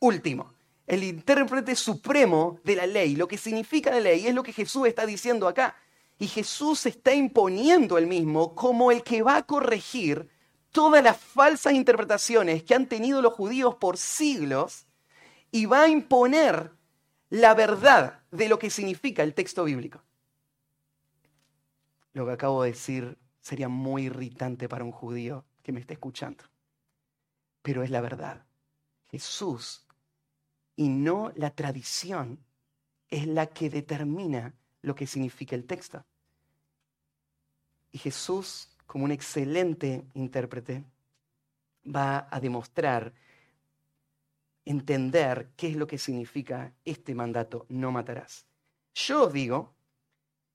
último, 0.00 0.53
el 0.86 1.02
intérprete 1.04 1.74
supremo 1.74 2.60
de 2.64 2.76
la 2.76 2.86
ley. 2.86 3.16
Lo 3.16 3.28
que 3.28 3.38
significa 3.38 3.90
la 3.90 4.00
ley 4.00 4.26
es 4.26 4.34
lo 4.34 4.42
que 4.42 4.52
Jesús 4.52 4.86
está 4.86 5.06
diciendo 5.06 5.48
acá. 5.48 5.76
Y 6.18 6.28
Jesús 6.28 6.86
está 6.86 7.14
imponiendo 7.14 7.98
el 7.98 8.06
mismo 8.06 8.54
como 8.54 8.92
el 8.92 9.02
que 9.02 9.22
va 9.22 9.36
a 9.36 9.46
corregir 9.46 10.28
todas 10.70 11.02
las 11.02 11.18
falsas 11.18 11.72
interpretaciones 11.72 12.62
que 12.62 12.74
han 12.74 12.86
tenido 12.86 13.22
los 13.22 13.32
judíos 13.32 13.76
por 13.76 13.96
siglos 13.96 14.86
y 15.50 15.66
va 15.66 15.82
a 15.82 15.88
imponer 15.88 16.72
la 17.30 17.54
verdad 17.54 18.20
de 18.30 18.48
lo 18.48 18.58
que 18.58 18.70
significa 18.70 19.22
el 19.22 19.34
texto 19.34 19.64
bíblico. 19.64 20.02
Lo 22.12 22.26
que 22.26 22.32
acabo 22.32 22.62
de 22.62 22.70
decir 22.70 23.18
sería 23.40 23.68
muy 23.68 24.04
irritante 24.04 24.68
para 24.68 24.84
un 24.84 24.92
judío 24.92 25.44
que 25.62 25.72
me 25.72 25.80
esté 25.80 25.94
escuchando. 25.94 26.44
Pero 27.62 27.82
es 27.82 27.90
la 27.90 28.00
verdad. 28.00 28.44
Jesús 29.10 29.83
y 30.76 30.88
no 30.88 31.32
la 31.36 31.50
tradición 31.50 32.38
es 33.08 33.26
la 33.26 33.46
que 33.46 33.70
determina 33.70 34.54
lo 34.82 34.94
que 34.94 35.06
significa 35.06 35.54
el 35.54 35.64
texto. 35.64 36.04
Y 37.92 37.98
Jesús, 37.98 38.76
como 38.86 39.04
un 39.04 39.12
excelente 39.12 40.04
intérprete, 40.14 40.84
va 41.84 42.26
a 42.30 42.40
demostrar, 42.40 43.12
entender 44.64 45.50
qué 45.56 45.68
es 45.68 45.76
lo 45.76 45.86
que 45.86 45.98
significa 45.98 46.72
este 46.84 47.14
mandato, 47.14 47.66
no 47.68 47.92
matarás. 47.92 48.46
Yo 48.94 49.28
digo 49.28 49.74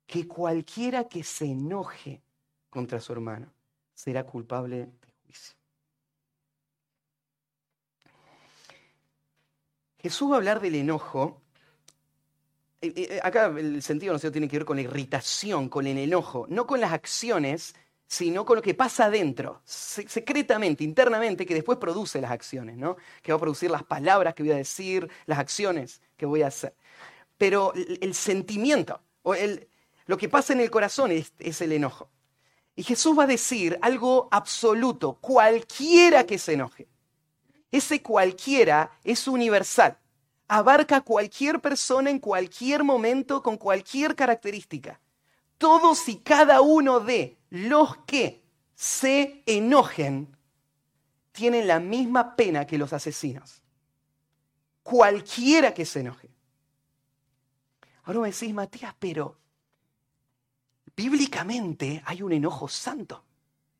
que 0.05 0.27
cualquiera 0.27 1.07
que 1.07 1.23
se 1.23 1.45
enoje 1.45 2.21
contra 2.69 2.99
su 2.99 3.13
hermano 3.13 3.53
será 3.93 4.25
culpable 4.25 4.77
de 4.77 5.11
juicio. 5.23 5.58
Jesús 10.01 10.29
va 10.31 10.35
a 10.35 10.37
hablar 10.37 10.61
del 10.61 10.75
enojo. 10.75 11.41
Eh, 12.81 12.93
eh, 12.95 13.07
eh, 13.11 13.19
acá 13.21 13.47
el 13.57 13.81
sentido 13.81 14.13
no 14.13 14.19
se 14.19 14.31
tiene 14.31 14.47
que 14.47 14.57
ver 14.57 14.65
con 14.65 14.77
la 14.77 14.83
irritación, 14.83 15.67
con 15.69 15.85
el 15.87 15.97
enojo, 15.97 16.45
no 16.49 16.65
con 16.65 16.79
las 16.79 16.93
acciones, 16.93 17.75
sino 18.07 18.45
con 18.45 18.55
lo 18.55 18.61
que 18.61 18.73
pasa 18.73 19.05
adentro, 19.05 19.61
secretamente, 19.65 20.83
internamente, 20.83 21.45
que 21.45 21.53
después 21.53 21.77
produce 21.77 22.19
las 22.19 22.31
acciones, 22.31 22.77
¿no? 22.77 22.97
Que 23.21 23.31
va 23.31 23.37
a 23.37 23.41
producir 23.41 23.69
las 23.69 23.83
palabras 23.83 24.33
que 24.33 24.41
voy 24.41 24.53
a 24.53 24.57
decir, 24.57 25.07
las 25.27 25.37
acciones 25.37 26.01
que 26.17 26.25
voy 26.25 26.41
a 26.41 26.47
hacer. 26.47 26.73
Pero 27.37 27.73
el 27.75 28.15
sentimiento, 28.15 28.99
o 29.21 29.35
lo 30.07 30.17
que 30.17 30.27
pasa 30.27 30.53
en 30.53 30.61
el 30.61 30.71
corazón 30.71 31.11
es 31.11 31.61
el 31.61 31.71
enojo. 31.71 32.09
Y 32.75 32.83
Jesús 32.83 33.17
va 33.17 33.23
a 33.23 33.27
decir 33.27 33.77
algo 33.81 34.29
absoluto, 34.31 35.19
cualquiera 35.19 36.25
que 36.25 36.39
se 36.39 36.53
enoje. 36.53 36.87
Ese 37.71 38.01
cualquiera 38.01 38.91
es 39.03 39.27
universal 39.27 39.97
abarca 40.49 40.97
a 40.97 41.01
cualquier 41.01 41.61
persona 41.61 42.09
en 42.09 42.19
cualquier 42.19 42.83
momento 42.83 43.41
con 43.41 43.55
cualquier 43.55 44.15
característica. 44.15 44.99
Todos 45.57 46.09
y 46.09 46.17
cada 46.17 46.61
uno 46.61 46.99
de 46.99 47.37
los 47.51 47.97
que 47.97 48.43
se 48.75 49.43
enojen 49.45 50.35
tienen 51.31 51.67
la 51.67 51.79
misma 51.79 52.35
pena 52.35 52.65
que 52.65 52.79
los 52.79 52.91
asesinos. 52.93 53.61
Cualquiera 54.81 55.73
que 55.73 55.85
se 55.85 55.99
enoje. 55.99 56.31
Ahora 58.03 58.21
me 58.21 58.31
decís, 58.31 58.51
Matías, 58.51 58.95
pero 58.97 59.37
bíblicamente 60.95 62.01
hay 62.05 62.23
un 62.23 62.33
enojo 62.33 62.67
santo, 62.67 63.23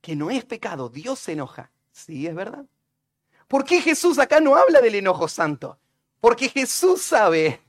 que 0.02 0.16
no 0.16 0.30
es 0.30 0.46
pecado, 0.46 0.88
Dios 0.88 1.18
se 1.18 1.32
enoja. 1.32 1.72
Sí, 1.92 2.28
es 2.28 2.36
verdad. 2.36 2.66
¿Por 3.50 3.66
qué 3.66 3.82
Jesús 3.82 4.20
acá 4.20 4.40
no 4.40 4.56
habla 4.56 4.80
del 4.80 4.94
enojo 4.94 5.28
santo? 5.28 5.80
Porque 6.22 6.50
Jesús 6.50 7.02
sabe 7.02 7.60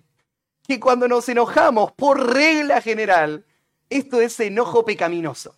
que 0.68 0.78
cuando 0.78 1.08
nos 1.08 1.26
enojamos, 1.30 1.92
por 1.92 2.34
regla 2.34 2.82
general, 2.82 3.46
esto 3.88 4.20
es 4.20 4.38
enojo 4.40 4.84
pecaminoso. 4.84 5.56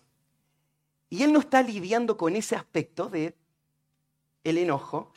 Y 1.09 1.23
Él 1.23 1.33
no 1.33 1.39
está 1.39 1.61
lidiando 1.61 2.15
con 2.15 2.37
ese 2.37 2.55
aspecto 2.55 3.09
de 3.09 3.35
el 4.45 4.57
enojo. 4.57 5.11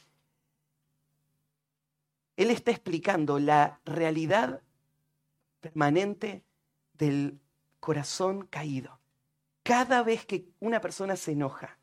Él 2.36 2.50
está 2.50 2.72
explicando 2.72 3.38
la 3.38 3.80
realidad 3.84 4.60
permanente 5.60 6.42
del 6.94 7.38
corazón 7.78 8.48
caído. 8.48 8.98
Cada 9.62 10.02
vez 10.02 10.26
que 10.26 10.48
una 10.58 10.80
persona 10.80 11.14
se 11.14 11.30
enoja, 11.30 11.78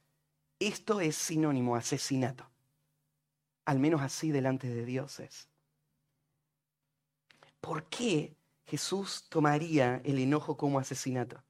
esto 0.60 1.00
es 1.00 1.16
sinónimo 1.16 1.78
asesinato. 1.78 2.53
Al 3.65 3.80
menos 3.80 4.02
así 4.02 4.32
delante 4.32 4.67
de 4.67 4.86
Dios 4.86 5.19
es. 5.19 5.49
¿Por 7.62 7.86
qué 7.86 8.36
Jesús 8.65 9.28
tomaría 9.30 10.02
el 10.04 10.19
enojo 10.19 10.58
como 10.58 10.80
asesinato? 10.80 11.41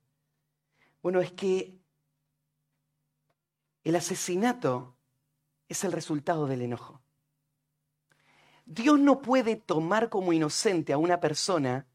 Bueno, 1.02 1.22
es 1.22 1.32
que 1.32 1.80
el 3.84 3.96
asesinato 3.96 4.96
es 5.68 5.84
el 5.84 5.92
resultado 5.92 6.48
del 6.48 6.62
enojo. 6.62 7.02
Dios 8.66 9.00
no 9.00 9.22
puede 9.22 9.56
tomar 9.56 10.10
como 10.10 10.34
inocente 10.34 10.94
a 10.94 10.98
una 10.98 11.20
persona 11.20 11.86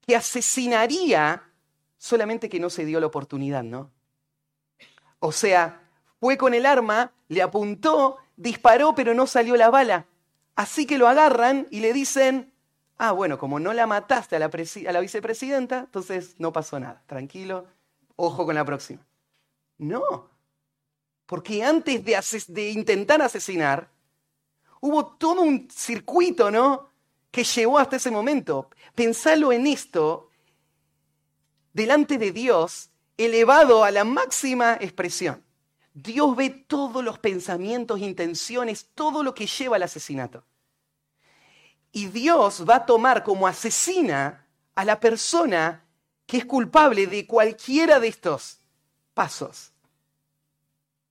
que 0.00 0.16
asesinaría 0.16 1.50
solamente 1.98 2.48
que 2.48 2.60
no 2.60 2.70
se 2.70 2.84
dio 2.84 3.00
la 3.00 3.06
oportunidad, 3.06 3.64
¿no? 3.64 3.90
O 5.18 5.32
sea, 5.32 5.88
fue 6.20 6.36
con 6.36 6.54
el 6.54 6.66
arma, 6.66 7.12
le 7.28 7.42
apuntó, 7.42 8.18
disparó, 8.36 8.94
pero 8.94 9.14
no 9.14 9.26
salió 9.26 9.56
la 9.56 9.70
bala. 9.70 10.06
Así 10.56 10.86
que 10.86 10.98
lo 10.98 11.08
agarran 11.08 11.66
y 11.70 11.80
le 11.80 11.92
dicen, 11.92 12.54
Ah, 12.96 13.12
bueno, 13.12 13.38
como 13.38 13.58
no 13.58 13.72
la 13.72 13.86
mataste 13.86 14.36
a 14.36 14.38
la, 14.38 15.00
vicepresidenta, 15.00 15.80
entonces 15.80 16.36
no 16.38 16.52
pasó 16.52 16.78
nada. 16.78 17.02
Tranquilo, 17.06 17.66
ojo 18.16 18.46
con 18.46 18.54
la 18.54 18.64
próxima. 18.64 19.04
No, 19.78 20.30
porque 21.26 21.64
antes 21.64 22.04
de, 22.04 22.16
de 22.48 22.70
intentar 22.70 23.20
asesinar, 23.20 23.90
hubo 24.80 25.06
todo 25.16 25.42
un 25.42 25.68
circuito, 25.70 26.50
¿no? 26.50 26.90
Que 27.32 27.42
llevó 27.42 27.78
hasta 27.78 27.96
ese 27.96 28.12
momento. 28.12 28.70
Pensalo 28.94 29.50
en 29.52 29.66
esto, 29.66 30.30
delante 31.72 32.16
de 32.16 32.30
Dios, 32.30 32.90
elevado 33.16 33.82
a 33.82 33.90
la 33.90 34.04
máxima 34.04 34.74
expresión. 34.80 35.42
Dios 35.94 36.34
ve 36.34 36.50
todos 36.50 37.04
los 37.04 37.20
pensamientos, 37.20 38.00
intenciones, 38.00 38.90
todo 38.94 39.22
lo 39.22 39.32
que 39.32 39.46
lleva 39.46 39.76
al 39.76 39.84
asesinato. 39.84 40.44
Y 41.92 42.06
Dios 42.08 42.68
va 42.68 42.76
a 42.76 42.86
tomar 42.86 43.22
como 43.22 43.46
asesina 43.46 44.44
a 44.74 44.84
la 44.84 44.98
persona 44.98 45.84
que 46.26 46.38
es 46.38 46.44
culpable 46.44 47.06
de 47.06 47.26
cualquiera 47.26 48.00
de 48.00 48.08
estos 48.08 48.58
pasos 49.14 49.70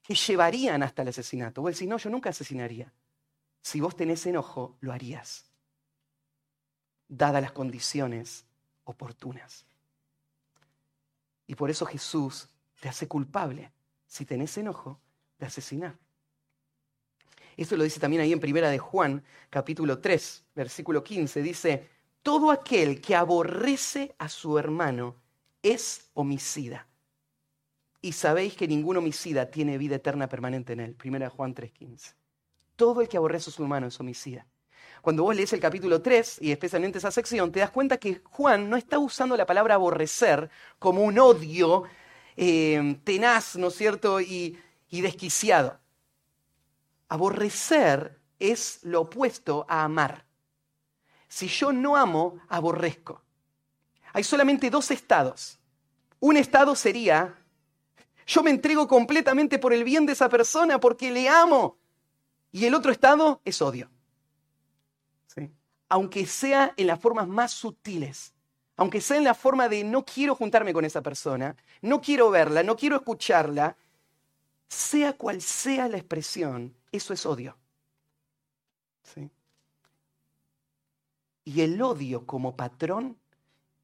que 0.03 0.15
llevarían 0.15 0.83
hasta 0.83 1.01
el 1.01 1.07
asesinato. 1.07 1.61
Vos 1.61 1.73
decís, 1.73 1.87
no, 1.87 1.97
yo 1.97 2.09
nunca 2.09 2.31
asesinaría. 2.31 2.91
Si 3.61 3.79
vos 3.79 3.95
tenés 3.95 4.25
enojo, 4.25 4.75
lo 4.81 4.91
harías, 4.91 5.45
dadas 7.07 7.41
las 7.41 7.53
condiciones 7.53 8.43
oportunas. 8.83 9.65
Y 11.47 11.55
por 11.55 11.69
eso 11.69 11.85
Jesús 11.85 12.49
te 12.81 12.89
hace 12.89 13.07
culpable, 13.07 13.71
si 14.13 14.25
tenés 14.25 14.55
enojo, 14.59 14.99
de 15.39 15.47
asesinar. 15.47 15.97
Esto 17.57 17.75
lo 17.75 17.83
dice 17.83 17.99
también 17.99 18.21
ahí 18.21 18.31
en 18.31 18.39
Primera 18.39 18.69
de 18.69 18.77
Juan, 18.77 19.23
capítulo 19.49 19.97
3, 19.97 20.43
versículo 20.53 21.03
15. 21.03 21.41
Dice, 21.41 21.89
todo 22.21 22.51
aquel 22.51 23.01
que 23.01 23.15
aborrece 23.15 24.13
a 24.19 24.29
su 24.29 24.59
hermano 24.59 25.15
es 25.63 26.11
homicida. 26.13 26.87
Y 28.01 28.11
sabéis 28.11 28.55
que 28.55 28.67
ningún 28.67 28.97
homicida 28.97 29.49
tiene 29.49 29.79
vida 29.79 29.95
eterna 29.95 30.29
permanente 30.29 30.73
en 30.73 30.81
él. 30.81 30.93
Primera 30.93 31.25
de 31.25 31.31
Juan 31.31 31.55
3.15. 31.55 32.13
Todo 32.75 33.01
el 33.01 33.07
que 33.07 33.17
aborrece 33.17 33.49
a 33.49 33.53
su 33.53 33.63
hermano 33.63 33.87
es 33.87 33.99
homicida. 33.99 34.45
Cuando 35.01 35.23
vos 35.23 35.35
lees 35.35 35.51
el 35.53 35.59
capítulo 35.59 36.03
3 36.03 36.37
y 36.41 36.51
especialmente 36.51 36.99
esa 36.99 37.09
sección, 37.09 37.51
te 37.51 37.61
das 37.61 37.71
cuenta 37.71 37.97
que 37.97 38.21
Juan 38.25 38.69
no 38.69 38.77
está 38.77 38.99
usando 38.99 39.35
la 39.35 39.47
palabra 39.47 39.73
aborrecer 39.73 40.51
como 40.77 41.01
un 41.01 41.17
odio 41.17 41.85
eh, 42.35 42.99
tenaz, 43.03 43.55
¿no 43.55 43.67
es 43.67 43.75
cierto? 43.75 44.19
y 44.21 44.57
desquiciado. 44.89 45.79
Aborrecer 47.09 48.19
es 48.39 48.79
lo 48.83 49.01
opuesto 49.01 49.65
a 49.67 49.83
amar. 49.83 50.25
Si 51.27 51.47
yo 51.47 51.71
no 51.71 51.95
amo, 51.95 52.39
aborrezco. 52.47 53.23
Hay 54.13 54.23
solamente 54.23 54.69
dos 54.69 54.91
estados. 54.91 55.59
Un 56.19 56.37
estado 56.37 56.75
sería, 56.75 57.35
yo 58.27 58.43
me 58.43 58.51
entrego 58.51 58.87
completamente 58.87 59.59
por 59.59 59.73
el 59.73 59.83
bien 59.83 60.05
de 60.05 60.13
esa 60.13 60.29
persona 60.29 60.79
porque 60.79 61.11
le 61.11 61.27
amo. 61.27 61.77
Y 62.51 62.65
el 62.65 62.75
otro 62.75 62.91
estado 62.91 63.41
es 63.43 63.61
odio. 63.61 63.89
Aunque 65.89 66.25
sea 66.25 66.73
en 66.77 66.87
las 66.87 66.99
formas 66.99 67.27
más 67.27 67.51
sutiles, 67.51 68.33
aunque 68.75 69.01
sea 69.01 69.17
en 69.17 69.23
la 69.23 69.33
forma 69.33 69.69
de 69.69 69.83
no 69.83 70.05
quiero 70.05 70.35
juntarme 70.35 70.73
con 70.73 70.85
esa 70.85 71.01
persona, 71.01 71.55
no 71.81 72.01
quiero 72.01 72.29
verla, 72.31 72.63
no 72.63 72.75
quiero 72.75 72.97
escucharla, 72.97 73.77
sea 74.67 75.13
cual 75.13 75.41
sea 75.41 75.87
la 75.87 75.97
expresión, 75.97 76.75
eso 76.91 77.13
es 77.13 77.25
odio. 77.25 77.57
¿Sí? 79.03 79.29
Y 81.45 81.61
el 81.61 81.81
odio 81.81 82.25
como 82.25 82.55
patrón 82.55 83.17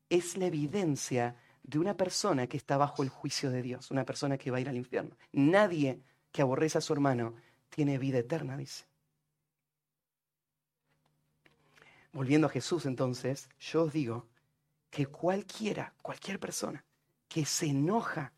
es 0.10 0.38
la 0.38 0.48
evidencia 0.48 1.36
de 1.62 1.78
una 1.78 1.96
persona 1.96 2.48
que 2.48 2.58
está 2.58 2.78
bajo 2.78 3.04
el 3.04 3.10
juicio 3.10 3.52
de 3.52 3.62
Dios, 3.62 3.92
una 3.92 4.06
persona 4.06 4.38
que 4.38 4.50
va 4.50 4.58
a 4.58 4.62
ir 4.62 4.70
al 4.70 4.78
infierno. 4.78 5.16
Nadie 5.34 6.02
que 6.32 6.42
aborrece 6.42 6.80
a 6.80 6.82
su 6.82 6.94
hermano 6.94 7.36
tiene 7.70 8.00
vida 8.00 8.18
eterna, 8.18 8.58
dice. 8.58 8.86
Volviendo 12.12 12.48
a 12.48 12.50
Jesús 12.50 12.88
entonces, 12.88 13.50
yo 13.60 13.84
os 13.84 13.94
digo 13.94 14.26
que 14.90 15.06
cualquiera, 15.06 15.94
cualquier 16.02 16.40
persona 16.40 16.84
que 17.28 17.46
se 17.46 17.68
enoja 17.68 18.34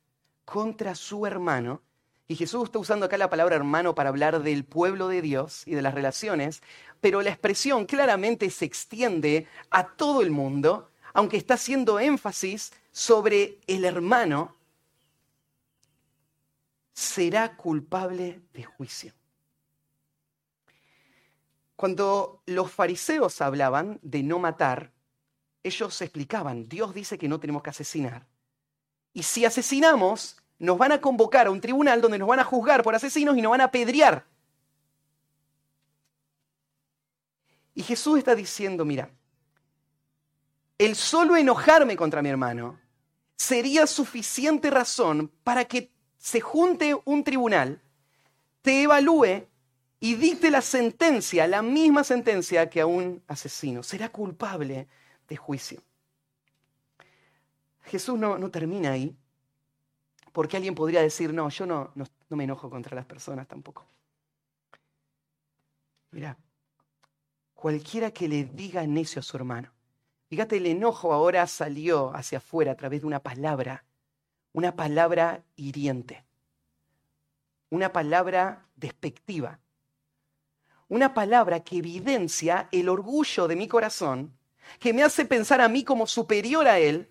contra 0.45 0.95
su 0.95 1.25
hermano, 1.25 1.81
y 2.27 2.35
Jesús 2.35 2.65
está 2.65 2.79
usando 2.79 3.05
acá 3.05 3.17
la 3.17 3.29
palabra 3.29 3.55
hermano 3.55 3.93
para 3.93 4.09
hablar 4.09 4.41
del 4.41 4.63
pueblo 4.63 5.07
de 5.07 5.21
Dios 5.21 5.67
y 5.67 5.75
de 5.75 5.81
las 5.81 5.93
relaciones, 5.93 6.61
pero 7.01 7.21
la 7.21 7.29
expresión 7.29 7.85
claramente 7.85 8.49
se 8.49 8.65
extiende 8.65 9.47
a 9.69 9.87
todo 9.87 10.21
el 10.21 10.31
mundo, 10.31 10.89
aunque 11.13 11.37
está 11.37 11.55
haciendo 11.55 11.99
énfasis 11.99 12.71
sobre 12.91 13.59
el 13.67 13.83
hermano, 13.83 14.55
será 16.93 17.57
culpable 17.57 18.41
de 18.53 18.63
juicio. 18.63 19.13
Cuando 21.75 22.43
los 22.45 22.71
fariseos 22.71 23.41
hablaban 23.41 23.99
de 24.03 24.23
no 24.23 24.39
matar, 24.39 24.91
ellos 25.63 26.01
explicaban, 26.01 26.67
Dios 26.67 26.93
dice 26.93 27.17
que 27.17 27.27
no 27.27 27.39
tenemos 27.39 27.63
que 27.63 27.69
asesinar. 27.69 28.25
Y 29.13 29.23
si 29.23 29.45
asesinamos, 29.45 30.37
nos 30.59 30.77
van 30.77 30.91
a 30.91 31.01
convocar 31.01 31.47
a 31.47 31.51
un 31.51 31.61
tribunal 31.61 32.01
donde 32.01 32.19
nos 32.19 32.27
van 32.27 32.39
a 32.39 32.43
juzgar 32.43 32.83
por 32.83 32.95
asesinos 32.95 33.37
y 33.37 33.41
nos 33.41 33.51
van 33.51 33.61
a 33.61 33.65
apedrear. 33.65 34.25
Y 37.73 37.83
Jesús 37.83 38.17
está 38.17 38.35
diciendo, 38.35 38.85
mira, 38.85 39.09
el 40.77 40.95
solo 40.95 41.35
enojarme 41.35 41.95
contra 41.95 42.21
mi 42.21 42.29
hermano 42.29 42.79
sería 43.35 43.87
suficiente 43.87 44.69
razón 44.69 45.31
para 45.43 45.65
que 45.65 45.91
se 46.17 46.41
junte 46.41 46.95
un 47.05 47.23
tribunal, 47.23 47.81
te 48.61 48.83
evalúe 48.83 49.47
y 49.99 50.15
dicte 50.15 50.51
la 50.51 50.61
sentencia, 50.61 51.47
la 51.47 51.61
misma 51.61 52.03
sentencia 52.03 52.69
que 52.69 52.81
a 52.81 52.85
un 52.85 53.23
asesino. 53.27 53.83
Será 53.83 54.09
culpable 54.09 54.87
de 55.31 55.37
juicio. 55.37 55.81
Jesús 57.83 58.19
no, 58.19 58.51
termina 58.51 58.91
ahí, 58.91 59.15
porque 60.33 60.57
alguien 60.57 60.75
podría 60.75 61.01
decir, 61.01 61.33
no, 61.33 61.47
yo 61.47 61.65
no, 61.65 61.91
no, 61.95 62.05
no 62.29 62.37
me 62.37 62.43
enojo 62.43 62.69
contra 62.69 62.97
las 62.97 63.05
personas 63.05 63.47
tampoco. 63.47 63.85
Mira, 66.11 66.37
cualquiera 67.53 68.11
que 68.11 68.27
le 68.27 68.43
diga 68.43 68.85
necio 68.85 69.21
a 69.21 69.23
su 69.23 69.37
hermano, 69.37 69.71
fíjate, 70.27 70.57
el 70.57 70.65
enojo 70.65 71.13
ahora 71.13 71.47
salió 71.47 72.13
hacia 72.13 72.39
afuera 72.39 72.73
a 72.73 72.75
través 72.75 72.99
de 72.99 73.07
una 73.07 73.21
palabra, 73.21 73.85
una 74.51 74.75
palabra 74.75 75.45
hiriente, 75.55 76.25
una 77.69 77.93
palabra 77.93 78.65
despectiva, 78.75 79.61
una 80.89 81.13
palabra 81.13 81.61
que 81.61 81.77
evidencia 81.77 82.67
el 82.73 82.89
orgullo 82.89 83.47
de 83.47 83.55
mi 83.55 83.69
corazón, 83.69 84.37
que 84.79 84.93
me 84.93 85.03
hace 85.03 85.25
pensar 85.25 85.61
a 85.61 85.69
mí 85.69 85.83
como 85.83 86.07
superior 86.07 86.67
a 86.67 86.79
él, 86.79 87.09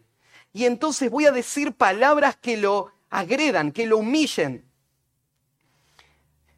y 0.53 0.64
entonces 0.64 1.11
voy 1.11 1.26
a 1.26 1.32
decir 1.32 1.74
palabras 1.74 2.36
que 2.36 2.57
lo 2.57 2.92
agredan, 3.09 3.72
que 3.72 3.86
lo 3.86 3.98
humillen. 3.98 4.64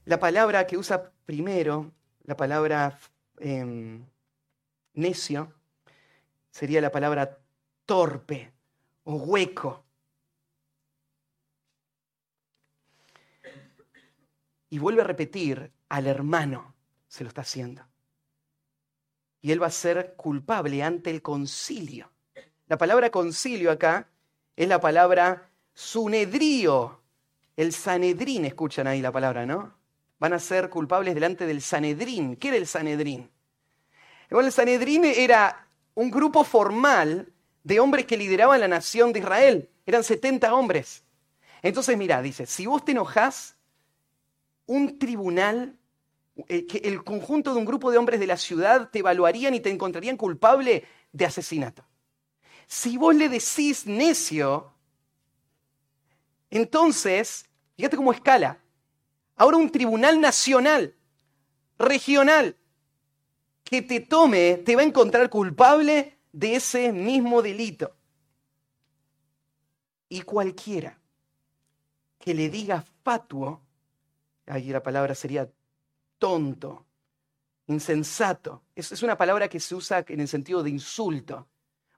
La 0.04 0.18
palabra 0.18 0.66
que 0.66 0.76
usa 0.76 1.12
primero, 1.24 1.92
la 2.24 2.36
palabra 2.36 2.98
em, 3.38 4.04
necio, 4.94 5.52
sería 6.50 6.80
la 6.80 6.90
palabra 6.90 7.38
torpe 7.84 8.52
o 9.04 9.16
hueco. 9.16 9.84
Y 14.70 14.78
vuelve 14.78 15.02
a 15.02 15.04
repetir 15.04 15.70
al 15.90 16.06
hermano, 16.06 16.74
se 17.06 17.24
lo 17.24 17.28
está 17.28 17.42
haciendo. 17.42 17.91
Y 19.42 19.52
él 19.52 19.62
va 19.62 19.66
a 19.66 19.70
ser 19.70 20.14
culpable 20.16 20.82
ante 20.82 21.10
el 21.10 21.20
concilio. 21.20 22.10
La 22.68 22.78
palabra 22.78 23.10
concilio 23.10 23.70
acá 23.70 24.08
es 24.56 24.68
la 24.68 24.80
palabra 24.80 25.50
sunedrío. 25.74 27.00
El 27.56 27.72
sanedrín, 27.72 28.46
escuchan 28.46 28.86
ahí 28.86 29.02
la 29.02 29.12
palabra, 29.12 29.44
¿no? 29.44 29.74
Van 30.18 30.32
a 30.32 30.38
ser 30.38 30.70
culpables 30.70 31.14
delante 31.14 31.44
del 31.44 31.60
sanedrín. 31.60 32.36
¿Qué 32.36 32.48
era 32.48 32.56
el 32.56 32.66
sanedrín? 32.66 33.30
Bueno, 34.30 34.46
el 34.46 34.52
sanedrín 34.52 35.04
era 35.04 35.68
un 35.94 36.10
grupo 36.10 36.44
formal 36.44 37.30
de 37.64 37.80
hombres 37.80 38.06
que 38.06 38.16
lideraban 38.16 38.60
la 38.60 38.68
nación 38.68 39.12
de 39.12 39.18
Israel. 39.18 39.70
Eran 39.84 40.04
70 40.04 40.54
hombres. 40.54 41.04
Entonces, 41.60 41.96
mira, 41.98 42.22
dice, 42.22 42.46
si 42.46 42.66
vos 42.66 42.84
te 42.84 42.92
enojás, 42.92 43.56
un 44.66 44.98
tribunal, 44.98 45.76
eh, 46.48 46.66
el 46.82 47.04
conjunto 47.04 47.52
de 47.52 47.58
un 47.58 47.64
grupo 47.64 47.90
de 47.90 47.98
hombres 47.98 48.20
de 48.20 48.26
la 48.26 48.36
ciudad 48.36 48.90
te 48.90 49.00
evaluarían 49.00 49.54
y 49.54 49.60
te 49.60 49.70
encontrarían 49.70 50.16
culpable 50.16 50.84
de 51.12 51.24
asesinato. 51.24 51.84
Si 52.66 52.96
vos 52.96 53.14
le 53.14 53.28
decís 53.28 53.86
necio, 53.86 54.72
entonces, 56.50 57.46
fíjate 57.76 57.96
cómo 57.96 58.12
escala. 58.12 58.58
Ahora 59.36 59.56
un 59.56 59.70
tribunal 59.70 60.20
nacional, 60.20 60.94
regional, 61.78 62.56
que 63.64 63.82
te 63.82 64.00
tome, 64.00 64.58
te 64.58 64.76
va 64.76 64.82
a 64.82 64.86
encontrar 64.86 65.30
culpable 65.30 66.18
de 66.32 66.56
ese 66.56 66.92
mismo 66.92 67.42
delito. 67.42 67.96
Y 70.08 70.22
cualquiera 70.22 70.98
que 72.18 72.34
le 72.34 72.50
diga 72.50 72.84
fatuo, 73.02 73.62
ahí 74.46 74.68
la 74.68 74.82
palabra 74.82 75.14
sería 75.14 75.50
tonto, 76.22 76.86
insensato, 77.66 78.62
es, 78.76 78.92
es 78.92 79.02
una 79.02 79.18
palabra 79.18 79.48
que 79.48 79.58
se 79.58 79.74
usa 79.74 80.04
en 80.06 80.20
el 80.20 80.28
sentido 80.28 80.62
de 80.62 80.70
insulto. 80.70 81.48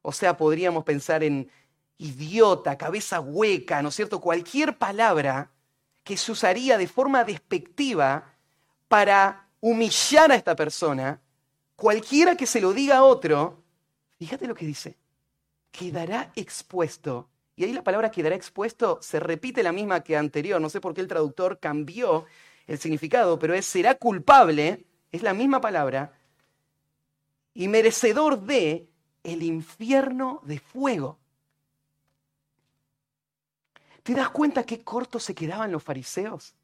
O 0.00 0.12
sea, 0.12 0.34
podríamos 0.34 0.82
pensar 0.82 1.22
en 1.22 1.50
idiota, 1.98 2.78
cabeza 2.78 3.20
hueca, 3.20 3.82
¿no 3.82 3.90
es 3.90 3.94
cierto? 3.96 4.22
Cualquier 4.22 4.78
palabra 4.78 5.50
que 6.02 6.16
se 6.16 6.32
usaría 6.32 6.78
de 6.78 6.88
forma 6.88 7.22
despectiva 7.22 8.34
para 8.88 9.46
humillar 9.60 10.32
a 10.32 10.36
esta 10.36 10.56
persona, 10.56 11.20
cualquiera 11.76 12.34
que 12.34 12.46
se 12.46 12.62
lo 12.62 12.72
diga 12.72 12.96
a 12.96 13.04
otro, 13.04 13.62
fíjate 14.18 14.46
lo 14.46 14.54
que 14.54 14.64
dice, 14.64 14.96
quedará 15.70 16.32
expuesto. 16.34 17.28
Y 17.56 17.64
ahí 17.64 17.74
la 17.74 17.84
palabra 17.84 18.10
quedará 18.10 18.36
expuesto 18.36 19.00
se 19.02 19.20
repite 19.20 19.62
la 19.62 19.72
misma 19.72 20.02
que 20.02 20.16
anterior, 20.16 20.62
no 20.62 20.70
sé 20.70 20.80
por 20.80 20.94
qué 20.94 21.02
el 21.02 21.08
traductor 21.08 21.60
cambió 21.60 22.24
el 22.66 22.78
significado, 22.78 23.38
pero 23.38 23.54
es 23.54 23.66
será 23.66 23.94
culpable, 23.94 24.86
es 25.12 25.22
la 25.22 25.34
misma 25.34 25.60
palabra, 25.60 26.12
y 27.52 27.68
merecedor 27.68 28.40
de 28.40 28.88
el 29.22 29.42
infierno 29.42 30.40
de 30.44 30.58
fuego. 30.58 31.18
¿Te 34.02 34.14
das 34.14 34.30
cuenta 34.30 34.64
qué 34.64 34.82
cortos 34.82 35.24
se 35.24 35.34
quedaban 35.34 35.72
los 35.72 35.82
fariseos? 35.82 36.54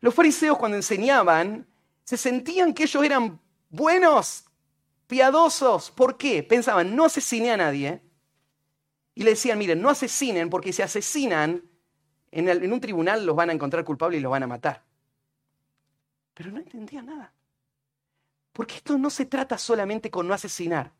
Los 0.00 0.14
fariseos 0.14 0.58
cuando 0.58 0.76
enseñaban 0.76 1.66
se 2.04 2.16
sentían 2.16 2.72
que 2.72 2.84
ellos 2.84 3.04
eran 3.04 3.40
buenos, 3.68 4.44
piadosos. 5.06 5.90
¿Por 5.90 6.16
qué? 6.16 6.42
Pensaban, 6.42 6.96
no 6.96 7.04
asesine 7.04 7.52
a 7.52 7.56
nadie. 7.56 8.02
Y 9.14 9.22
le 9.22 9.30
decían, 9.30 9.58
miren, 9.58 9.82
no 9.82 9.90
asesinen 9.90 10.48
porque 10.48 10.72
si 10.72 10.82
asesinan, 10.82 11.62
en, 12.32 12.72
un 12.72 12.80
tribunal 12.80 13.24
los 13.24 13.36
van 13.36 13.50
a 13.50 13.52
encontrar 13.52 13.84
culpables 13.84 14.18
y 14.18 14.22
los 14.22 14.32
van 14.32 14.42
a 14.42 14.48
matar. 14.48 14.82
Pero 16.34 16.50
no 16.50 16.58
entendían 16.58 17.06
nada. 17.06 17.32
Porque 18.52 18.76
esto 18.76 18.98
no 18.98 19.10
se 19.10 19.26
trata 19.26 19.56
solamente 19.56 20.10
con 20.10 20.26
no 20.26 20.34
asesinar 20.34 20.92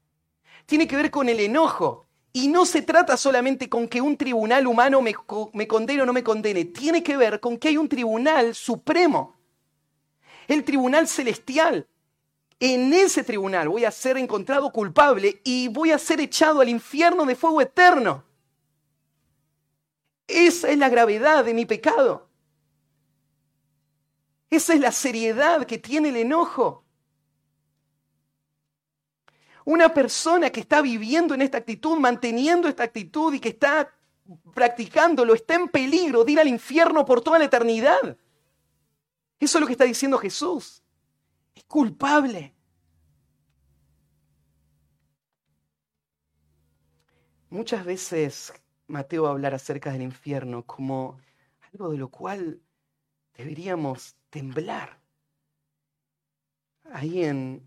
tiene 0.67 0.87
que 0.87 0.97
ver 0.97 1.11
con 1.11 1.29
el 1.29 1.41
enojo. 1.41 2.07
Y 2.35 2.49
no 2.49 2.65
se 2.65 2.81
trata 2.81 3.19
solamente 3.19 3.69
con 3.69 3.87
que 3.89 4.01
un 4.01 4.17
tribunal 4.17 4.67
humano 4.67 5.03
me, 5.03 5.15
me 5.53 5.69
condene 5.69 6.03
o 6.03 6.07
no 6.07 6.15
me 6.15 6.23
condene, 6.23 6.65
tiene 6.65 7.03
que 7.03 7.19
ver 7.19 7.41
con 7.41 7.59
que 7.59 7.69
hay 7.69 7.77
un 7.77 7.91
tribunal 7.91 8.55
supremo, 8.55 9.37
el 10.49 10.65
tribunal 10.65 11.07
celestial. 11.07 11.87
En 12.59 12.95
ese 12.95 13.23
tribunal 13.23 13.69
voy 13.69 13.85
a 13.85 13.91
ser 13.91 14.17
encontrado 14.17 14.73
culpable 14.73 15.43
y 15.45 15.69
voy 15.69 15.91
a 15.91 15.99
ser 15.99 16.21
echado 16.21 16.63
al 16.63 16.71
infierno 16.71 17.27
de 17.27 17.37
fuego 17.37 17.61
eterno. 17.61 18.25
Esa 20.27 20.69
es 20.71 20.79
la 20.79 20.89
gravedad 20.89 21.45
de 21.45 21.55
mi 21.55 21.67
pecado. 21.67 22.29
Esa 24.51 24.75
es 24.75 24.81
la 24.81 24.93
seriedad 24.93 25.65
que 25.67 25.79
tiene 25.79 26.11
el 26.11 26.17
enojo. 26.17 26.85
Una 29.65 29.95
persona 29.95 30.51
que 30.51 30.61
está 30.61 30.83
viviendo 30.83 31.35
en 31.35 31.43
esta 31.43 31.59
actitud, 31.59 31.99
manteniendo 31.99 32.69
esta 32.69 32.83
actitud 32.83 33.33
y 33.33 33.41
que 33.41 33.51
está 33.51 33.95
practicándolo, 34.55 35.35
está 35.35 35.55
en 35.55 35.69
peligro 35.69 36.25
de 36.25 36.33
ir 36.33 36.41
al 36.41 36.49
infierno 36.49 37.05
por 37.05 37.23
toda 37.23 37.39
la 37.39 37.47
eternidad. 37.47 38.17
Eso 39.39 39.59
es 39.59 39.61
lo 39.61 39.67
que 39.67 39.73
está 39.73 39.85
diciendo 39.85 40.19
Jesús. 40.19 40.83
Es 41.55 41.65
culpable. 41.65 42.55
Muchas 47.51 47.85
veces 47.85 48.53
Mateo 48.93 49.23
va 49.23 49.31
hablar 49.31 49.55
acerca 49.55 49.91
del 49.91 50.03
infierno 50.03 50.65
como 50.65 51.19
algo 51.73 51.91
de 51.91 51.97
lo 51.97 52.09
cual 52.09 52.61
deberíamos 53.35 54.15
temblar. 54.29 54.99
Ahí 56.93 57.25
en 57.25 57.67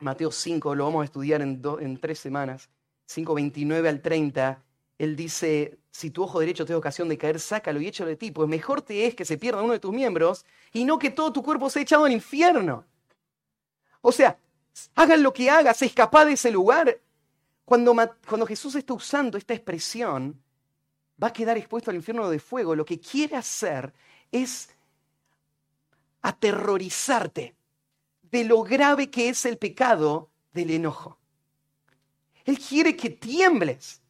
Mateo 0.00 0.32
5, 0.32 0.74
lo 0.74 0.86
vamos 0.86 1.02
a 1.02 1.04
estudiar 1.04 1.40
en, 1.40 2.00
tres 2.00 2.18
semanas, 2.18 2.68
5, 3.06 3.32
29 3.32 3.88
al 3.88 4.02
30, 4.02 4.60
él 4.98 5.14
dice, 5.14 5.78
si 5.92 6.10
tu 6.10 6.24
ojo 6.24 6.40
derecho 6.40 6.66
te 6.66 6.72
da 6.72 6.78
ocasión 6.78 7.08
de 7.08 7.16
caer, 7.16 7.38
sácalo 7.38 7.80
y 7.80 7.86
échalo 7.86 8.10
de 8.10 8.16
ti, 8.16 8.32
pues 8.32 8.48
mejor 8.48 8.82
te 8.82 9.06
es 9.06 9.14
que 9.14 9.24
se 9.24 9.38
pierda 9.38 9.62
uno 9.62 9.72
de 9.72 9.78
tus 9.78 9.92
miembros 9.92 10.44
y 10.72 10.84
no 10.84 10.98
que 10.98 11.10
todo 11.10 11.32
tu 11.32 11.44
cuerpo 11.44 11.70
sea 11.70 11.82
echado 11.82 12.06
al 12.06 12.12
infierno. 12.12 12.84
O 14.00 14.10
sea, 14.10 14.36
hagan 14.96 15.22
lo 15.22 15.32
que 15.32 15.48
hagas, 15.48 15.80
escapad 15.82 16.26
de 16.26 16.32
ese 16.32 16.50
lugar. 16.50 16.98
Cuando, 17.64 17.94
Jesús 18.46 18.74
está 18.74 18.92
usando 18.92 19.38
esta 19.38 19.54
expresión, 19.54 20.42
va 21.22 21.28
a 21.28 21.32
quedar 21.32 21.56
expuesto 21.56 21.90
al 21.90 21.96
infierno 21.96 22.28
de 22.28 22.38
fuego. 22.38 22.74
Lo 22.74 22.84
que 22.84 23.00
quiere 23.00 23.36
hacer 23.36 23.92
es 24.30 24.68
aterrorizarte 26.20 27.56
de 28.22 28.44
lo 28.44 28.62
grave 28.62 29.10
que 29.10 29.28
es 29.28 29.46
el 29.46 29.56
pecado 29.56 30.30
del 30.52 30.70
enojo. 30.70 31.18
Él 32.44 32.58
quiere 32.58 32.96
que 32.96 33.10
tiembles, 33.10 34.02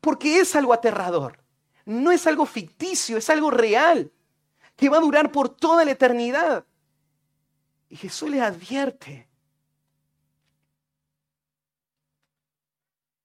porque 0.00 0.40
es 0.40 0.54
algo 0.54 0.74
aterrador. 0.74 1.38
No 1.86 2.12
es 2.12 2.26
algo 2.26 2.44
ficticio, 2.44 3.16
es 3.16 3.30
algo 3.30 3.50
real, 3.50 4.12
que 4.76 4.90
va 4.90 4.98
a 4.98 5.00
durar 5.00 5.32
por 5.32 5.48
toda 5.48 5.84
la 5.84 5.92
eternidad. 5.92 6.66
Y 7.88 7.96
Jesús 7.96 8.28
le 8.28 8.42
advierte. 8.42 9.29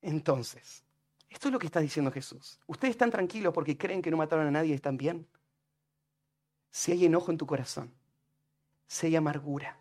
Entonces, 0.06 0.84
Esto 1.28 1.50
es 1.50 1.52
lo 1.52 1.60
que 1.60 1.66
está 1.66 1.82
diciendo 1.82 2.12
Jesús. 2.12 2.60
Ustedes 2.66 2.92
están 2.92 3.12
tranquilos 3.12 3.54
porque 3.54 3.78
creen 3.78 4.02
que 4.02 4.10
no 4.10 4.16
mataron 4.16 4.48
a 4.48 4.52
nadie 4.52 4.70
y 4.70 4.74
están 4.76 4.96
bien. 4.96 5.28
Si 6.72 6.94
hay 6.94 7.06
enojo 7.06 7.30
en 7.32 7.38
tu 7.38 7.46
corazón, 7.46 7.92
si 8.88 9.08
hay 9.08 9.16
amargura, 9.18 9.78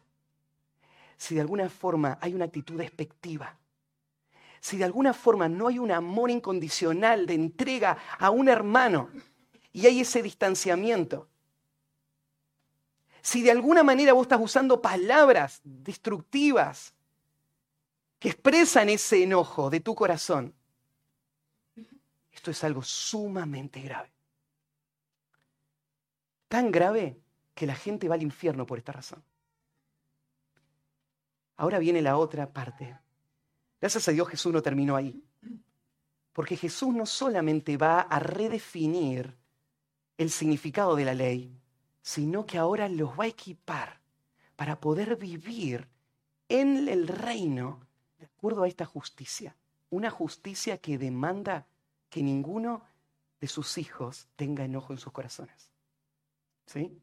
si 1.16 1.36
de 1.36 1.42
alguna 1.42 1.68
forma 1.68 2.18
hay 2.20 2.34
una 2.34 2.46
actitud 2.46 2.76
despectiva, 2.76 3.56
si 4.58 4.78
de 4.78 4.84
alguna 4.84 5.12
forma 5.12 5.48
no 5.48 5.68
hay 5.68 5.78
un 5.78 5.92
amor 5.92 6.30
incondicional 6.30 7.26
de 7.26 7.34
entrega 7.34 7.98
a 8.18 8.30
un 8.30 8.48
hermano 8.48 9.10
y 9.72 9.86
hay 9.86 10.00
ese 10.00 10.22
distanciamiento, 10.22 11.28
si 13.22 13.42
de 13.42 13.52
alguna 13.52 13.84
manera 13.84 14.12
vos 14.12 14.22
estás 14.22 14.40
usando 14.40 14.82
palabras 14.82 15.60
destructivas 15.62 16.94
que 18.24 18.30
expresan 18.30 18.88
ese 18.88 19.22
enojo 19.22 19.68
de 19.68 19.80
tu 19.80 19.94
corazón, 19.94 20.54
esto 22.32 22.50
es 22.50 22.64
algo 22.64 22.82
sumamente 22.82 23.82
grave. 23.82 24.10
Tan 26.48 26.72
grave 26.72 27.20
que 27.54 27.66
la 27.66 27.74
gente 27.74 28.08
va 28.08 28.14
al 28.14 28.22
infierno 28.22 28.64
por 28.64 28.78
esta 28.78 28.92
razón. 28.92 29.22
Ahora 31.58 31.78
viene 31.78 32.00
la 32.00 32.16
otra 32.16 32.50
parte. 32.50 32.98
Gracias 33.78 34.08
a 34.08 34.12
Dios 34.12 34.26
Jesús 34.26 34.54
no 34.54 34.62
terminó 34.62 34.96
ahí. 34.96 35.22
Porque 36.32 36.56
Jesús 36.56 36.94
no 36.94 37.04
solamente 37.04 37.76
va 37.76 38.00
a 38.00 38.20
redefinir 38.20 39.36
el 40.16 40.30
significado 40.30 40.96
de 40.96 41.04
la 41.04 41.12
ley, 41.12 41.60
sino 42.00 42.46
que 42.46 42.56
ahora 42.56 42.88
los 42.88 43.20
va 43.20 43.24
a 43.24 43.26
equipar 43.26 44.00
para 44.56 44.80
poder 44.80 45.16
vivir 45.16 45.86
en 46.48 46.88
el 46.88 47.06
reino 47.06 47.84
de 48.24 48.30
acuerdo 48.36 48.62
a 48.62 48.68
esta 48.68 48.86
justicia. 48.86 49.54
Una 49.90 50.10
justicia 50.10 50.78
que 50.78 50.98
demanda 50.98 51.66
que 52.08 52.22
ninguno 52.22 52.82
de 53.40 53.48
sus 53.48 53.76
hijos 53.78 54.28
tenga 54.36 54.64
enojo 54.64 54.92
en 54.92 54.98
sus 54.98 55.12
corazones. 55.12 55.68
¿Sí? 56.66 56.98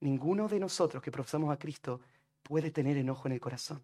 Ninguno 0.00 0.46
de 0.46 0.60
nosotros 0.60 1.02
que 1.02 1.10
profesamos 1.10 1.52
a 1.52 1.58
Cristo 1.58 2.00
puede 2.42 2.70
tener 2.70 2.96
enojo 2.96 3.26
en 3.26 3.32
el 3.32 3.40
corazón. 3.40 3.82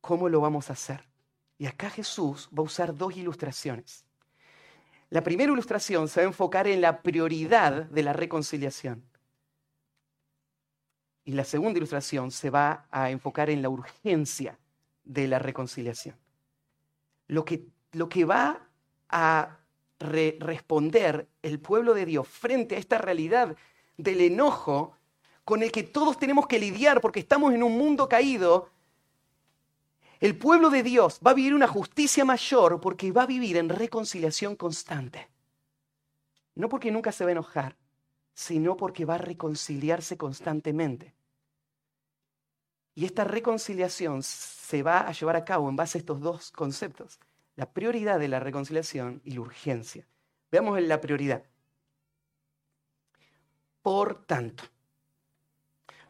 ¿Cómo 0.00 0.28
lo 0.28 0.40
vamos 0.40 0.70
a 0.70 0.72
hacer? 0.72 1.04
Y 1.58 1.66
acá 1.66 1.90
Jesús 1.90 2.48
va 2.56 2.62
a 2.62 2.66
usar 2.66 2.96
dos 2.96 3.14
ilustraciones. 3.14 4.06
La 5.10 5.22
primera 5.22 5.52
ilustración 5.52 6.08
se 6.08 6.20
va 6.20 6.24
a 6.24 6.28
enfocar 6.28 6.66
en 6.66 6.80
la 6.80 7.02
prioridad 7.02 7.84
de 7.84 8.02
la 8.02 8.14
reconciliación. 8.14 9.04
Y 11.24 11.32
la 11.32 11.44
segunda 11.44 11.78
ilustración 11.78 12.30
se 12.30 12.50
va 12.50 12.86
a 12.90 13.10
enfocar 13.10 13.50
en 13.50 13.62
la 13.62 13.68
urgencia 13.68 14.58
de 15.04 15.28
la 15.28 15.38
reconciliación. 15.38 16.16
Lo 17.26 17.44
que, 17.44 17.66
lo 17.92 18.08
que 18.08 18.24
va 18.24 18.66
a 19.08 19.58
responder 19.98 21.28
el 21.42 21.60
pueblo 21.60 21.94
de 21.94 22.06
Dios 22.06 22.26
frente 22.26 22.76
a 22.76 22.78
esta 22.78 22.98
realidad 22.98 23.56
del 23.96 24.22
enojo 24.22 24.96
con 25.44 25.62
el 25.62 25.70
que 25.70 25.82
todos 25.82 26.18
tenemos 26.18 26.46
que 26.46 26.58
lidiar 26.58 27.00
porque 27.00 27.20
estamos 27.20 27.52
en 27.52 27.62
un 27.62 27.76
mundo 27.76 28.08
caído, 28.08 28.70
el 30.20 30.36
pueblo 30.36 30.70
de 30.70 30.82
Dios 30.82 31.20
va 31.26 31.32
a 31.32 31.34
vivir 31.34 31.54
una 31.54 31.66
justicia 31.66 32.24
mayor 32.24 32.80
porque 32.80 33.10
va 33.10 33.22
a 33.22 33.26
vivir 33.26 33.56
en 33.56 33.68
reconciliación 33.68 34.54
constante. 34.54 35.28
No 36.54 36.68
porque 36.68 36.90
nunca 36.90 37.10
se 37.10 37.24
va 37.24 37.30
a 37.30 37.32
enojar, 37.32 37.76
sino 38.34 38.76
porque 38.76 39.04
va 39.04 39.16
a 39.16 39.18
reconciliarse 39.18 40.16
constantemente. 40.16 41.14
Y 42.94 43.04
esta 43.04 43.24
reconciliación 43.24 44.22
se 44.22 44.82
va 44.82 45.00
a 45.00 45.12
llevar 45.12 45.36
a 45.36 45.44
cabo 45.44 45.68
en 45.68 45.76
base 45.76 45.98
a 45.98 46.00
estos 46.00 46.20
dos 46.20 46.50
conceptos 46.50 47.18
la 47.60 47.70
prioridad 47.70 48.18
de 48.18 48.28
la 48.28 48.40
reconciliación 48.40 49.20
y 49.22 49.32
la 49.32 49.42
urgencia. 49.42 50.06
Veamos 50.50 50.80
la 50.80 50.98
prioridad. 50.98 51.44
Por 53.82 54.24
tanto, 54.24 54.64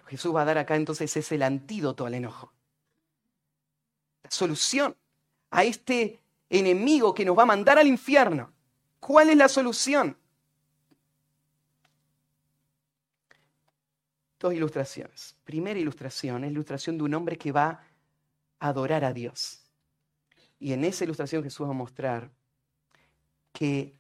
Jesús 0.07 0.33
va 0.33 0.43
a 0.43 0.45
dar 0.45 0.59
acá 0.59 0.77
entonces 0.77 1.17
es 1.17 1.33
el 1.33 1.43
antídoto 1.43 2.07
al 2.07 2.15
enojo. 2.15 2.53
La 4.23 4.31
solución 4.31 4.97
a 5.51 5.65
este 5.65 6.21
enemigo 6.49 7.15
que 7.15 7.25
nos 7.25 7.37
va 7.37 7.43
a 7.43 7.47
mandar 7.47 7.79
al 7.79 7.89
infierno. 7.89 8.53
¿Cuál 9.01 9.31
es 9.31 9.37
la 9.37 9.49
solución? 9.49 10.17
Dos 14.41 14.55
ilustraciones. 14.55 15.37
Primera 15.45 15.79
ilustración 15.79 16.45
es 16.45 16.51
la 16.51 16.53
ilustración 16.53 16.97
de 16.97 17.05
un 17.05 17.15
hombre 17.15 17.37
que 17.37 17.53
va 17.53 17.85
a 18.59 18.69
adorar 18.69 19.05
a 19.05 19.13
Dios. 19.13 19.63
Y 20.59 20.73
en 20.73 20.83
esa 20.85 21.05
ilustración 21.05 21.43
Jesús 21.43 21.67
va 21.67 21.71
a 21.71 21.75
mostrar 21.75 22.31
que 23.53 23.95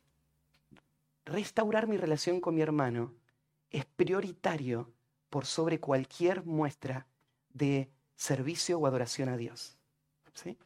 restaurar 1.26 1.86
mi 1.86 1.98
relación 1.98 2.40
con 2.40 2.54
mi 2.54 2.62
hermano 2.62 3.14
es 3.70 3.84
prioritario 3.84 4.90
por 5.28 5.44
sobre 5.44 5.78
cualquier 5.78 6.44
muestra 6.44 7.06
de 7.52 7.90
servicio 8.16 8.78
o 8.78 8.86
adoración 8.86 9.28
a 9.28 9.36
Dios. 9.36 9.76
¿Sí? 10.32 10.56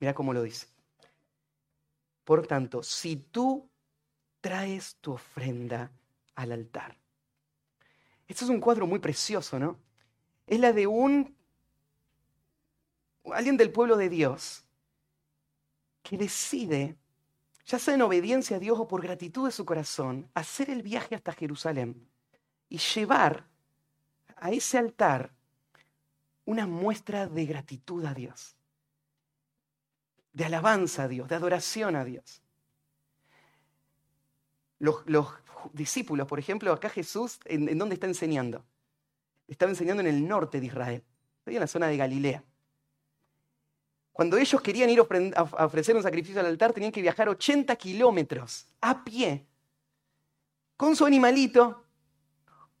Mira 0.00 0.14
cómo 0.14 0.34
lo 0.34 0.42
dice. 0.42 0.66
Por 2.24 2.46
tanto, 2.46 2.82
si 2.82 3.16
tú 3.16 3.68
traes 4.42 4.96
tu 4.96 5.12
ofrenda 5.12 5.90
al 6.34 6.52
altar. 6.52 7.03
Este 8.26 8.44
es 8.44 8.50
un 8.50 8.60
cuadro 8.60 8.86
muy 8.86 8.98
precioso, 8.98 9.58
¿no? 9.58 9.78
Es 10.46 10.60
la 10.60 10.72
de 10.72 10.86
un 10.86 11.34
alguien 13.32 13.56
del 13.56 13.72
pueblo 13.72 13.96
de 13.96 14.08
Dios 14.08 14.64
que 16.02 16.18
decide, 16.18 16.96
ya 17.64 17.78
sea 17.78 17.94
en 17.94 18.02
obediencia 18.02 18.56
a 18.58 18.60
Dios 18.60 18.78
o 18.78 18.86
por 18.86 19.02
gratitud 19.02 19.46
de 19.46 19.52
su 19.52 19.64
corazón, 19.64 20.28
hacer 20.34 20.68
el 20.68 20.82
viaje 20.82 21.14
hasta 21.14 21.32
Jerusalén 21.32 22.08
y 22.68 22.78
llevar 22.78 23.46
a 24.36 24.50
ese 24.50 24.76
altar 24.76 25.32
una 26.44 26.66
muestra 26.66 27.26
de 27.26 27.46
gratitud 27.46 28.04
a 28.04 28.12
Dios, 28.12 28.54
de 30.32 30.44
alabanza 30.44 31.04
a 31.04 31.08
Dios, 31.08 31.28
de 31.28 31.36
adoración 31.36 31.96
a 31.96 32.04
Dios. 32.04 32.42
Los, 34.78 35.02
discípulos, 35.72 36.26
por 36.26 36.38
ejemplo, 36.38 36.72
acá 36.72 36.88
Jesús, 36.88 37.38
¿en, 37.44 37.78
dónde 37.78 37.94
está 37.94 38.06
enseñando? 38.06 38.64
Estaba 39.48 39.70
enseñando 39.70 40.00
en 40.00 40.08
el 40.08 40.26
norte 40.26 40.60
de 40.60 40.66
Israel, 40.66 41.04
en 41.46 41.60
la 41.60 41.66
zona 41.66 41.88
de 41.88 41.96
Galilea. 41.96 42.44
Cuando 44.12 44.36
ellos 44.36 44.60
querían 44.60 44.90
ir 44.90 45.00
a 45.00 45.42
ofrecer 45.64 45.96
un 45.96 46.02
sacrificio 46.02 46.40
al 46.40 46.46
altar, 46.46 46.72
tenían 46.72 46.92
que 46.92 47.02
viajar 47.02 47.28
80 47.28 47.74
kilómetros 47.76 48.66
a 48.80 49.04
pie, 49.04 49.46
con 50.76 50.94
su 50.94 51.04
animalito 51.04 51.84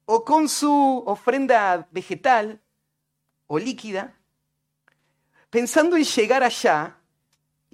o 0.04 0.24
con 0.24 0.48
su 0.48 1.02
ofrenda 1.06 1.88
vegetal 1.90 2.60
o 3.46 3.58
líquida, 3.58 4.16
pensando 5.50 5.96
en 5.96 6.04
llegar 6.04 6.42
allá 6.42 6.98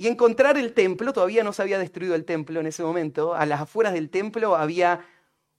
y 0.01 0.09
encontrar 0.09 0.57
el 0.57 0.73
templo. 0.73 1.13
Todavía 1.13 1.45
no 1.45 1.53
se 1.53 1.61
había 1.61 1.79
destruido 1.79 2.15
el 2.15 2.25
templo 2.25 2.59
en 2.59 2.67
ese 2.67 2.83
momento. 2.83 3.35
A 3.35 3.45
las 3.45 3.61
afueras 3.61 3.93
del 3.93 4.09
templo 4.09 4.57
había 4.57 5.07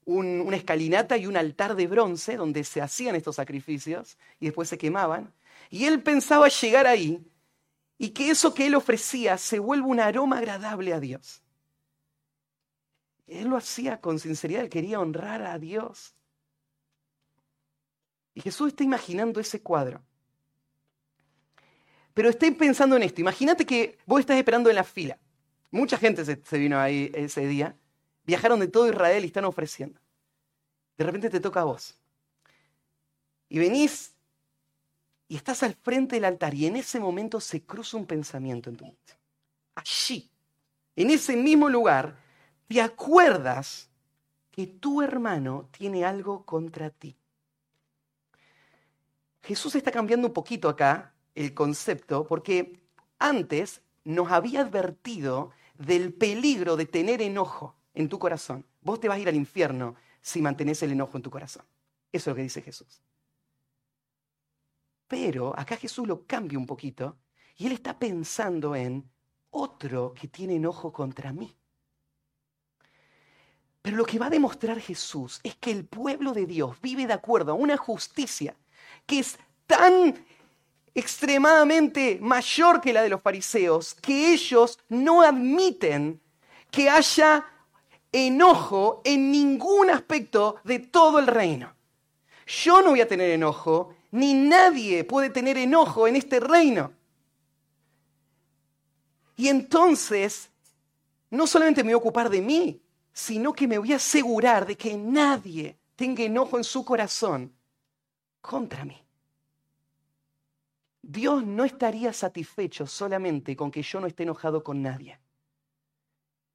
una 0.04 0.56
escalinata 0.56 1.16
y 1.16 1.28
un 1.28 1.36
altar 1.36 1.76
de 1.76 1.86
bronce 1.86 2.36
donde 2.36 2.64
se 2.64 2.82
hacían 2.82 3.14
estos 3.14 3.36
sacrificios 3.36 4.18
y 4.40 4.46
después 4.46 4.68
se 4.68 4.78
quemaban. 4.78 5.32
Y 5.70 5.84
él 5.84 6.02
pensaba 6.02 6.48
llegar 6.48 6.88
ahí 6.88 7.24
y 7.98 8.08
que 8.08 8.30
eso 8.30 8.52
que 8.52 8.66
él 8.66 8.74
ofrecía 8.74 9.38
se 9.38 9.60
vuelva 9.60 9.86
un 9.86 10.00
aroma 10.00 10.38
agradable 10.38 10.92
a 10.92 10.98
Dios. 10.98 11.40
Él 13.28 13.46
lo 13.46 13.56
hacía 13.56 14.00
con 14.00 14.18
sinceridad, 14.18 14.64
él 14.64 14.70
quería 14.70 14.98
honrar 14.98 15.42
a 15.42 15.56
Dios. 15.60 16.16
Y 18.34 18.40
Jesús 18.40 18.70
está 18.70 18.82
imaginando 18.82 19.38
ese 19.38 19.62
cuadro. 19.62 20.02
Pero 22.14 22.28
estén 22.28 22.56
pensando 22.56 22.96
en 22.96 23.02
esto. 23.02 23.20
Imagínate 23.20 23.64
que 23.64 23.98
vos 24.06 24.20
estás 24.20 24.36
esperando 24.36 24.68
en 24.70 24.76
la 24.76 24.84
fila. 24.84 25.18
Mucha 25.70 25.96
gente 25.96 26.24
se, 26.24 26.42
se, 26.44 26.58
vino 26.58 26.78
ahí 26.78 27.10
ese 27.14 27.46
día. 27.46 27.74
Viajaron 28.24 28.60
de 28.60 28.68
todo 28.68 28.88
Israel 28.88 29.24
y 29.24 29.28
están 29.28 29.44
ofreciendo. 29.44 29.98
De 30.98 31.04
repente 31.04 31.30
te 31.30 31.40
toca 31.40 31.60
a 31.62 31.64
vos. 31.64 31.96
Y 33.48 33.58
venís 33.58 34.12
y 35.28 35.36
estás 35.36 35.62
al 35.62 35.74
frente 35.74 36.16
del 36.16 36.26
altar 36.26 36.52
y 36.52 36.66
en 36.66 36.76
ese 36.76 37.00
momento 37.00 37.40
se 37.40 37.62
cruza 37.62 37.96
un 37.96 38.06
pensamiento 38.06 38.68
en 38.68 38.76
tu 38.76 38.84
mente. 38.84 39.14
Allí, 39.74 40.30
en 40.94 41.10
ese 41.10 41.36
mismo 41.36 41.70
lugar, 41.70 42.16
te 42.68 42.82
acuerdas 42.82 43.88
que 44.50 44.66
tu 44.66 45.00
hermano 45.00 45.68
tiene 45.70 46.04
algo 46.04 46.44
contra 46.44 46.90
ti. 46.90 47.16
Jesús 49.42 49.74
está 49.74 49.90
cambiando 49.90 50.28
un 50.28 50.34
poquito 50.34 50.68
acá 50.68 51.11
el 51.34 51.54
concepto 51.54 52.26
porque 52.26 52.80
antes 53.18 53.82
nos 54.04 54.30
había 54.30 54.60
advertido 54.60 55.50
del 55.78 56.12
peligro 56.12 56.76
de 56.76 56.86
tener 56.86 57.22
enojo 57.22 57.76
en 57.94 58.08
tu 58.08 58.18
corazón. 58.18 58.66
Vos 58.80 59.00
te 59.00 59.08
vas 59.08 59.16
a 59.16 59.20
ir 59.20 59.28
al 59.28 59.36
infierno 59.36 59.94
si 60.20 60.42
mantenés 60.42 60.82
el 60.82 60.92
enojo 60.92 61.16
en 61.16 61.22
tu 61.22 61.30
corazón. 61.30 61.64
Eso 62.10 62.22
es 62.22 62.26
lo 62.28 62.34
que 62.34 62.42
dice 62.42 62.62
Jesús. 62.62 63.02
Pero 65.08 65.58
acá 65.58 65.76
Jesús 65.76 66.06
lo 66.06 66.26
cambia 66.26 66.58
un 66.58 66.66
poquito 66.66 67.18
y 67.56 67.66
él 67.66 67.72
está 67.72 67.98
pensando 67.98 68.74
en 68.74 69.10
otro 69.50 70.14
que 70.14 70.28
tiene 70.28 70.56
enojo 70.56 70.92
contra 70.92 71.32
mí. 71.32 71.54
Pero 73.82 73.96
lo 73.96 74.04
que 74.04 74.18
va 74.18 74.26
a 74.26 74.30
demostrar 74.30 74.80
Jesús 74.80 75.40
es 75.42 75.56
que 75.56 75.72
el 75.72 75.84
pueblo 75.84 76.32
de 76.32 76.46
Dios 76.46 76.80
vive 76.80 77.06
de 77.06 77.12
acuerdo 77.12 77.52
a 77.52 77.56
una 77.56 77.76
justicia 77.76 78.56
que 79.06 79.18
es 79.18 79.38
tan 79.66 80.24
extremadamente 80.94 82.18
mayor 82.20 82.80
que 82.80 82.92
la 82.92 83.02
de 83.02 83.08
los 83.08 83.22
fariseos 83.22 83.94
que 83.94 84.32
ellos 84.32 84.78
no 84.88 85.22
admiten 85.22 86.20
que 86.70 86.90
haya 86.90 87.46
enojo 88.12 89.00
en 89.04 89.30
ningún 89.30 89.90
aspecto 89.90 90.56
de 90.64 90.78
todo 90.78 91.18
el 91.18 91.26
reino. 91.26 91.74
Yo 92.46 92.82
no 92.82 92.90
voy 92.90 93.00
a 93.00 93.08
tener 93.08 93.30
enojo, 93.30 93.94
ni 94.10 94.34
nadie 94.34 95.04
puede 95.04 95.30
tener 95.30 95.56
enojo 95.56 96.06
en 96.06 96.16
este 96.16 96.40
reino. 96.40 96.92
Y 99.36 99.48
entonces, 99.48 100.50
no 101.30 101.46
solamente 101.46 101.82
me 101.82 101.88
voy 101.88 101.94
a 101.94 101.96
ocupar 101.96 102.28
de 102.28 102.42
mí, 102.42 102.82
sino 103.12 103.52
que 103.52 103.66
me 103.66 103.78
voy 103.78 103.92
a 103.92 103.96
asegurar 103.96 104.66
de 104.66 104.76
que 104.76 104.96
nadie 104.96 105.78
tenga 105.96 106.22
enojo 106.22 106.58
en 106.58 106.64
su 106.64 106.84
corazón 106.84 107.54
contra 108.40 108.84
mí. 108.84 109.02
Dios 111.02 111.44
no 111.44 111.64
estaría 111.64 112.12
satisfecho 112.12 112.86
solamente 112.86 113.56
con 113.56 113.70
que 113.70 113.82
yo 113.82 114.00
no 114.00 114.06
esté 114.06 114.22
enojado 114.22 114.62
con 114.62 114.80
nadie. 114.82 115.18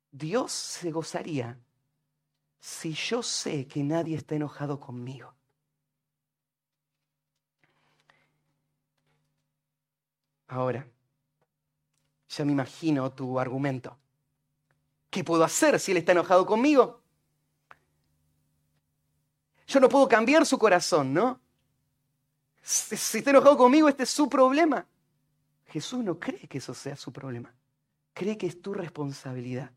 Dios 0.09 0.51
se 0.51 0.89
gozaría 0.89 1.59
si 2.59 2.93
yo 2.93 3.21
sé 3.21 3.67
que 3.67 3.83
nadie 3.83 4.15
está 4.15 4.35
enojado 4.35 4.79
conmigo. 4.79 5.33
Ahora, 10.47 10.87
ya 12.29 12.45
me 12.45 12.53
imagino 12.53 13.11
tu 13.11 13.37
argumento. 13.37 13.97
¿Qué 15.09 15.23
puedo 15.23 15.43
hacer 15.43 15.77
si 15.79 15.91
él 15.91 15.97
está 15.97 16.13
enojado 16.13 16.45
conmigo? 16.45 17.01
Yo 19.67 19.81
no 19.81 19.89
puedo 19.89 20.07
cambiar 20.07 20.45
su 20.45 20.57
corazón, 20.57 21.13
¿no? 21.13 21.41
Si 22.67 23.19
está 23.19 23.29
enojado 23.29 23.55
conmigo, 23.55 23.87
este 23.87 24.03
es 24.03 24.09
su 24.09 24.27
problema. 24.27 24.85
Jesús 25.67 26.03
no 26.03 26.19
cree 26.19 26.49
que 26.49 26.57
eso 26.57 26.73
sea 26.73 26.97
su 26.97 27.13
problema. 27.13 27.55
Cree 28.13 28.37
que 28.37 28.45
es 28.45 28.61
tu 28.61 28.73
responsabilidad. 28.73 29.71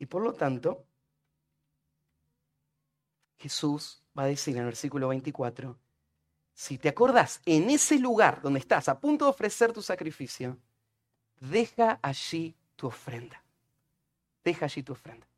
Y 0.00 0.06
por 0.06 0.20
lo 0.20 0.32
tanto, 0.32 0.84
Jesús 3.38 4.02
va 4.18 4.24
a 4.24 4.26
decir 4.26 4.56
en 4.56 4.62
el 4.62 4.66
versículo 4.66 5.06
24, 5.06 5.78
si 6.52 6.76
te 6.76 6.88
acordás, 6.88 7.40
en 7.46 7.70
ese 7.70 8.00
lugar 8.00 8.42
donde 8.42 8.58
estás 8.58 8.88
a 8.88 8.98
punto 8.98 9.26
de 9.26 9.30
ofrecer 9.30 9.72
tu 9.72 9.80
sacrificio, 9.80 10.58
deja 11.38 12.00
allí 12.02 12.56
tu 12.74 12.88
ofrenda. 12.88 13.44
Deja 14.42 14.64
allí 14.64 14.82
tu 14.82 14.92
ofrenda. 14.92 15.28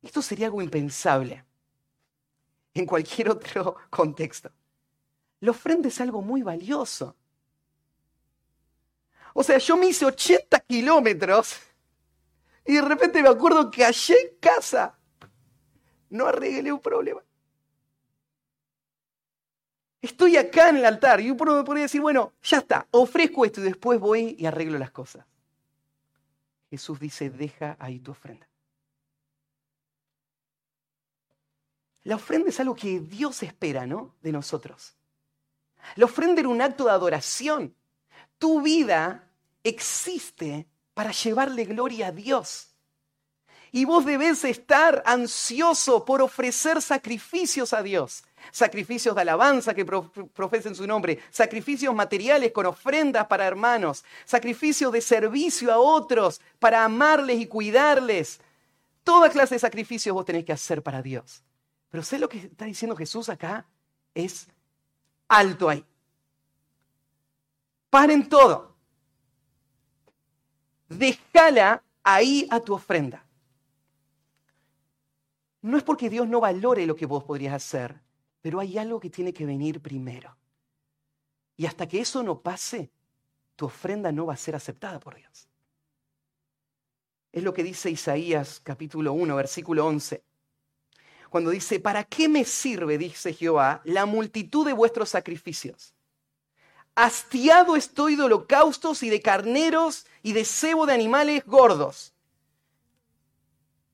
Esto 0.00 0.22
sería 0.22 0.46
algo 0.46 0.62
impensable 0.62 1.44
en 2.74 2.86
cualquier 2.86 3.30
otro 3.30 3.76
contexto. 3.90 4.50
La 5.40 5.50
ofrenda 5.50 5.88
es 5.88 6.00
algo 6.00 6.22
muy 6.22 6.42
valioso. 6.42 7.16
O 9.34 9.42
sea, 9.42 9.58
yo 9.58 9.76
me 9.76 9.86
hice 9.86 10.04
80 10.04 10.60
kilómetros 10.60 11.56
y 12.66 12.74
de 12.74 12.82
repente 12.82 13.22
me 13.22 13.28
acuerdo 13.28 13.70
que 13.70 13.84
allí 13.84 14.14
en 14.14 14.36
casa 14.38 14.96
no 16.10 16.26
arreglé 16.26 16.70
un 16.70 16.80
problema. 16.80 17.22
Estoy 20.00 20.36
acá 20.36 20.68
en 20.68 20.78
el 20.78 20.84
altar 20.84 21.20
y 21.20 21.30
uno 21.30 21.56
me 21.56 21.64
podría 21.64 21.84
decir, 21.84 22.00
bueno, 22.00 22.32
ya 22.42 22.58
está, 22.58 22.86
ofrezco 22.90 23.44
esto 23.44 23.60
y 23.60 23.64
después 23.64 23.98
voy 24.00 24.36
y 24.38 24.46
arreglo 24.46 24.78
las 24.78 24.90
cosas. 24.90 25.24
Jesús 26.70 26.98
dice, 26.98 27.30
deja 27.30 27.76
ahí 27.78 28.00
tu 28.00 28.10
ofrenda. 28.10 28.46
La 32.04 32.16
ofrenda 32.16 32.48
es 32.48 32.58
algo 32.58 32.74
que 32.74 33.00
Dios 33.00 33.42
espera, 33.42 33.86
¿no? 33.86 34.14
De 34.22 34.32
nosotros. 34.32 34.94
La 35.96 36.06
ofrenda 36.06 36.40
era 36.40 36.48
un 36.48 36.60
acto 36.60 36.84
de 36.84 36.90
adoración. 36.90 37.74
Tu 38.38 38.60
vida 38.60 39.28
existe 39.62 40.66
para 40.94 41.12
llevarle 41.12 41.64
gloria 41.64 42.08
a 42.08 42.12
Dios. 42.12 42.68
Y 43.70 43.84
vos 43.86 44.04
debes 44.04 44.44
estar 44.44 45.02
ansioso 45.06 46.04
por 46.04 46.20
ofrecer 46.20 46.82
sacrificios 46.82 47.72
a 47.72 47.82
Dios. 47.82 48.24
Sacrificios 48.50 49.14
de 49.14 49.20
alabanza 49.22 49.72
que 49.72 49.84
profesen 49.84 50.74
su 50.74 50.86
nombre, 50.86 51.20
sacrificios 51.30 51.94
materiales 51.94 52.52
con 52.52 52.66
ofrendas 52.66 53.26
para 53.28 53.46
hermanos, 53.46 54.04
sacrificios 54.24 54.92
de 54.92 55.00
servicio 55.00 55.72
a 55.72 55.78
otros 55.78 56.40
para 56.58 56.84
amarles 56.84 57.40
y 57.40 57.46
cuidarles. 57.46 58.40
Toda 59.04 59.30
clase 59.30 59.54
de 59.54 59.60
sacrificios 59.60 60.12
vos 60.12 60.26
tenés 60.26 60.44
que 60.44 60.52
hacer 60.52 60.82
para 60.82 61.00
Dios. 61.00 61.42
Pero 61.92 62.02
sé 62.02 62.18
lo 62.18 62.28
que 62.28 62.38
está 62.38 62.64
diciendo 62.64 62.96
Jesús 62.96 63.28
acá 63.28 63.64
es 64.12 64.48
alto 65.28 65.68
ahí. 65.68 65.86
Paren 67.88 68.28
todo 68.28 68.72
déjala 70.98 71.82
ahí 72.02 72.46
a 72.50 72.60
tu 72.60 72.74
ofrenda. 72.74 73.26
No 75.62 75.76
es 75.76 75.84
porque 75.84 76.10
Dios 76.10 76.28
no 76.28 76.40
valore 76.40 76.86
lo 76.86 76.96
que 76.96 77.06
vos 77.06 77.24
podrías 77.24 77.54
hacer, 77.54 78.00
pero 78.40 78.58
hay 78.58 78.78
algo 78.78 78.98
que 78.98 79.10
tiene 79.10 79.32
que 79.32 79.46
venir 79.46 79.80
primero. 79.80 80.36
Y 81.56 81.66
hasta 81.66 81.86
que 81.86 82.00
eso 82.00 82.22
no 82.22 82.40
pase, 82.40 82.90
tu 83.54 83.66
ofrenda 83.66 84.10
no 84.10 84.26
va 84.26 84.34
a 84.34 84.38
ser 84.38 84.56
aceptada 84.56 84.98
por 84.98 85.14
Dios. 85.14 85.48
Es 87.30 87.42
lo 87.42 87.52
que 87.52 87.62
dice 87.62 87.90
Isaías 87.90 88.60
capítulo 88.60 89.12
1, 89.12 89.36
versículo 89.36 89.86
11. 89.86 90.22
Cuando 91.32 91.48
dice, 91.48 91.80
¿para 91.80 92.04
qué 92.04 92.28
me 92.28 92.44
sirve, 92.44 92.98
dice 92.98 93.32
Jehová, 93.32 93.80
la 93.84 94.04
multitud 94.04 94.66
de 94.66 94.74
vuestros 94.74 95.08
sacrificios? 95.08 95.94
Hastiado 96.94 97.74
estoy 97.74 98.16
de 98.16 98.24
holocaustos 98.24 99.02
y 99.02 99.08
de 99.08 99.22
carneros 99.22 100.04
y 100.22 100.34
de 100.34 100.44
cebo 100.44 100.84
de 100.84 100.92
animales 100.92 101.46
gordos. 101.46 102.12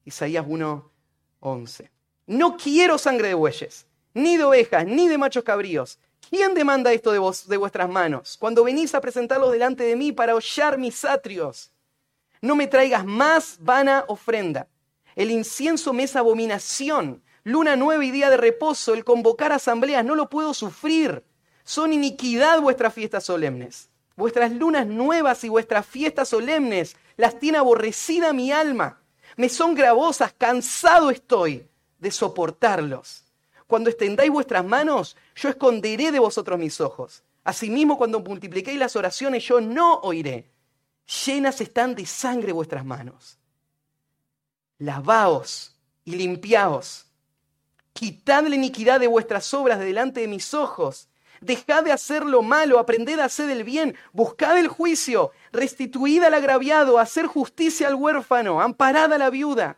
Isaías 0.05 0.45
1, 0.49 0.91
11. 1.39 1.93
No 2.26 2.57
quiero 2.57 2.99
sangre 2.99 3.28
de 3.28 3.34
bueyes, 3.34 3.86
ni 4.14 4.36
de 4.36 4.43
ovejas, 4.43 4.84
ni 4.84 5.07
de 5.07 5.16
machos 5.16 5.45
cabríos. 5.45 6.01
¿Quién 6.28 6.55
demanda 6.55 6.93
esto 6.93 7.12
de, 7.12 7.20
vos, 7.20 7.47
de 7.47 7.57
vuestras 7.57 7.89
manos? 7.89 8.36
Cuando 8.36 8.64
venís 8.64 8.97
a 8.97 9.01
presentarlos 9.01 9.53
delante 9.53 9.84
de 9.84 9.95
mí 9.95 10.11
para 10.11 10.34
hollar 10.34 10.76
mis 10.76 11.05
atrios. 11.05 11.70
No 12.41 12.57
me 12.57 12.66
traigas 12.66 13.05
más 13.05 13.59
vana 13.61 14.05
ofrenda. 14.09 14.66
El 15.14 15.30
incienso 15.30 15.93
me 15.93 16.03
es 16.03 16.16
abominación. 16.16 17.22
Luna 17.49 17.76
nueva 17.76 18.05
y 18.05 18.11
día 18.11 18.28
de 18.28 18.36
reposo, 18.36 18.92
el 18.92 19.07
convocar 19.07 19.53
asambleas, 19.53 20.05
no 20.05 20.14
lo 20.14 20.28
puedo 20.28 20.53
sufrir. 20.53 21.24
Son 21.64 21.94
iniquidad 21.94 22.61
vuestras 22.61 22.92
fiestas 22.92 23.24
solemnes. 23.24 23.88
Vuestras 24.16 24.53
lunas 24.53 24.86
nuevas 24.86 25.42
y 25.44 25.49
vuestras 25.49 25.86
fiestas 25.86 26.28
solemnes 26.28 26.94
las 27.16 27.38
tiene 27.38 27.57
aborrecida 27.57 28.34
mi 28.34 28.53
alma. 28.53 29.01
Me 29.38 29.49
son 29.49 29.74
gravosas, 29.74 30.34
cansado 30.36 31.09
estoy 31.09 31.66
de 31.99 32.11
soportarlos. 32.11 33.24
Cuando 33.66 33.88
extendáis 33.88 34.30
vuestras 34.30 34.66
manos, 34.66 35.16
yo 35.34 35.49
esconderé 35.49 36.12
de 36.12 36.18
vosotros 36.18 36.59
mis 36.59 36.82
ojos. 36.82 37.22
Asimismo, 37.44 37.96
cuando 37.96 38.20
multipliquéis 38.20 38.78
las 38.78 38.94
oraciones, 38.94 39.42
yo 39.44 39.59
no 39.59 40.01
oiré. 40.01 40.51
Llenas 41.24 41.62
están 41.62 41.94
de 41.94 42.05
sangre 42.05 42.53
vuestras 42.53 42.84
manos. 42.84 43.38
Lavaos 44.76 45.74
y 46.05 46.14
limpiaos. 46.16 47.07
Quitad 47.99 48.46
la 48.46 48.55
iniquidad 48.55 49.01
de 49.01 49.09
vuestras 49.09 49.53
obras 49.53 49.80
de 49.80 49.86
delante 49.86 50.20
de 50.20 50.28
mis 50.28 50.55
ojos 50.55 51.09
Dejad 51.40 51.82
de 51.82 51.90
hacer 51.90 52.24
lo 52.24 52.42
malo, 52.42 52.78
aprended 52.78 53.18
a 53.18 53.24
hacer 53.24 53.51
el 53.51 53.64
bien, 53.64 53.96
buscad 54.12 54.57
el 54.57 54.68
juicio, 54.68 55.32
restituid 55.51 56.22
al 56.22 56.34
agraviado, 56.34 56.99
hacer 56.99 57.26
justicia 57.26 57.88
al 57.88 57.96
huérfano, 57.96 58.61
amparad 58.61 59.12
a 59.12 59.18
la 59.18 59.30
viuda. 59.30 59.76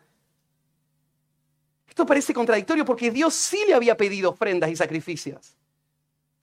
Esto 1.89 2.07
parece 2.07 2.33
contradictorio 2.33 2.85
porque 2.85 3.11
Dios 3.11 3.35
sí 3.35 3.63
le 3.67 3.75
había 3.75 3.97
pedido 3.97 4.31
ofrendas 4.31 4.71
y 4.71 4.77
sacrificios. 4.77 5.57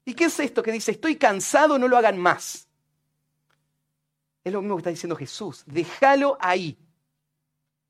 ¿Y 0.04 0.16
qué 0.16 0.26
es 0.26 0.40
esto 0.40 0.62
que 0.62 0.72
dice, 0.72 0.92
estoy 0.92 1.16
cansado, 1.16 1.80
no 1.80 1.88
lo 1.88 1.98
hagan 1.98 2.18
más? 2.18 2.68
Es 4.44 4.52
lo 4.54 4.62
mismo 4.62 4.78
que 4.78 4.82
está 4.82 4.90
diciendo 4.90 5.16
Jesús. 5.16 5.64
Déjalo 5.66 6.38
ahí. 6.40 6.76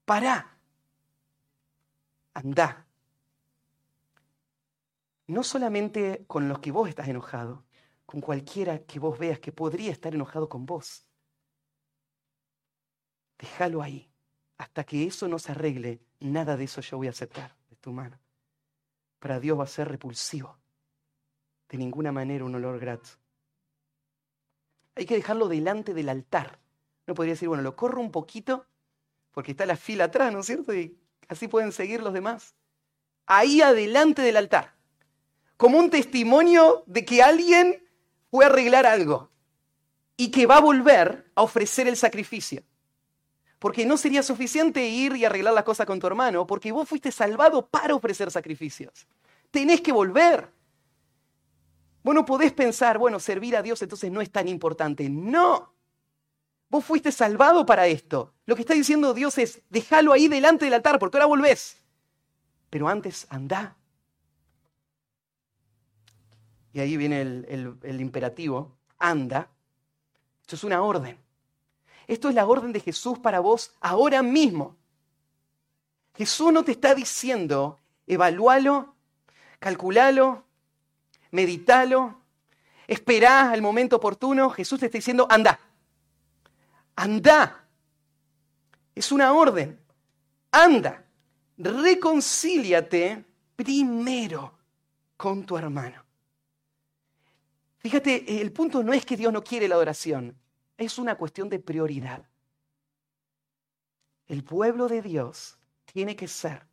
Pará. 0.06 0.58
Andá 2.34 2.87
no 5.28 5.44
solamente 5.44 6.24
con 6.28 6.48
los 6.48 6.60
que 6.60 6.72
vos 6.72 6.90
estás 6.90 7.08
enojado, 7.08 7.66
con 8.06 8.22
cualquiera 8.22 8.80
que 8.80 9.00
vos 9.00 9.20
veas 9.20 9.40
que 9.40 9.52
podría 9.52 9.92
estar 9.92 10.16
enojado 10.16 10.48
con 10.48 10.66
vos. 10.66 11.06
Déjalo 13.38 13.82
ahí. 13.82 14.10
Hasta 14.58 14.84
que 14.86 15.06
eso 15.06 15.28
no 15.28 15.38
se 15.38 15.52
arregle, 15.52 16.02
nada 16.20 16.58
de 16.58 16.64
eso 16.64 16.82
yo 16.82 16.98
voy 16.98 17.08
a 17.08 17.12
aceptar 17.12 17.56
de 17.70 17.76
tu 17.76 17.92
mano. 17.92 18.18
Para 19.20 19.40
Dios 19.40 19.60
va 19.60 19.66
a 19.66 19.68
ser 19.68 19.88
repulsivo. 19.88 20.58
De 21.70 21.78
ninguna 21.78 22.12
manera 22.12 22.46
un 22.46 22.56
olor 22.56 22.80
grato. 22.80 23.10
hay 24.96 25.06
que 25.06 25.16
dejarlo 25.16 25.48
delante 25.48 25.94
del 25.94 26.10
altar. 26.10 26.60
Uno 27.06 27.14
podría 27.14 27.34
decir, 27.34 27.50
bueno, 27.50 27.62
lo 27.62 27.76
corro 27.76 28.02
un 28.02 28.12
poquito 28.12 28.66
porque 29.32 29.52
está 29.52 29.68
la 29.68 29.76
fila 29.76 30.06
atrás, 30.06 30.34
¿no 30.34 30.40
es 30.40 30.48
cierto? 30.48 30.74
Y 30.74 30.98
así 31.28 31.48
pueden 31.48 31.72
seguir 31.72 32.02
los 32.02 32.14
demás. 32.14 32.56
Ahí 33.28 33.62
adelante 33.62 34.24
del 34.24 34.38
altar. 34.38 34.77
Como 35.58 35.80
un 35.80 35.90
testimonio 35.90 36.84
de 36.86 37.04
que 37.04 37.22
alguien 37.22 37.84
fue 38.30 38.46
a 38.46 38.48
arreglar 38.48 38.86
algo 38.86 39.30
y 40.16 40.32
que 40.32 40.46
va 40.46 40.58
a 40.58 40.62
volver 40.62 41.32
a 41.36 41.42
ofrecer 41.42 41.88
el 41.88 41.98
sacrificio. 41.98 42.64
Porque 43.60 43.86
no 43.86 43.98
sería 43.98 44.22
suficiente 44.22 44.88
ir 44.88 45.16
y 45.16 45.26
arreglar 45.26 45.54
las 45.54 45.64
cosas 45.64 45.88
con 45.88 46.00
tu 46.00 46.08
hermano, 46.08 46.46
porque 46.46 46.72
vos 46.72 46.88
fuiste 46.88 47.12
salvado 47.12 47.68
para 47.68 47.96
ofrecer 47.96 48.30
sacrificios. 48.30 49.08
Tenés 49.50 49.82
que 49.82 49.92
volver. 49.92 50.52
Vos 52.04 52.14
no 52.14 52.26
podés 52.26 52.54
pensar, 52.54 52.98
bueno, 52.98 53.20
servir 53.20 53.56
a 53.58 53.62
Dios 53.62 53.82
entonces 53.82 54.12
no 54.12 54.22
es 54.22 54.32
tan 54.32 54.48
importante. 54.48 55.10
No. 55.10 55.74
Vos 56.70 56.86
fuiste 56.86 57.12
salvado 57.12 57.66
para 57.66 57.88
esto. 57.88 58.34
Lo 58.46 58.56
que 58.56 58.62
está 58.62 58.74
diciendo 58.74 59.14
Dios 59.14 59.38
es, 59.38 59.62
déjalo 59.70 60.14
ahí 60.14 60.28
delante 60.28 60.66
del 60.66 60.74
altar, 60.74 61.00
porque 61.00 61.18
ahora 61.18 61.26
volvés. 61.26 61.78
Pero 62.70 62.88
antes, 62.88 63.26
anda. 63.30 63.76
Y 66.78 66.80
ahí 66.80 66.96
viene 66.96 67.22
el, 67.22 67.98
imperativo, 68.00 68.78
anda. 69.00 69.50
Esto 70.42 70.56
es 70.56 70.64
una 70.64 70.84
orden. 70.84 71.18
Esto 72.06 72.30
es 72.30 72.36
la 72.36 72.46
orden 72.46 72.72
de 72.72 72.80
Jesús 72.80 73.18
para 73.18 73.40
vos 73.40 73.74
ahora 73.82 74.22
mismo. 74.22 74.76
Jesús 76.16 76.54
no 76.54 76.64
te 76.64 76.74
está 76.74 76.94
diciendo, 76.94 77.80
evalúalo, 78.06 78.94
calculalo, 79.58 80.44
meditalo, 81.32 82.22
esperá 82.86 83.50
al 83.50 83.64
momento 83.64 83.96
oportuno. 83.96 84.52
Jesús 84.52 84.80
te 84.80 84.86
está 84.86 85.00
diciendo, 85.00 85.26
anda, 85.32 85.60
anda. 86.96 87.66
Es 88.94 89.12
una 89.12 89.34
orden, 89.34 89.80
anda, 90.52 91.04
reconcíliate 91.58 93.26
primero 93.56 94.54
con 95.18 95.44
tu 95.44 95.58
hermano. 95.58 96.07
Fíjate, 97.80 98.42
el 98.42 98.52
punto 98.52 98.84
no 98.84 98.94
es 98.94 99.06
que 99.06 99.18
Dios 99.18 99.32
no 99.32 99.44
quiere 99.44 99.68
la 99.68 99.76
adoración, 99.76 100.38
es 100.78 100.98
una 100.98 101.16
cuestión 101.16 101.50
de 101.50 101.60
prioridad. 101.60 102.28
El 104.28 104.44
pueblo 104.44 104.88
de 104.88 105.02
Dios 105.02 105.58
tiene 105.86 106.16
que 106.16 106.28
ser, 106.28 106.68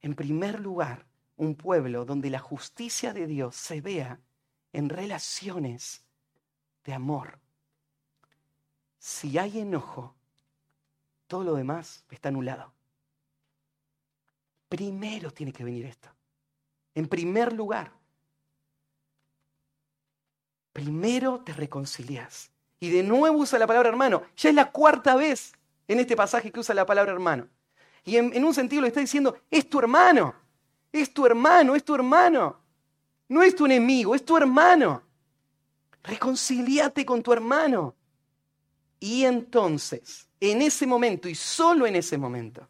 en 0.00 0.14
primer 0.14 0.60
lugar, 0.60 1.06
un 1.36 1.54
pueblo 1.54 2.04
donde 2.04 2.30
la 2.30 2.38
justicia 2.38 3.12
de 3.12 3.26
Dios 3.26 3.56
se 3.56 3.80
vea 3.80 4.20
en 4.72 4.88
relaciones 4.88 6.04
de 6.84 6.94
amor. 6.94 7.38
Si 8.98 9.38
hay 9.38 9.60
enojo, 9.60 10.14
todo 11.26 11.44
lo 11.44 11.54
demás 11.54 12.04
está 12.10 12.28
anulado. 12.28 12.72
Primero 14.68 15.32
tiene 15.32 15.52
que 15.52 15.64
venir 15.64 15.86
esto. 15.86 16.08
En 16.94 17.08
primer 17.08 17.52
lugar, 17.52 17.92
primero 20.72 21.40
te 21.40 21.52
reconcilias. 21.52 22.50
Y 22.78 22.90
de 22.90 23.02
nuevo 23.02 23.38
usa 23.38 23.58
la 23.58 23.66
palabra 23.66 23.90
hermano. 23.90 24.22
Ya 24.36 24.48
es 24.48 24.54
la 24.54 24.70
cuarta 24.70 25.16
vez 25.16 25.52
en 25.86 26.00
este 26.00 26.16
pasaje 26.16 26.50
que 26.50 26.60
usa 26.60 26.74
la 26.74 26.86
palabra 26.86 27.12
hermano. 27.12 27.48
Y 28.04 28.16
en, 28.16 28.44
un 28.44 28.54
sentido 28.54 28.82
le 28.82 28.88
está 28.88 29.00
diciendo, 29.00 29.36
es 29.50 29.68
tu 29.68 29.78
hermano, 29.78 30.34
es 30.90 31.12
tu 31.12 31.26
hermano, 31.26 31.74
es 31.74 31.84
tu 31.84 31.94
hermano. 31.94 32.58
No 33.28 33.42
es 33.42 33.54
tu 33.54 33.66
enemigo, 33.66 34.14
es 34.14 34.24
tu 34.24 34.36
hermano. 34.36 35.02
Reconciliate 36.02 37.04
con 37.04 37.22
tu 37.22 37.32
hermano. 37.32 37.94
Y 38.98 39.24
entonces, 39.24 40.28
en 40.40 40.62
ese 40.62 40.86
momento 40.86 41.28
y 41.28 41.34
solo 41.34 41.86
en 41.86 41.96
ese 41.96 42.16
momento, 42.16 42.68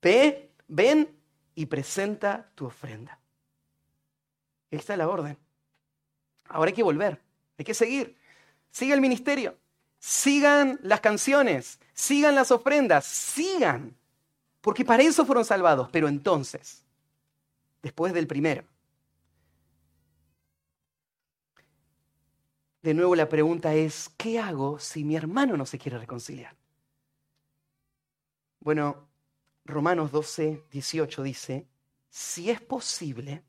ve, 0.00 0.52
ven 0.68 1.16
y 1.54 1.66
presenta 1.66 2.50
tu 2.54 2.66
ofrenda. 2.66 3.18
Esta 4.70 4.94
es 4.94 4.98
la 4.98 5.08
orden. 5.08 5.36
Ahora 6.48 6.68
hay 6.68 6.74
que 6.74 6.82
volver, 6.82 7.20
hay 7.58 7.64
que 7.64 7.74
seguir. 7.74 8.16
Siga 8.70 8.94
el 8.94 9.00
ministerio. 9.00 9.56
Sigan 9.98 10.78
las 10.82 11.00
canciones. 11.00 11.80
Sigan 11.92 12.34
las 12.34 12.50
ofrendas. 12.50 13.04
Sigan. 13.04 13.96
Porque 14.60 14.84
para 14.84 15.02
eso 15.02 15.24
fueron 15.26 15.44
salvados. 15.44 15.88
Pero 15.90 16.08
entonces, 16.08 16.84
después 17.82 18.12
del 18.12 18.26
primero, 18.26 18.64
de 22.82 22.94
nuevo 22.94 23.14
la 23.14 23.28
pregunta 23.28 23.74
es, 23.74 24.10
¿qué 24.16 24.38
hago 24.38 24.78
si 24.78 25.04
mi 25.04 25.16
hermano 25.16 25.56
no 25.56 25.66
se 25.66 25.78
quiere 25.78 25.98
reconciliar? 25.98 26.56
Bueno, 28.60 29.08
Romanos 29.64 30.10
12, 30.10 30.64
18 30.70 31.22
dice, 31.22 31.66
si 32.08 32.50
es 32.50 32.60
posible, 32.60 33.42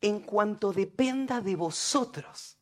en 0.00 0.20
cuanto 0.20 0.72
dependa 0.72 1.40
de 1.40 1.56
vosotros, 1.56 2.56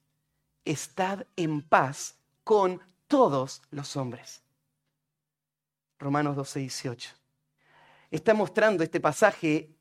estad 0.64 1.26
en 1.36 1.62
paz 1.62 2.16
con 2.44 2.80
todos 3.06 3.62
los 3.70 3.96
hombres. 3.96 4.42
Romanos 5.98 6.36
12, 6.36 6.60
18. 6.60 7.10
Está 8.10 8.34
mostrando 8.34 8.82
este 8.82 9.00
pasaje 9.00 9.76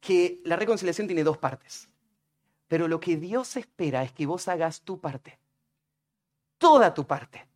que 0.00 0.40
la 0.44 0.56
reconciliación 0.56 1.06
tiene 1.06 1.24
dos 1.24 1.38
partes. 1.38 1.88
Pero 2.68 2.88
lo 2.88 3.00
que 3.00 3.16
Dios 3.16 3.56
espera 3.56 4.02
es 4.02 4.12
que 4.12 4.26
vos 4.26 4.48
hagas 4.48 4.82
tu 4.82 5.00
parte. 5.00 5.38
Toda 6.58 6.94
tu 6.94 7.06
parte. 7.06 7.46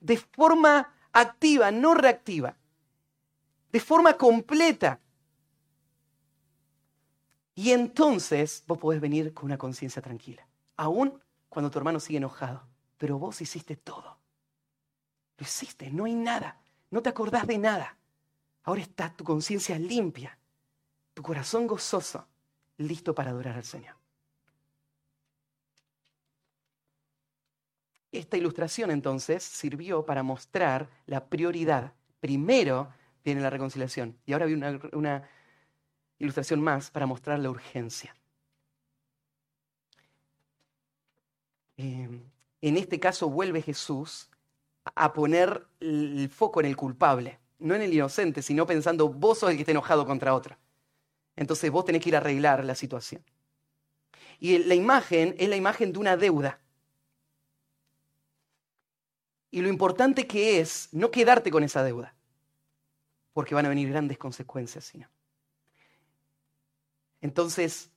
De 0.00 0.16
forma 0.16 0.94
activa, 1.12 1.70
no 1.70 1.94
reactiva. 1.94 2.56
De 3.72 3.80
forma 3.80 4.16
completa. 4.16 5.00
Y 7.58 7.72
entonces 7.72 8.62
vos 8.68 8.78
podés 8.78 9.00
venir 9.00 9.34
con 9.34 9.46
una 9.46 9.58
conciencia 9.58 10.00
tranquila. 10.00 10.46
Aún 10.76 11.20
cuando 11.48 11.72
tu 11.72 11.78
hermano 11.78 11.98
sigue 11.98 12.18
enojado. 12.18 12.62
Pero 12.96 13.18
vos 13.18 13.40
hiciste 13.40 13.74
todo. 13.74 14.16
Lo 15.36 15.44
hiciste, 15.44 15.90
no 15.90 16.04
hay 16.04 16.14
nada. 16.14 16.60
No 16.92 17.02
te 17.02 17.08
acordás 17.08 17.48
de 17.48 17.58
nada. 17.58 17.96
Ahora 18.62 18.82
está 18.82 19.12
tu 19.12 19.24
conciencia 19.24 19.76
limpia, 19.76 20.38
tu 21.14 21.22
corazón 21.24 21.66
gozoso, 21.66 22.28
listo 22.76 23.12
para 23.12 23.30
adorar 23.30 23.56
al 23.56 23.64
Señor. 23.64 23.96
Esta 28.12 28.36
ilustración 28.36 28.92
entonces 28.92 29.42
sirvió 29.42 30.06
para 30.06 30.22
mostrar 30.22 30.88
la 31.06 31.26
prioridad. 31.26 31.92
Primero 32.20 32.94
viene 33.24 33.40
la 33.40 33.50
reconciliación 33.50 34.16
y 34.26 34.32
ahora 34.32 34.46
viene 34.46 34.68
una, 34.68 34.80
una 34.92 35.28
ilustración 36.18 36.60
más 36.60 36.90
para 36.90 37.06
mostrar 37.06 37.38
la 37.38 37.50
urgencia. 37.50 38.14
Em, 41.76 42.22
en 42.60 42.76
este 42.76 42.98
caso 42.98 43.30
vuelve 43.30 43.62
Jesús 43.62 44.28
a 44.94 45.12
poner 45.12 45.66
el 45.80 46.28
foco 46.28 46.60
en 46.60 46.66
el 46.66 46.76
culpable, 46.76 47.38
no 47.58 47.74
en 47.74 47.82
el 47.82 47.92
inocente, 47.92 48.42
sino 48.42 48.66
pensando, 48.66 49.08
vos 49.08 49.38
sos 49.38 49.50
el 49.50 49.56
que 49.56 49.62
está 49.62 49.72
enojado 49.72 50.06
contra 50.06 50.34
otro. 50.34 50.56
Entonces 51.36 51.70
vos 51.70 51.84
tenés 51.84 52.02
que 52.02 52.08
ir 52.08 52.16
a 52.16 52.18
arreglar 52.18 52.64
la 52.64 52.74
situación. 52.74 53.22
Y 54.40 54.58
la 54.58 54.74
imagen 54.74 55.34
es 55.38 55.48
la 55.48 55.56
imagen 55.56 55.92
de 55.92 55.98
una 55.98 56.16
deuda. 56.16 56.58
Y 59.50 59.60
lo 59.60 59.68
importante 59.68 60.26
que 60.26 60.60
es 60.60 60.88
no 60.92 61.10
quedarte 61.10 61.50
con 61.50 61.62
esa 61.62 61.82
deuda, 61.82 62.14
porque 63.32 63.54
van 63.54 63.66
a 63.66 63.70
venir 63.70 63.88
grandes 63.88 64.18
consecuencias, 64.18 64.84
si 64.84 64.98
no. 64.98 65.08
Entonces, 67.20 67.90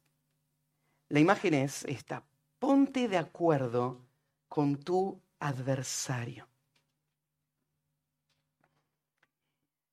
la 1.09 1.19
imagen 1.19 1.53
es 1.53 1.84
esta 1.86 2.24
ponte 2.59 3.07
de 3.07 3.17
acuerdo 3.17 3.99
con 4.47 4.78
tu 4.78 5.22
adversario. 5.39 6.47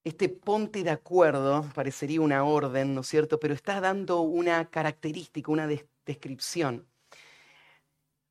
Este 0.05 0.29
ponte 0.29 0.83
de 0.83 0.91
acuerdo 0.91 1.69
parecería 1.75 2.21
una 2.21 2.45
orden, 2.45 2.95
¿no 2.95 3.01
es 3.01 3.09
cierto? 3.09 3.39
Pero 3.41 3.55
está 3.55 3.81
dando 3.81 4.21
una 4.21 4.71
característica, 4.71 5.51
una 5.51 5.67
descripción, 6.07 6.87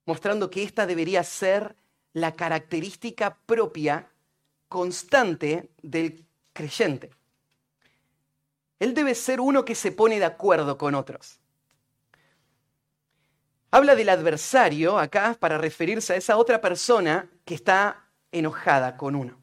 mostrando 0.05 0.49
que 0.49 0.63
esta 0.63 0.85
debería 0.87 1.23
ser 1.23 1.75
la 2.13 2.35
característica 2.35 3.37
propia, 3.45 4.09
constante 4.67 5.69
del 5.81 6.25
creyente. 6.53 7.11
Él 8.79 8.93
debe 8.93 9.15
ser 9.15 9.39
uno 9.39 9.65
que 9.65 9.75
se 9.75 9.91
pone 9.91 10.19
de 10.19 10.25
acuerdo 10.25 10.77
con 10.77 10.95
otros. 10.95 11.39
Habla 13.71 13.95
del 13.95 14.09
adversario 14.09 14.97
acá 14.97 15.35
para 15.39 15.57
referirse 15.57 16.13
a 16.13 16.15
esa 16.15 16.37
otra 16.37 16.61
persona 16.61 17.29
que 17.43 17.55
está 17.55 18.07
enojada 18.31 18.95
con 18.97 19.15
uno. 19.15 19.41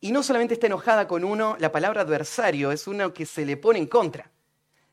Y 0.00 0.12
no 0.12 0.22
solamente 0.22 0.54
está 0.54 0.66
enojada 0.66 1.08
con 1.08 1.24
uno, 1.24 1.56
la 1.58 1.72
palabra 1.72 2.02
adversario 2.02 2.70
es 2.72 2.86
uno 2.86 3.12
que 3.12 3.26
se 3.26 3.44
le 3.44 3.56
pone 3.56 3.78
en 3.78 3.86
contra, 3.86 4.30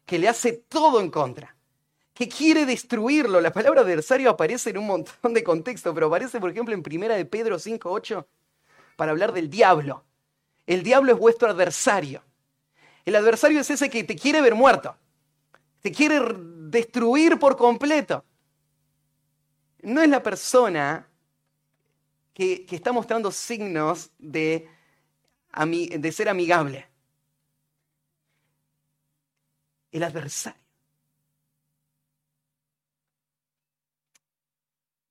que 0.05 0.17
le 0.17 0.27
hace 0.27 0.53
todo 0.53 0.99
en 0.99 1.09
contra, 1.09 1.55
que 2.13 2.27
quiere 2.27 2.65
destruirlo. 2.65 3.39
La 3.39 3.53
palabra 3.53 3.81
adversario 3.81 4.29
aparece 4.29 4.71
en 4.71 4.79
un 4.79 4.87
montón 4.87 5.33
de 5.33 5.43
contextos, 5.43 5.93
pero 5.93 6.07
aparece, 6.07 6.39
por 6.39 6.49
ejemplo, 6.49 6.73
en 6.73 6.83
Primera 6.83 7.15
de 7.15 7.25
Pedro 7.25 7.57
5.8 7.57 8.25
para 8.95 9.11
hablar 9.11 9.33
del 9.33 9.49
diablo. 9.49 10.03
El 10.65 10.83
diablo 10.83 11.13
es 11.13 11.19
vuestro 11.19 11.49
adversario. 11.49 12.23
El 13.05 13.15
adversario 13.15 13.59
es 13.59 13.69
ese 13.69 13.89
que 13.89 14.03
te 14.03 14.15
quiere 14.15 14.41
ver 14.41 14.55
muerto, 14.55 14.95
te 15.81 15.91
quiere 15.91 16.21
destruir 16.69 17.37
por 17.37 17.57
completo. 17.57 18.23
No 19.81 20.01
es 20.01 20.09
la 20.09 20.23
persona 20.23 21.07
que, 22.33 22.65
está 22.71 22.91
mostrando 22.91 23.31
signos 23.31 24.11
de, 24.17 24.69
de 25.53 26.11
ser 26.11 26.29
amigable. 26.29 26.87
El 29.91 30.03
adversario. 30.03 30.61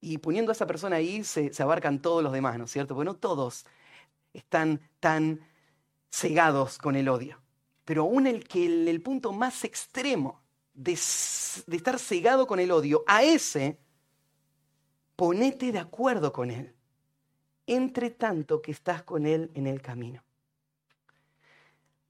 Y 0.01 0.19
poniendo 0.19 0.51
a 0.51 0.55
esa 0.55 0.67
persona 0.67 0.97
ahí 0.97 1.23
se, 1.23 1.53
se, 1.53 1.63
abarcan 1.63 2.01
todos 2.01 2.25
los 2.25 2.33
demás, 2.33 2.59
¿no 2.59 2.65
es 2.65 2.73
cierto? 2.73 2.95
Porque 2.95 3.05
no 3.05 3.15
todos 3.15 3.65
están 4.33 4.81
tan 4.99 5.47
cegados 6.11 6.79
con 6.79 6.97
el 6.97 7.09
odio. 7.09 7.42
Pero 7.85 8.03
aún 8.03 8.27
el 8.27 8.45
que 8.45 8.65
el, 8.67 9.03
punto 9.03 9.33
más 9.33 9.65
extremo 9.65 10.43
de, 10.75 10.99
de 11.67 11.77
estar 11.77 11.99
cegado 11.99 12.47
con 12.47 12.61
el 12.61 12.71
odio, 12.71 13.05
a 13.07 13.23
ese, 13.23 13.79
ponete 15.17 15.73
de 15.73 15.79
acuerdo 15.79 16.33
con 16.33 16.51
él, 16.51 16.75
entre 17.67 18.11
tanto 18.11 18.63
que 18.63 18.73
estás 18.73 19.03
con 19.03 19.27
él 19.27 19.51
en 19.55 19.67
el 19.67 19.83
camino. 19.83 20.23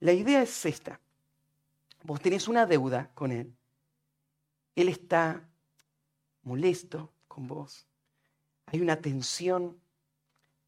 La 0.00 0.12
idea 0.12 0.42
es 0.42 0.66
esta. 0.66 1.00
Vos 2.02 2.20
tenés 2.20 2.48
una 2.48 2.66
deuda 2.66 3.10
con 3.14 3.30
él. 3.30 3.54
Él 4.74 4.88
está 4.88 5.48
molesto 6.42 7.12
con 7.28 7.46
vos. 7.46 7.86
Hay 8.66 8.80
una 8.80 8.96
tensión. 8.96 9.78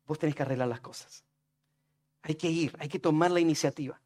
Vos 0.06 0.18
tenés 0.18 0.36
que 0.36 0.42
arreglar 0.42 0.68
las 0.68 0.80
cosas. 0.80 1.24
Hay 2.22 2.36
que 2.36 2.48
ir, 2.48 2.76
hay 2.78 2.88
que 2.88 2.98
tomar 2.98 3.30
la 3.30 3.40
iniciativa. 3.40 4.00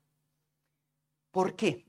¿Por 1.31 1.55
qué? 1.55 1.87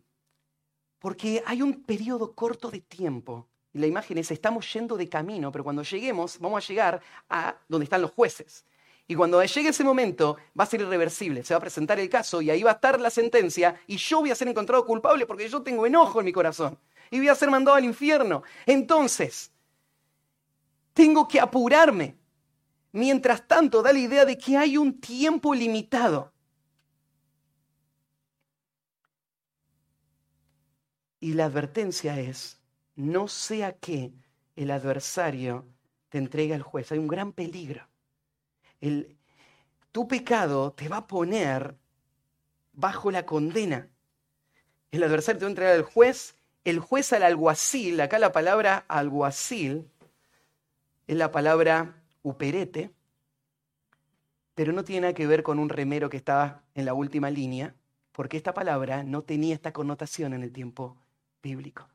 Porque 0.99 1.41
hay 1.45 1.61
un 1.61 1.83
periodo 1.83 2.33
corto 2.33 2.69
de 2.69 2.81
tiempo. 2.81 3.47
Y 3.71 3.79
la 3.79 3.87
imagen 3.87 4.17
es, 4.17 4.31
estamos 4.31 4.71
yendo 4.73 4.97
de 4.97 5.07
camino, 5.07 5.51
pero 5.51 5.63
cuando 5.63 5.83
lleguemos, 5.83 6.39
vamos 6.39 6.63
a 6.63 6.67
llegar 6.67 7.01
a 7.29 7.55
donde 7.67 7.83
están 7.83 8.01
los 8.01 8.11
jueces. 8.11 8.65
Y 9.07 9.15
cuando 9.15 9.43
llegue 9.43 9.69
ese 9.69 9.83
momento, 9.83 10.37
va 10.57 10.65
a 10.65 10.67
ser 10.67 10.81
irreversible. 10.81 11.43
Se 11.43 11.53
va 11.53 11.57
a 11.57 11.61
presentar 11.61 11.99
el 11.99 12.09
caso 12.09 12.43
y 12.43 12.51
ahí 12.51 12.61
va 12.61 12.71
a 12.71 12.73
estar 12.75 12.99
la 12.99 13.09
sentencia 13.09 13.79
y 13.87 13.97
yo 13.97 14.19
voy 14.19 14.29
a 14.29 14.35
ser 14.35 14.47
encontrado 14.47 14.85
culpable 14.85 15.25
porque 15.25 15.49
yo 15.49 15.63
tengo 15.63 15.85
enojo 15.87 16.19
en 16.19 16.25
mi 16.25 16.31
corazón. 16.31 16.77
Y 17.09 17.17
voy 17.17 17.27
a 17.27 17.33
ser 17.35 17.49
mandado 17.49 17.75
al 17.75 17.85
infierno. 17.85 18.43
Entonces, 18.67 19.51
tengo 20.93 21.27
que 21.27 21.39
apurarme. 21.39 22.17
Mientras 22.91 23.47
tanto, 23.47 23.81
da 23.81 23.93
la 23.93 23.99
idea 23.99 24.25
de 24.25 24.37
que 24.37 24.57
hay 24.57 24.77
un 24.77 24.99
tiempo 24.99 25.55
limitado. 25.55 26.31
Y 31.19 31.33
la 31.33 31.45
advertencia 31.45 32.19
es, 32.19 32.59
no 32.95 33.27
sea 33.27 33.73
que 33.73 34.13
el 34.55 34.71
adversario 34.71 35.65
te 36.09 36.17
entregue 36.17 36.53
al 36.53 36.61
juez. 36.61 36.91
Hay 36.91 36.99
un 36.99 37.07
gran 37.07 37.33
peligro. 37.33 37.87
El, 38.81 39.17
tu 39.91 40.07
pecado 40.07 40.71
te 40.73 40.87
va 40.87 40.97
a 40.97 41.07
poner 41.07 41.75
bajo 42.73 43.11
la 43.11 43.25
condena. 43.25 43.89
El 44.91 45.03
adversario 45.03 45.39
te 45.39 45.45
va 45.45 45.49
a 45.49 45.51
entregar 45.51 45.75
al 45.75 45.83
juez, 45.83 46.35
el 46.63 46.79
juez 46.79 47.13
al 47.13 47.23
alguacil. 47.23 47.99
Acá 48.01 48.19
la 48.19 48.31
palabra 48.31 48.85
alguacil 48.87 49.89
es 51.07 51.17
la 51.17 51.31
palabra 51.31 51.95
uperete, 52.23 52.91
pero 54.55 54.73
no 54.73 54.83
tiene 54.83 55.01
nada 55.01 55.13
que 55.13 55.27
ver 55.27 55.43
con 55.43 55.59
un 55.59 55.69
remero 55.69 56.09
que 56.09 56.17
estaba 56.17 56.63
en 56.75 56.85
la 56.85 56.93
última 56.93 57.29
línea, 57.29 57.75
porque 58.11 58.37
esta 58.37 58.53
palabra 58.53 59.03
no 59.03 59.21
tenía 59.21 59.55
esta 59.55 59.71
connotación 59.71 60.33
en 60.33 60.43
el 60.43 60.51
tiempo 60.51 60.97
bíblico. 61.41 61.87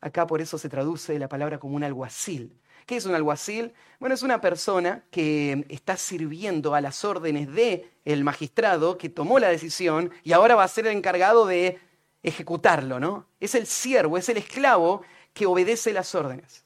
Acá 0.00 0.26
por 0.26 0.40
eso 0.40 0.58
se 0.58 0.68
traduce 0.68 1.18
la 1.18 1.28
palabra 1.28 1.58
como 1.58 1.76
un 1.76 1.84
alguacil. 1.84 2.60
¿Qué 2.84 2.96
es 2.96 3.06
un 3.06 3.14
alguacil? 3.14 3.72
Bueno, 3.98 4.14
es 4.14 4.22
una 4.22 4.40
persona 4.40 5.04
que 5.10 5.66
está 5.68 5.96
sirviendo 5.96 6.74
a 6.74 6.80
las 6.80 7.04
órdenes 7.04 7.52
del 7.52 7.90
el 8.04 8.22
magistrado 8.22 8.96
que 8.96 9.08
tomó 9.08 9.38
la 9.38 9.48
decisión 9.48 10.12
y 10.22 10.32
ahora 10.32 10.54
va 10.54 10.64
a 10.64 10.68
ser 10.68 10.86
el 10.86 10.96
encargado 10.96 11.46
de 11.46 11.80
ejecutarlo, 12.22 13.00
¿no? 13.00 13.26
Es 13.40 13.54
el 13.54 13.66
siervo, 13.66 14.18
es 14.18 14.28
el 14.28 14.36
esclavo 14.36 15.02
que 15.32 15.46
obedece 15.46 15.92
las 15.92 16.14
órdenes. 16.14 16.64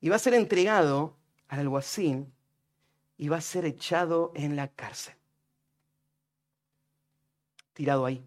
Y 0.00 0.08
va 0.08 0.16
a 0.16 0.20
ser 0.20 0.34
entregado 0.34 1.16
al 1.48 1.60
alguacil 1.60 2.26
y 3.16 3.28
va 3.28 3.38
a 3.38 3.40
ser 3.40 3.64
echado 3.64 4.32
en 4.34 4.54
la 4.56 4.68
cárcel. 4.68 5.14
Tirado 7.72 8.06
ahí 8.06 8.24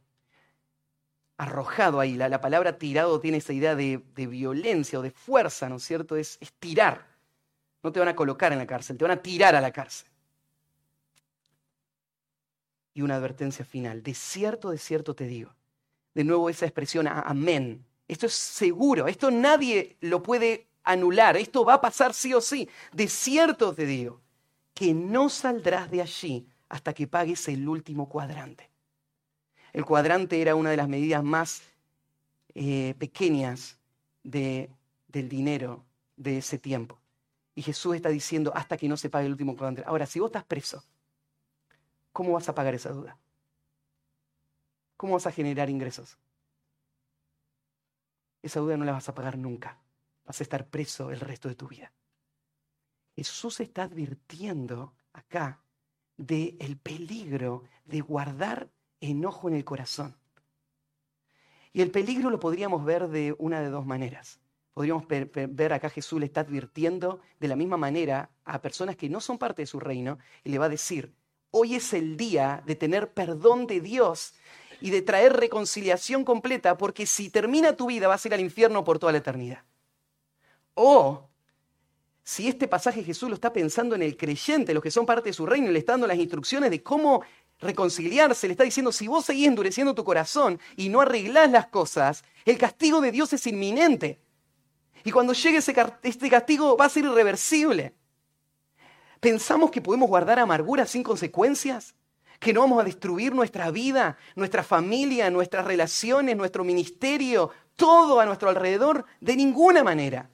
arrojado 1.38 2.00
ahí. 2.00 2.16
La, 2.16 2.42
palabra 2.42 2.78
tirado 2.78 3.20
tiene 3.20 3.38
esa 3.38 3.54
idea 3.54 3.76
de, 3.76 4.02
violencia 4.16 5.00
o 5.00 5.02
de 5.02 5.12
fuerza, 5.12 5.70
¿no 5.70 5.78
es 5.78 5.84
cierto? 5.84 6.16
Es, 6.16 6.38
es 6.42 6.54
tirar. 6.54 7.06
No 7.84 7.92
te 7.92 8.00
van 8.00 8.10
a 8.10 8.16
colocar 8.16 8.52
en 8.52 8.60
la 8.60 8.68
cárcel, 8.68 8.98
te 8.98 9.04
van 9.04 9.18
a 9.18 9.22
tirar 9.22 9.56
a 9.56 9.62
la 9.62 9.72
cárcel. 9.72 10.08
Y 12.94 13.02
una 13.02 13.16
advertencia 13.16 13.66
final. 13.66 14.02
De 14.02 14.14
cierto, 14.14 14.72
de 14.72 14.78
cierto 14.78 15.16
te 15.16 15.26
digo. 15.26 15.54
De 16.14 16.24
nuevo 16.24 16.50
esa 16.50 16.66
expresión, 16.66 17.08
amén. 17.08 17.86
Esto 18.08 18.28
es 18.28 18.34
seguro, 18.34 19.08
esto 19.08 19.32
nadie 19.32 19.98
lo 20.00 20.24
puede 20.24 20.68
anular, 20.84 21.36
esto 21.36 21.66
va 21.66 21.76
a 21.76 21.82
pasar 21.82 22.14
sí 22.14 22.34
o 22.34 22.40
sí. 22.40 22.70
De 22.94 23.08
cierto 23.08 23.74
te 23.74 23.86
digo, 23.86 24.22
que 24.74 24.94
no 24.94 25.30
saldrás 25.30 25.90
de 25.92 26.02
allí 26.02 26.48
hasta 26.70 26.94
que 26.94 27.08
pagues 27.08 27.48
el 27.48 27.68
último 27.68 28.08
cuadrante. 28.08 28.70
El 29.76 29.84
cuadrante 29.84 30.42
era 30.42 30.56
una 30.56 30.70
de 30.70 30.78
las 30.78 30.88
medidas 30.88 31.22
más 31.22 31.62
eh, 32.54 32.96
pequeñas 32.98 33.78
del 34.24 34.70
dinero 35.12 35.84
de 36.16 36.38
ese 36.38 36.58
tiempo. 36.58 36.98
Y 37.56 37.62
Jesús 37.62 37.94
está 37.98 38.08
diciendo 38.08 38.54
hasta 38.56 38.78
que 38.78 38.88
no 38.88 38.96
se 38.96 39.10
pague 39.10 39.26
el 39.26 39.34
último 39.34 39.58
cuadrante. 39.58 39.84
Ahora, 39.86 40.06
si 40.06 40.22
vos 40.22 40.30
estás 40.30 40.46
preso, 40.46 40.82
¿cómo 42.14 42.32
vas 42.32 42.48
a 42.48 42.56
pagar 42.56 42.74
esa 42.74 42.92
duda? 42.92 43.18
¿Cómo 44.96 45.16
vas 45.16 45.28
a 45.28 45.32
generar 45.34 45.70
ingresos? 45.70 46.18
Esa 48.42 48.62
duda 48.62 48.78
no 48.78 48.86
la 48.86 48.94
vas 48.94 49.10
a 49.10 49.14
pagar 49.14 49.38
nunca. 49.38 49.78
Vas 50.26 50.40
a 50.40 50.44
estar 50.44 50.68
preso 50.68 51.12
el 51.12 51.20
resto 51.20 51.50
de 51.50 51.56
tu 51.56 51.68
vida. 51.68 51.92
Jesús 53.14 53.60
está 53.60 53.84
advirtiendo 53.84 54.94
acá 55.12 55.60
del 56.16 56.78
peligro 56.82 57.64
de 57.84 58.00
guardar 58.00 58.70
enojo 59.02 59.48
en 59.48 59.56
el 59.56 59.64
corazón. 59.64 60.16
Y 61.74 61.82
el 61.82 61.92
peligro 61.92 62.30
lo 62.30 62.40
podríamos 62.40 62.86
ver 62.86 63.10
de 63.10 63.36
una 63.38 63.60
de 63.60 63.70
dos 63.70 63.86
maneras. 63.86 64.40
Podríamos 64.74 65.06
ver 65.08 65.74
acá 65.74 65.90
Jesús 65.90 66.20
le 66.20 66.26
está 66.26 66.42
advirtiendo 66.42 67.20
de 67.40 67.48
la 67.48 67.56
misma 67.56 67.78
manera 67.78 68.30
a 68.44 68.62
personas 68.62 68.96
que 68.96 69.10
no 69.10 69.22
son 69.22 69.38
parte 69.38 69.62
de 69.62 69.68
su 69.68 69.80
reino 69.80 70.18
y 70.44 70.50
le 70.50 70.58
va 70.58 70.66
a 70.66 70.70
decir, 70.70 71.14
hoy 71.52 71.76
es 71.76 71.94
el 71.94 72.18
día 72.18 72.62
de 72.66 72.76
tener 72.76 73.12
perdón 73.12 73.68
de 73.68 73.80
Dios 73.80 74.34
y 74.82 74.90
de 74.90 75.02
traer 75.02 75.34
reconciliación 75.34 76.26
completa, 76.26 76.78
porque 76.78 77.06
si 77.06 77.30
termina 77.30 77.76
tu 77.76 77.88
vida 77.88 78.08
vas 78.08 78.24
a 78.24 78.28
ir 78.28 78.34
al 78.34 78.42
infierno 78.42 78.84
por 78.84 79.00
toda 79.00 79.14
la 79.14 79.20
eternidad. 79.20 79.64
O 80.74 81.30
si 82.24 82.48
este 82.48 82.68
pasaje 82.68 83.04
Jesús 83.04 83.30
lo 83.30 83.36
está 83.36 83.54
pensando 83.54 83.96
en 83.96 84.02
el 84.02 84.18
creyente, 84.18 84.74
los 84.74 84.84
que 84.84 84.92
son 84.92 85.06
parte 85.06 85.30
de 85.30 85.34
su 85.34 85.46
reino, 85.46 85.70
y 85.70 85.74
le 85.74 85.80
está 85.80 85.94
dando 85.94 86.08
las 86.08 86.18
instrucciones 86.18 86.70
de 86.70 86.84
cómo 86.84 87.22
reconciliarse, 87.60 88.48
le 88.48 88.54
está 88.54 88.64
diciendo, 88.64 88.92
si 88.92 89.08
vos 89.08 89.26
seguís 89.26 89.48
endureciendo 89.48 89.96
tu 89.96 90.04
corazón 90.04 90.60
y 90.76 90.90
no 90.90 91.02
arreglás 91.02 91.50
las 91.50 91.68
cosas, 91.68 92.24
el 92.46 92.58
castigo 92.58 93.02
de 93.02 93.12
Dios 93.12 93.34
es 93.34 93.48
inminente. 93.48 94.20
Y 95.04 95.12
cuando 95.12 95.34
llegue 95.34 95.58
ese, 95.58 95.76
este 96.04 96.30
castigo 96.30 96.76
va 96.76 96.86
a 96.86 96.90
ser 96.90 97.06
irreversible. 97.06 97.94
¿Pensamos 99.20 99.72
que 99.72 99.82
podemos 99.82 100.10
guardar 100.10 100.40
amargura 100.40 100.86
sin 100.86 101.04
consecuencias? 101.04 101.96
¿Que 102.40 102.54
no 102.54 102.62
vamos 102.62 102.82
a 102.82 102.84
destruir 102.84 103.34
nuestra 103.34 103.72
vida, 103.72 104.18
nuestra 104.36 104.64
familia, 104.64 105.30
nuestras 105.30 105.66
relaciones, 105.66 106.36
nuestro 106.36 106.64
ministerio, 106.64 107.52
todo 107.76 108.20
a 108.20 108.26
nuestro 108.26 108.50
alrededor? 108.50 109.06
De 109.22 109.36
ninguna 109.36 109.84
manera. 109.84 110.30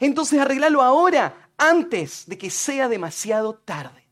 Entonces 0.00 0.40
arreglalo 0.40 0.82
ahora, 0.82 1.50
antes 1.56 2.26
de 2.26 2.36
que 2.36 2.50
sea 2.50 2.88
demasiado 2.88 3.54
tarde. 3.54 4.03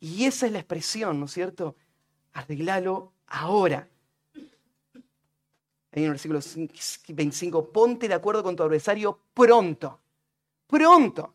Y 0.00 0.24
esa 0.24 0.46
es 0.46 0.52
la 0.52 0.58
expresión, 0.58 1.18
¿no 1.18 1.26
es 1.26 1.32
cierto? 1.32 1.76
Arreglalo 2.32 3.12
ahora. 3.26 3.88
Ahí 5.92 6.02
en 6.02 6.04
el 6.04 6.10
versículo 6.10 6.40
25, 7.08 7.72
ponte 7.72 8.08
de 8.08 8.14
acuerdo 8.14 8.42
con 8.42 8.54
tu 8.54 8.62
adversario 8.62 9.18
pronto. 9.34 10.00
Pronto. 10.66 11.34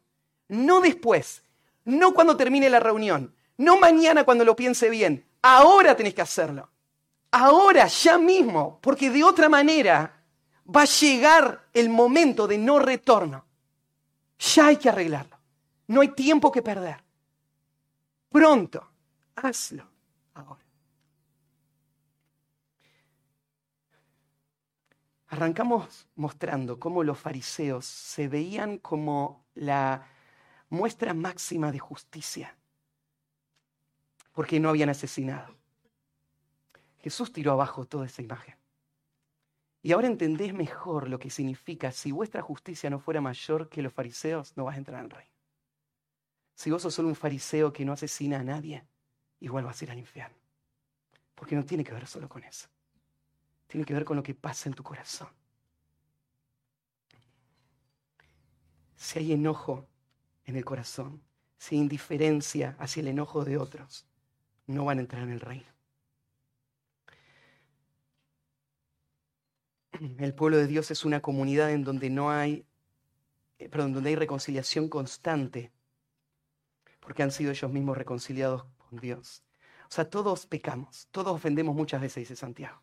No 0.50 0.80
después. 0.80 1.44
No 1.86 2.14
cuando 2.14 2.38
termine 2.38 2.70
la 2.70 2.80
reunión. 2.80 3.34
No 3.58 3.80
mañana 3.80 4.24
cuando 4.24 4.46
lo 4.46 4.56
piense 4.56 4.90
bien. 4.90 5.26
Ahora 5.42 5.96
tenés 5.96 6.14
que 6.14 6.22
hacerlo. 6.22 6.70
Ahora, 7.32 7.88
ya 7.88 8.18
mismo. 8.18 8.80
Porque 8.82 9.10
de 9.10 9.24
otra 9.24 9.50
manera 9.50 10.24
va 10.74 10.84
a 10.84 10.86
llegar 10.86 11.68
el 11.74 11.90
momento 11.90 12.48
de 12.48 12.58
no 12.58 12.80
retorno. 12.80 13.46
Ya 14.38 14.68
hay 14.68 14.78
que 14.78 14.90
arreglarlo. 14.90 15.38
No 15.88 16.02
hay 16.02 16.10
tiempo 16.10 16.52
que 16.52 16.62
perder. 16.62 17.03
Pronto, 18.34 18.90
hazlo 19.36 19.88
ahora. 20.34 20.66
Arrancamos 25.28 26.08
mostrando 26.16 26.80
cómo 26.80 27.04
los 27.04 27.20
fariseos 27.20 27.86
se 27.86 28.28
veían 28.28 28.80
como 28.80 29.46
la 29.54 30.08
muestra 30.70 31.14
máxima 31.14 31.72
de 31.72 31.78
justicia, 31.78 32.58
porque 34.32 34.60
no 34.60 34.70
habían 34.70 34.90
asesinado. 34.90 35.56
Jesús 37.02 37.32
tiró 37.32 37.52
abajo 37.52 37.86
toda 37.86 38.08
esa 38.08 38.24
imagen. 38.24 38.56
Y 39.84 39.92
ahora 39.92 40.08
entendés 40.08 40.56
mejor 40.56 41.08
lo 41.08 41.20
que 41.20 41.30
significa, 41.30 41.92
si 41.92 42.12
vuestra 42.12 42.42
justicia 42.42 42.90
no 42.90 43.00
fuera 43.00 43.22
mayor 43.22 43.70
que 43.70 43.84
los 43.84 43.94
fariseos, 43.94 44.58
no 44.58 44.64
vas 44.64 44.74
a 44.74 44.80
entrar 44.80 45.04
en 45.04 45.12
rey. 45.12 45.33
Si 46.56 46.70
vos 46.72 46.82
sos 46.82 46.94
solo 46.94 47.08
un 47.08 47.16
fariseo 47.16 47.74
que 47.74 47.86
no 47.86 47.94
asesina 47.94 48.40
a 48.40 48.44
nadie, 48.44 48.86
igual 49.40 49.66
vas 49.66 49.82
a 49.82 49.86
ir 49.86 49.92
al 49.92 49.98
infierno. 49.98 50.38
Porque 51.36 51.56
no 51.56 51.66
tiene 51.66 51.84
que 51.84 51.94
ver 51.94 52.08
solo 52.08 52.30
con 52.30 52.44
eso. 52.44 52.68
Tiene 53.68 53.86
que 53.86 53.94
ver 53.94 54.06
con 54.06 54.18
lo 54.18 54.24
que 54.24 54.36
pasa 54.36 54.70
en 54.70 54.76
tu 54.76 54.84
corazón. 54.84 55.30
Si 58.96 59.20
hay 59.20 59.34
enojo 59.34 59.88
en 60.46 60.56
el 60.56 60.64
corazón, 60.64 61.22
si 61.58 61.76
hay 61.76 61.82
indiferencia 61.82 62.76
hacia 62.80 63.02
el 63.02 63.08
enojo 63.08 63.44
de 63.44 63.58
otros, 63.58 64.06
no 64.68 64.86
van 64.86 65.00
a 65.00 65.02
entrar 65.02 65.24
en 65.24 65.32
el 65.32 65.40
reino. 65.40 65.74
El 70.18 70.34
pueblo 70.34 70.58
de 70.58 70.68
Dios 70.68 70.92
es 70.92 71.06
una 71.06 71.22
comunidad 71.22 71.72
en 71.72 71.84
donde 71.84 72.10
no 72.10 72.32
hay, 72.32 72.66
eh, 73.60 73.70
perdón, 73.70 73.94
donde 73.94 74.10
hay 74.10 74.16
reconciliación 74.16 74.90
constante, 74.90 75.72
porque 77.04 77.24
han 77.24 77.32
sido 77.32 77.52
ellos 77.52 77.72
mismos 77.72 77.98
reconciliados 77.98 78.66
con 78.78 79.00
Dios. 79.00 79.44
O 79.84 79.92
sea, 79.92 80.10
todos 80.10 80.46
pecamos, 80.46 81.08
todos 81.12 81.36
ofendemos 81.36 81.76
muchas 81.76 82.02
veces, 82.02 82.22
dice 82.22 82.36
Santiago. 82.36 82.82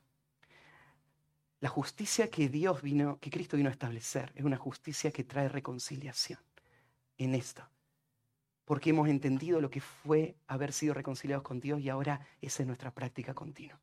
La 1.60 1.68
justicia 1.68 2.30
que 2.30 2.48
Dios 2.48 2.82
vino, 2.82 3.18
que 3.20 3.30
Cristo 3.30 3.56
vino 3.56 3.68
a 3.68 3.72
establecer, 3.72 4.32
es 4.34 4.44
una 4.44 4.56
justicia 4.56 5.10
que 5.10 5.24
trae 5.24 5.48
reconciliación 5.48 6.38
en 7.18 7.34
esto. 7.34 7.68
Porque 8.64 8.90
hemos 8.90 9.08
entendido 9.08 9.60
lo 9.60 9.70
que 9.70 9.80
fue 9.80 10.36
haber 10.46 10.72
sido 10.72 10.94
reconciliados 10.94 11.42
con 11.42 11.60
Dios 11.60 11.80
y 11.80 11.88
ahora 11.88 12.20
esa 12.40 12.62
es 12.62 12.66
nuestra 12.66 12.92
práctica 12.92 13.34
continua. 13.34 13.80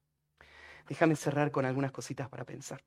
Déjame 0.88 1.16
cerrar 1.16 1.52
con 1.52 1.66
algunas 1.66 1.92
cositas 1.92 2.30
para 2.30 2.46
pensar. 2.46 2.82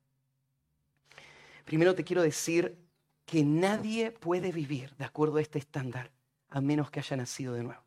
Primero 1.65 1.95
te 1.95 2.05
quiero 2.05 2.23
decir 2.23 2.79
que 3.27 3.45
nadie 3.45 4.11
puede 4.11 4.51
vivir 4.51 4.97
de 4.97 5.05
acuerdo 5.05 5.37
a 5.37 5.43
este 5.43 5.59
estándar 5.59 6.11
a 6.51 6.61
menos 6.61 6.91
que 6.91 7.01
haya 7.01 7.17
nacido 7.17 7.55
de 7.55 7.63
nuevo. 7.63 7.83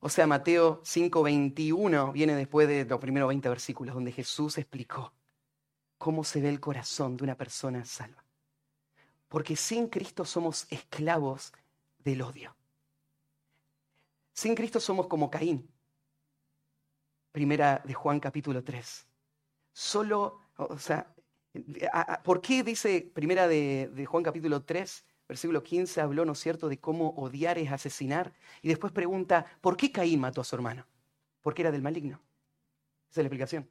O 0.00 0.08
sea, 0.08 0.26
Mateo 0.26 0.82
5:21 0.84 2.12
viene 2.12 2.34
después 2.34 2.68
de 2.68 2.84
los 2.84 3.00
primeros 3.00 3.28
20 3.28 3.48
versículos 3.48 3.94
donde 3.94 4.12
Jesús 4.12 4.58
explicó 4.58 5.12
cómo 5.98 6.24
se 6.24 6.40
ve 6.40 6.48
el 6.48 6.60
corazón 6.60 7.16
de 7.16 7.24
una 7.24 7.36
persona 7.36 7.84
salva. 7.84 8.24
Porque 9.28 9.56
sin 9.56 9.88
Cristo 9.88 10.24
somos 10.24 10.66
esclavos 10.70 11.52
del 11.98 12.22
odio. 12.22 12.54
Sin 14.32 14.54
Cristo 14.54 14.80
somos 14.80 15.06
como 15.06 15.30
Caín. 15.30 15.68
Primera 17.32 17.82
de 17.84 17.94
Juan 17.94 18.20
capítulo 18.20 18.62
3. 18.62 19.06
Solo, 19.72 20.40
o 20.56 20.78
sea, 20.78 21.14
¿Por 22.24 22.40
qué 22.40 22.62
dice 22.62 23.10
primera 23.14 23.48
de, 23.48 24.06
Juan 24.08 24.22
capítulo 24.22 24.62
3, 24.62 25.04
versículo 25.28 25.62
15, 25.62 26.00
habló, 26.00 26.24
¿no 26.24 26.32
es 26.32 26.40
cierto?, 26.40 26.68
de 26.68 26.78
cómo 26.78 27.10
odiar 27.10 27.58
es 27.58 27.70
asesinar. 27.70 28.32
Y 28.62 28.68
después 28.68 28.92
pregunta, 28.92 29.46
¿por 29.60 29.76
qué 29.76 29.90
Caín 29.90 30.20
mató 30.20 30.40
a 30.40 30.44
su 30.44 30.54
hermano? 30.54 30.86
Porque 31.42 31.62
era 31.62 31.70
del 31.70 31.82
maligno. 31.82 32.20
Esa 33.10 33.20
es 33.20 33.24
la 33.24 33.28
explicación. 33.28 33.68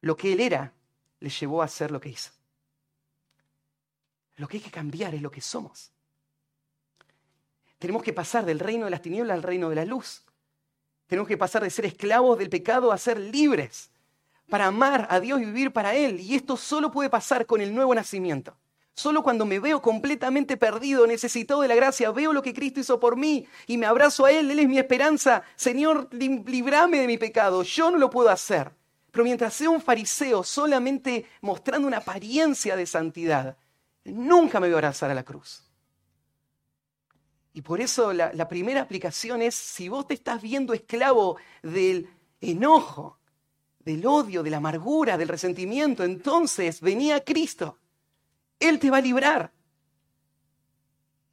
Lo 0.00 0.16
que 0.16 0.32
él 0.32 0.40
era 0.40 0.72
le 1.20 1.30
llevó 1.30 1.62
a 1.62 1.66
hacer 1.66 1.90
lo 1.90 2.00
que 2.00 2.10
hizo. 2.10 2.30
Lo 4.36 4.46
que 4.46 4.58
hay 4.58 4.62
que 4.62 4.70
cambiar 4.70 5.14
es 5.14 5.22
lo 5.22 5.30
que 5.30 5.40
somos. 5.40 5.92
Tenemos 7.78 8.02
que 8.02 8.12
pasar 8.12 8.44
del 8.44 8.58
reino 8.58 8.84
de 8.84 8.90
las 8.90 9.02
tinieblas 9.02 9.34
al 9.34 9.42
reino 9.42 9.68
de 9.68 9.76
la 9.76 9.84
luz. 9.84 10.24
Tenemos 11.06 11.28
que 11.28 11.36
pasar 11.36 11.62
de 11.62 11.70
ser 11.70 11.86
esclavos 11.86 12.38
del 12.38 12.50
pecado 12.50 12.92
a 12.92 12.98
ser 12.98 13.18
libres 13.18 13.90
para 14.48 14.66
amar 14.66 15.06
a 15.10 15.20
Dios 15.20 15.40
y 15.40 15.44
vivir 15.44 15.72
para 15.72 15.94
Él. 15.94 16.20
Y 16.20 16.34
esto 16.34 16.56
solo 16.56 16.90
puede 16.90 17.10
pasar 17.10 17.46
con 17.46 17.60
el 17.60 17.74
nuevo 17.74 17.94
nacimiento. 17.94 18.56
Solo 18.98 19.22
cuando 19.22 19.46
me 19.46 19.60
veo 19.60 19.80
completamente 19.80 20.56
perdido, 20.56 21.06
necesitado 21.06 21.60
de 21.60 21.68
la 21.68 21.76
gracia, 21.76 22.10
veo 22.10 22.32
lo 22.32 22.42
que 22.42 22.52
Cristo 22.52 22.80
hizo 22.80 22.98
por 22.98 23.16
mí 23.16 23.46
y 23.68 23.78
me 23.78 23.86
abrazo 23.86 24.24
a 24.24 24.32
Él, 24.32 24.50
Él 24.50 24.58
es 24.58 24.68
mi 24.68 24.76
esperanza. 24.76 25.44
Señor, 25.54 26.08
librame 26.12 26.98
de 26.98 27.06
mi 27.06 27.16
pecado. 27.16 27.62
Yo 27.62 27.92
no 27.92 27.98
lo 27.98 28.10
puedo 28.10 28.28
hacer. 28.28 28.72
Pero 29.12 29.22
mientras 29.22 29.54
sea 29.54 29.70
un 29.70 29.80
fariseo 29.80 30.42
solamente 30.42 31.26
mostrando 31.42 31.86
una 31.86 31.98
apariencia 31.98 32.74
de 32.74 32.86
santidad, 32.86 33.56
nunca 34.02 34.58
me 34.58 34.66
voy 34.66 34.74
a 34.74 34.78
abrazar 34.78 35.12
a 35.12 35.14
la 35.14 35.22
cruz. 35.22 35.62
Y 37.52 37.62
por 37.62 37.80
eso 37.80 38.12
la, 38.12 38.48
primera 38.48 38.80
aplicación 38.80 39.42
es, 39.42 39.54
si 39.54 39.88
vos 39.88 40.08
te 40.08 40.14
estás 40.14 40.42
viendo 40.42 40.74
esclavo 40.74 41.36
del 41.62 42.10
enojo, 42.40 43.20
del 43.78 44.04
odio, 44.04 44.42
de 44.42 44.50
la 44.50 44.56
amargura, 44.56 45.16
del 45.16 45.28
resentimiento, 45.28 46.02
entonces 46.02 46.80
venía 46.80 47.22
Cristo. 47.22 47.78
Él 48.58 48.78
te 48.78 48.90
va 48.90 48.98
a 48.98 49.00
librar. 49.00 49.52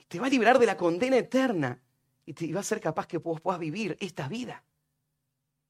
Te 0.08 0.20
va 0.20 0.28
a 0.28 0.30
librar 0.30 0.60
de 0.60 0.66
la 0.66 0.78
condena 0.78 1.18
eterna 1.18 1.82
y 2.26 2.34
te 2.34 2.52
va 2.54 2.60
a 2.60 2.64
ser 2.64 2.80
capaz 2.80 3.08
que 3.08 3.18
vos 3.18 3.42
puedas 3.42 3.60
vivir 3.60 3.98
esta 4.00 4.28
vida. 4.28 4.64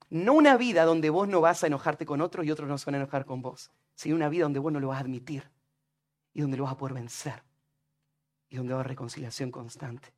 No 0.09 0.33
una 0.33 0.55
vida 0.57 0.85
donde 0.85 1.09
vos 1.09 1.27
no 1.27 1.41
vas 1.41 1.63
a 1.63 1.67
enojarte 1.67 2.05
con 2.05 2.21
otros 2.21 2.45
y 2.45 2.51
otros 2.51 2.69
no 2.69 2.77
se 2.77 2.85
van 2.85 2.95
a 2.95 2.97
enojar 2.99 3.25
con 3.25 3.41
vos, 3.41 3.71
sino 3.95 4.15
una 4.15 4.29
vida 4.29 4.43
donde 4.43 4.59
vos 4.59 4.71
no 4.71 4.79
lo 4.79 4.89
vas 4.89 4.97
a 4.97 5.01
admitir 5.01 5.49
y 6.33 6.41
donde 6.41 6.57
lo 6.57 6.63
vas 6.63 6.73
a 6.73 6.77
poder 6.77 6.93
vencer 6.93 7.43
y 8.49 8.57
donde 8.57 8.73
va 8.73 8.79
a 8.79 8.81
haber 8.81 8.91
reconciliación 8.91 9.51
constante. 9.51 10.13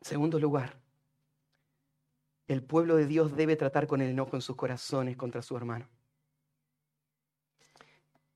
Segundo 0.00 0.38
lugar, 0.38 0.78
el 2.46 2.62
pueblo 2.62 2.96
de 2.96 3.06
Dios 3.06 3.34
debe 3.36 3.56
tratar 3.56 3.86
con 3.86 4.02
el 4.02 4.10
enojo 4.10 4.36
en 4.36 4.42
sus 4.42 4.56
corazones 4.56 5.16
contra 5.16 5.40
su 5.40 5.56
hermano. 5.56 5.88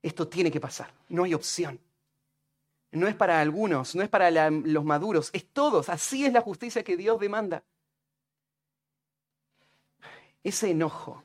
Esto 0.08 0.26
tiene 0.26 0.50
que 0.50 0.58
pasar, 0.58 0.90
no 1.10 1.24
hay 1.24 1.34
opción. 1.34 1.78
No 2.92 3.06
es 3.08 3.14
para 3.14 3.42
algunos, 3.42 3.94
no 3.94 4.02
es 4.02 4.08
para 4.08 4.30
los 4.50 4.82
maduros, 4.82 5.28
es 5.34 5.44
todos. 5.52 5.90
Así 5.90 6.24
es 6.24 6.32
la 6.32 6.40
justicia 6.40 6.82
que 6.82 6.96
Dios 6.96 7.20
demanda. 7.20 7.62
Ese 10.42 10.70
enojo 10.70 11.22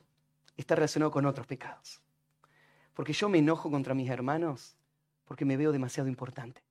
está 0.54 0.74
relacionado 0.74 1.10
con 1.10 1.24
otros 1.24 1.46
pecados. 1.46 2.02
Porque 2.92 3.14
yo 3.14 3.30
me 3.30 3.38
enojo 3.38 3.70
contra 3.70 3.94
mis 3.94 4.10
hermanos 4.10 4.76
porque 5.24 5.46
me 5.46 5.56
veo 5.56 5.72
demasiado 5.72 6.06
importante. 6.06 6.62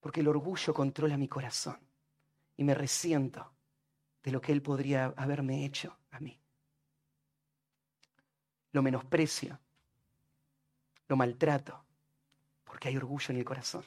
Porque 0.00 0.20
el 0.20 0.28
orgullo 0.28 0.72
controla 0.72 1.18
mi 1.18 1.28
corazón 1.28 1.78
y 2.56 2.64
me 2.64 2.72
resiento 2.72 3.52
de 4.22 4.32
lo 4.32 4.40
que 4.40 4.52
Él 4.52 4.62
podría 4.62 5.12
haberme 5.14 5.66
hecho 5.66 5.94
a 6.10 6.20
mí. 6.20 6.40
Lo 8.72 8.82
menosprecio, 8.82 9.58
lo 11.08 11.16
maltrato, 11.16 11.84
porque 12.64 12.88
hay 12.88 12.96
orgullo 12.96 13.26
en 13.30 13.38
el 13.38 13.44
corazón. 13.44 13.84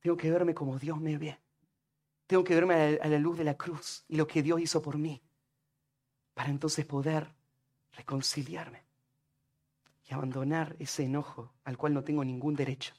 Tengo 0.00 0.16
que 0.16 0.30
verme 0.30 0.54
como 0.54 0.78
Dios 0.78 1.00
me 1.00 1.16
ve. 1.18 1.38
Tengo 2.26 2.42
que 2.42 2.54
verme 2.54 2.98
a 3.00 3.08
la, 3.08 3.18
luz 3.18 3.36
de 3.36 3.44
la 3.44 3.56
cruz 3.56 4.04
y 4.08 4.16
lo 4.16 4.26
que 4.26 4.42
Dios 4.42 4.60
hizo 4.60 4.80
por 4.80 4.96
mí, 4.96 5.22
para 6.32 6.48
entonces 6.48 6.86
poder 6.86 7.34
reconciliarme 7.92 8.82
y 10.08 10.14
abandonar 10.14 10.76
ese 10.78 11.04
enojo 11.04 11.52
al 11.64 11.76
cual 11.76 11.94
no 11.94 12.02
tengo 12.02 12.24
ningún 12.24 12.54
derecho. 12.54 12.94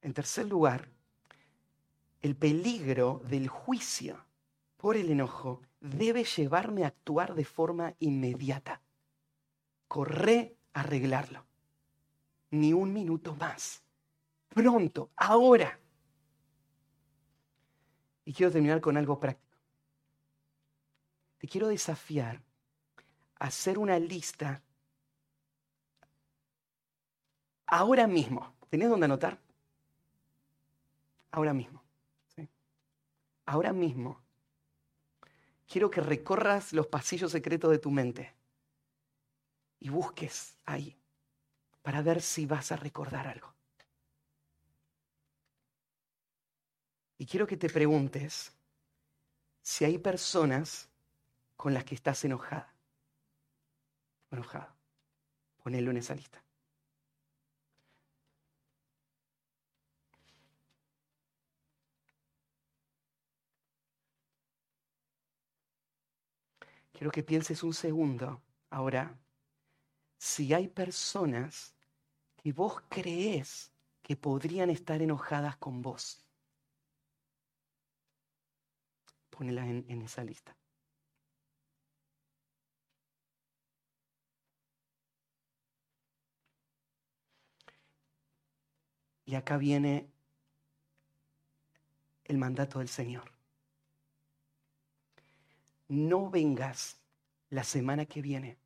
En 0.00 0.12
tercer 0.12 0.46
lugar, 0.46 0.88
el 2.20 2.36
peligro 2.36 3.22
del 3.28 3.48
juicio 3.48 4.24
por 4.76 4.96
el 4.96 5.10
enojo 5.10 5.62
debe 5.82 6.24
llevarme 6.24 6.84
a 6.84 6.88
actuar 6.88 7.34
de 7.34 7.44
forma 7.44 7.94
inmediata. 7.98 8.80
Corré 9.88 10.56
a 10.72 10.80
arreglarlo. 10.80 11.44
Ni 12.50 12.72
un 12.72 12.92
minuto 12.92 13.34
más. 13.34 13.82
Pronto, 14.48 15.10
ahora. 15.16 15.78
Y 18.24 18.32
quiero 18.32 18.52
terminar 18.52 18.80
con 18.80 18.96
algo 18.96 19.18
práctico. 19.18 19.58
Te 21.38 21.48
quiero 21.48 21.66
desafiar 21.66 22.40
a 23.40 23.46
hacer 23.46 23.78
una 23.78 23.98
lista 23.98 24.62
ahora 27.66 28.06
mismo. 28.06 28.54
¿Tenés 28.70 28.88
dónde 28.88 29.06
anotar? 29.06 29.40
Ahora 31.32 31.52
mismo 31.52 31.82
ahora 33.46 33.72
mismo 33.72 34.21
quiero 35.72 35.90
que 35.90 36.02
recorras 36.02 36.74
los 36.74 36.86
pasillos 36.86 37.32
secretos 37.32 37.70
de 37.70 37.78
tu 37.78 37.90
mente 37.90 38.34
y 39.80 39.88
busques 39.88 40.58
ahí 40.66 40.94
para 41.80 42.02
ver 42.02 42.20
si 42.20 42.44
vas 42.44 42.72
a 42.72 42.76
recordar 42.76 43.26
algo. 43.26 43.54
Y 47.16 47.24
quiero 47.24 47.46
que 47.46 47.56
te 47.56 47.70
preguntes 47.70 48.52
si 49.62 49.86
hay 49.86 49.96
personas 49.96 50.90
con 51.56 51.72
las 51.72 51.84
que 51.84 51.94
estás 51.94 52.22
enojada. 52.22 52.74
Enojada. 54.30 54.76
Ponelo 55.62 55.90
en 55.90 55.96
esa 55.96 56.14
lista. 56.14 56.44
Quiero 67.02 67.10
que 67.10 67.24
pienses 67.24 67.64
un 67.64 67.74
segundo 67.74 68.40
ahora 68.70 69.18
si 70.18 70.54
hay 70.54 70.68
personas 70.68 71.74
que 72.36 72.52
vos 72.52 72.80
crees 72.88 73.72
que 74.02 74.14
podrían 74.14 74.70
estar 74.70 75.02
enojadas 75.02 75.56
con 75.56 75.82
vos. 75.82 76.24
Pónela 79.30 79.66
en, 79.66 79.84
en 79.88 80.02
esa 80.02 80.22
lista. 80.22 80.56
Y 89.24 89.34
acá 89.34 89.56
viene 89.56 90.08
el 92.22 92.38
mandato 92.38 92.78
del 92.78 92.88
Señor 92.88 93.41
no 95.92 96.30
vengas 96.30 96.96
la 97.50 97.64
semana 97.64 98.06
que 98.06 98.22
viene 98.22 98.58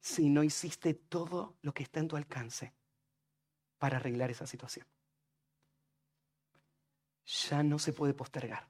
si 0.00 0.28
no 0.28 0.42
hiciste 0.42 0.92
todo 0.92 1.56
lo 1.62 1.72
que 1.72 1.84
está 1.84 2.00
en 2.00 2.08
tu 2.08 2.16
alcance 2.16 2.72
para 3.78 3.98
arreglar 3.98 4.30
esa 4.30 4.46
situación. 4.46 4.86
Ya 7.48 7.62
no 7.62 7.78
se 7.78 7.92
puede 7.92 8.12
postergar. 8.12 8.68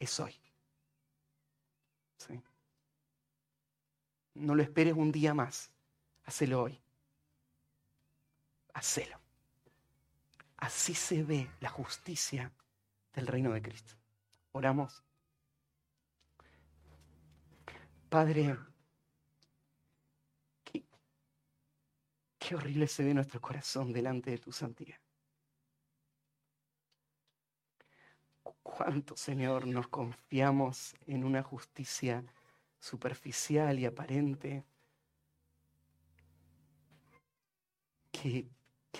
Es 0.00 0.18
hoy. 0.18 0.34
No 4.34 4.54
lo 4.54 4.62
esperes 4.62 4.94
un 4.94 5.12
día 5.12 5.34
más. 5.34 5.70
Hacelo 6.24 6.62
hoy. 6.62 6.80
Hacelo. 8.74 9.20
Así 10.56 10.94
se 10.94 11.22
ve 11.22 11.48
la 11.60 11.70
justicia 11.70 12.52
del 13.12 13.26
reino 13.28 13.52
de 13.52 13.62
Cristo. 13.62 13.94
Oramos. 14.52 15.04
Padre, 18.08 18.56
qué, 22.38 22.54
horrible 22.54 22.86
se 22.86 23.04
ve 23.04 23.12
nuestro 23.12 23.38
corazón 23.40 23.92
delante 23.92 24.30
de 24.30 24.38
tu 24.38 24.50
santidad. 24.50 24.98
Cuánto, 28.62 29.14
Señor, 29.14 29.66
nos 29.66 29.88
confiamos 29.88 30.94
en 31.06 31.24
una 31.24 31.42
justicia 31.42 32.24
superficial 32.78 33.78
y 33.78 33.84
aparente 33.84 34.64
que, 38.10 38.48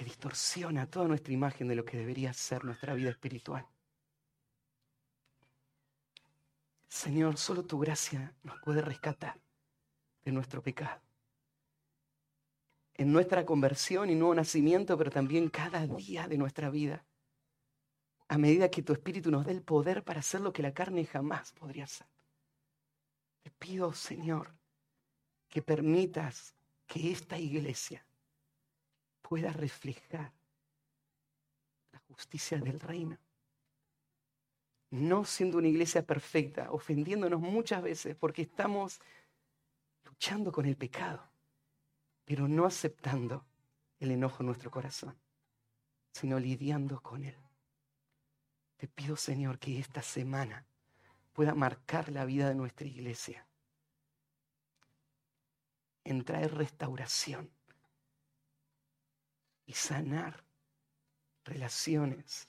distorsiona 0.04 0.88
toda 0.88 1.08
nuestra 1.08 1.32
imagen 1.32 1.66
de 1.66 1.74
lo 1.74 1.84
que 1.84 1.96
debería 1.96 2.32
ser 2.32 2.64
nuestra 2.64 2.94
vida 2.94 3.10
espiritual. 3.10 3.66
Señor, 6.88 7.36
solo 7.36 7.64
tu 7.64 7.78
gracia 7.78 8.34
nos 8.42 8.58
puede 8.60 8.80
rescatar 8.80 9.38
de 10.24 10.32
nuestro 10.32 10.62
pecado. 10.62 11.00
En 12.94 13.12
nuestra 13.12 13.44
conversión 13.44 14.10
y 14.10 14.14
nuevo 14.14 14.34
nacimiento, 14.34 14.96
pero 14.96 15.10
también 15.10 15.50
cada 15.50 15.86
día 15.86 16.26
de 16.26 16.38
nuestra 16.38 16.70
vida. 16.70 17.04
A 18.26 18.38
medida 18.38 18.70
que 18.70 18.82
tu 18.82 18.92
Espíritu 18.92 19.30
nos 19.30 19.46
dé 19.46 19.52
el 19.52 19.62
poder 19.62 20.02
para 20.02 20.20
hacer 20.20 20.40
lo 20.40 20.52
que 20.52 20.62
la 20.62 20.74
carne 20.74 21.04
jamás 21.04 21.52
podría 21.52 21.84
hacer. 21.84 22.06
Te 23.42 23.50
pido, 23.50 23.92
Señor, 23.92 24.54
que 25.48 25.62
permitas 25.62 26.54
que 26.86 27.12
esta 27.12 27.38
iglesia 27.38 28.04
pueda 29.22 29.52
reflejar 29.52 30.32
la 31.92 31.98
justicia 32.00 32.58
del 32.58 32.80
reino 32.80 33.18
no 34.90 35.24
siendo 35.24 35.58
una 35.58 35.68
iglesia 35.68 36.02
perfecta, 36.02 36.70
ofendiéndonos 36.72 37.40
muchas 37.40 37.82
veces 37.82 38.16
porque 38.16 38.42
estamos 38.42 39.00
luchando 40.04 40.50
con 40.50 40.66
el 40.66 40.76
pecado, 40.76 41.30
pero 42.24 42.48
no 42.48 42.64
aceptando 42.64 43.44
el 43.98 44.10
enojo 44.12 44.42
en 44.42 44.46
nuestro 44.46 44.70
corazón, 44.70 45.16
sino 46.12 46.38
lidiando 46.38 47.00
con 47.02 47.24
él. 47.24 47.36
Te 48.76 48.88
pido, 48.88 49.16
Señor, 49.16 49.58
que 49.58 49.78
esta 49.78 50.02
semana 50.02 50.64
pueda 51.32 51.54
marcar 51.54 52.10
la 52.10 52.24
vida 52.24 52.48
de 52.48 52.54
nuestra 52.54 52.86
iglesia, 52.86 53.46
en 56.04 56.24
traer 56.24 56.54
restauración 56.54 57.50
y 59.66 59.74
sanar 59.74 60.44
relaciones 61.44 62.48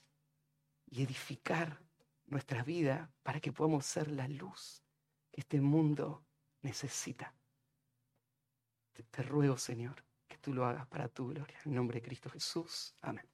y 0.90 1.04
edificar 1.04 1.89
nuestra 2.30 2.64
vida 2.64 3.12
para 3.24 3.40
que 3.40 3.52
podamos 3.52 3.86
ser 3.86 4.10
la 4.12 4.28
luz 4.28 4.84
que 5.32 5.42
este 5.42 5.62
mundo 5.62 6.26
necesita. 6.62 7.34
Te, 9.12 9.24
ruego, 9.24 9.58
Señor, 9.58 10.04
que 10.28 10.38
tú 10.38 10.54
lo 10.54 10.66
hagas 10.66 10.88
para 10.88 11.08
tu 11.08 11.28
gloria. 11.30 11.58
En 11.66 11.74
nombre 11.74 12.00
de 12.00 12.06
Cristo 12.06 12.30
Jesús. 12.30 12.96
Amén. 13.02 13.29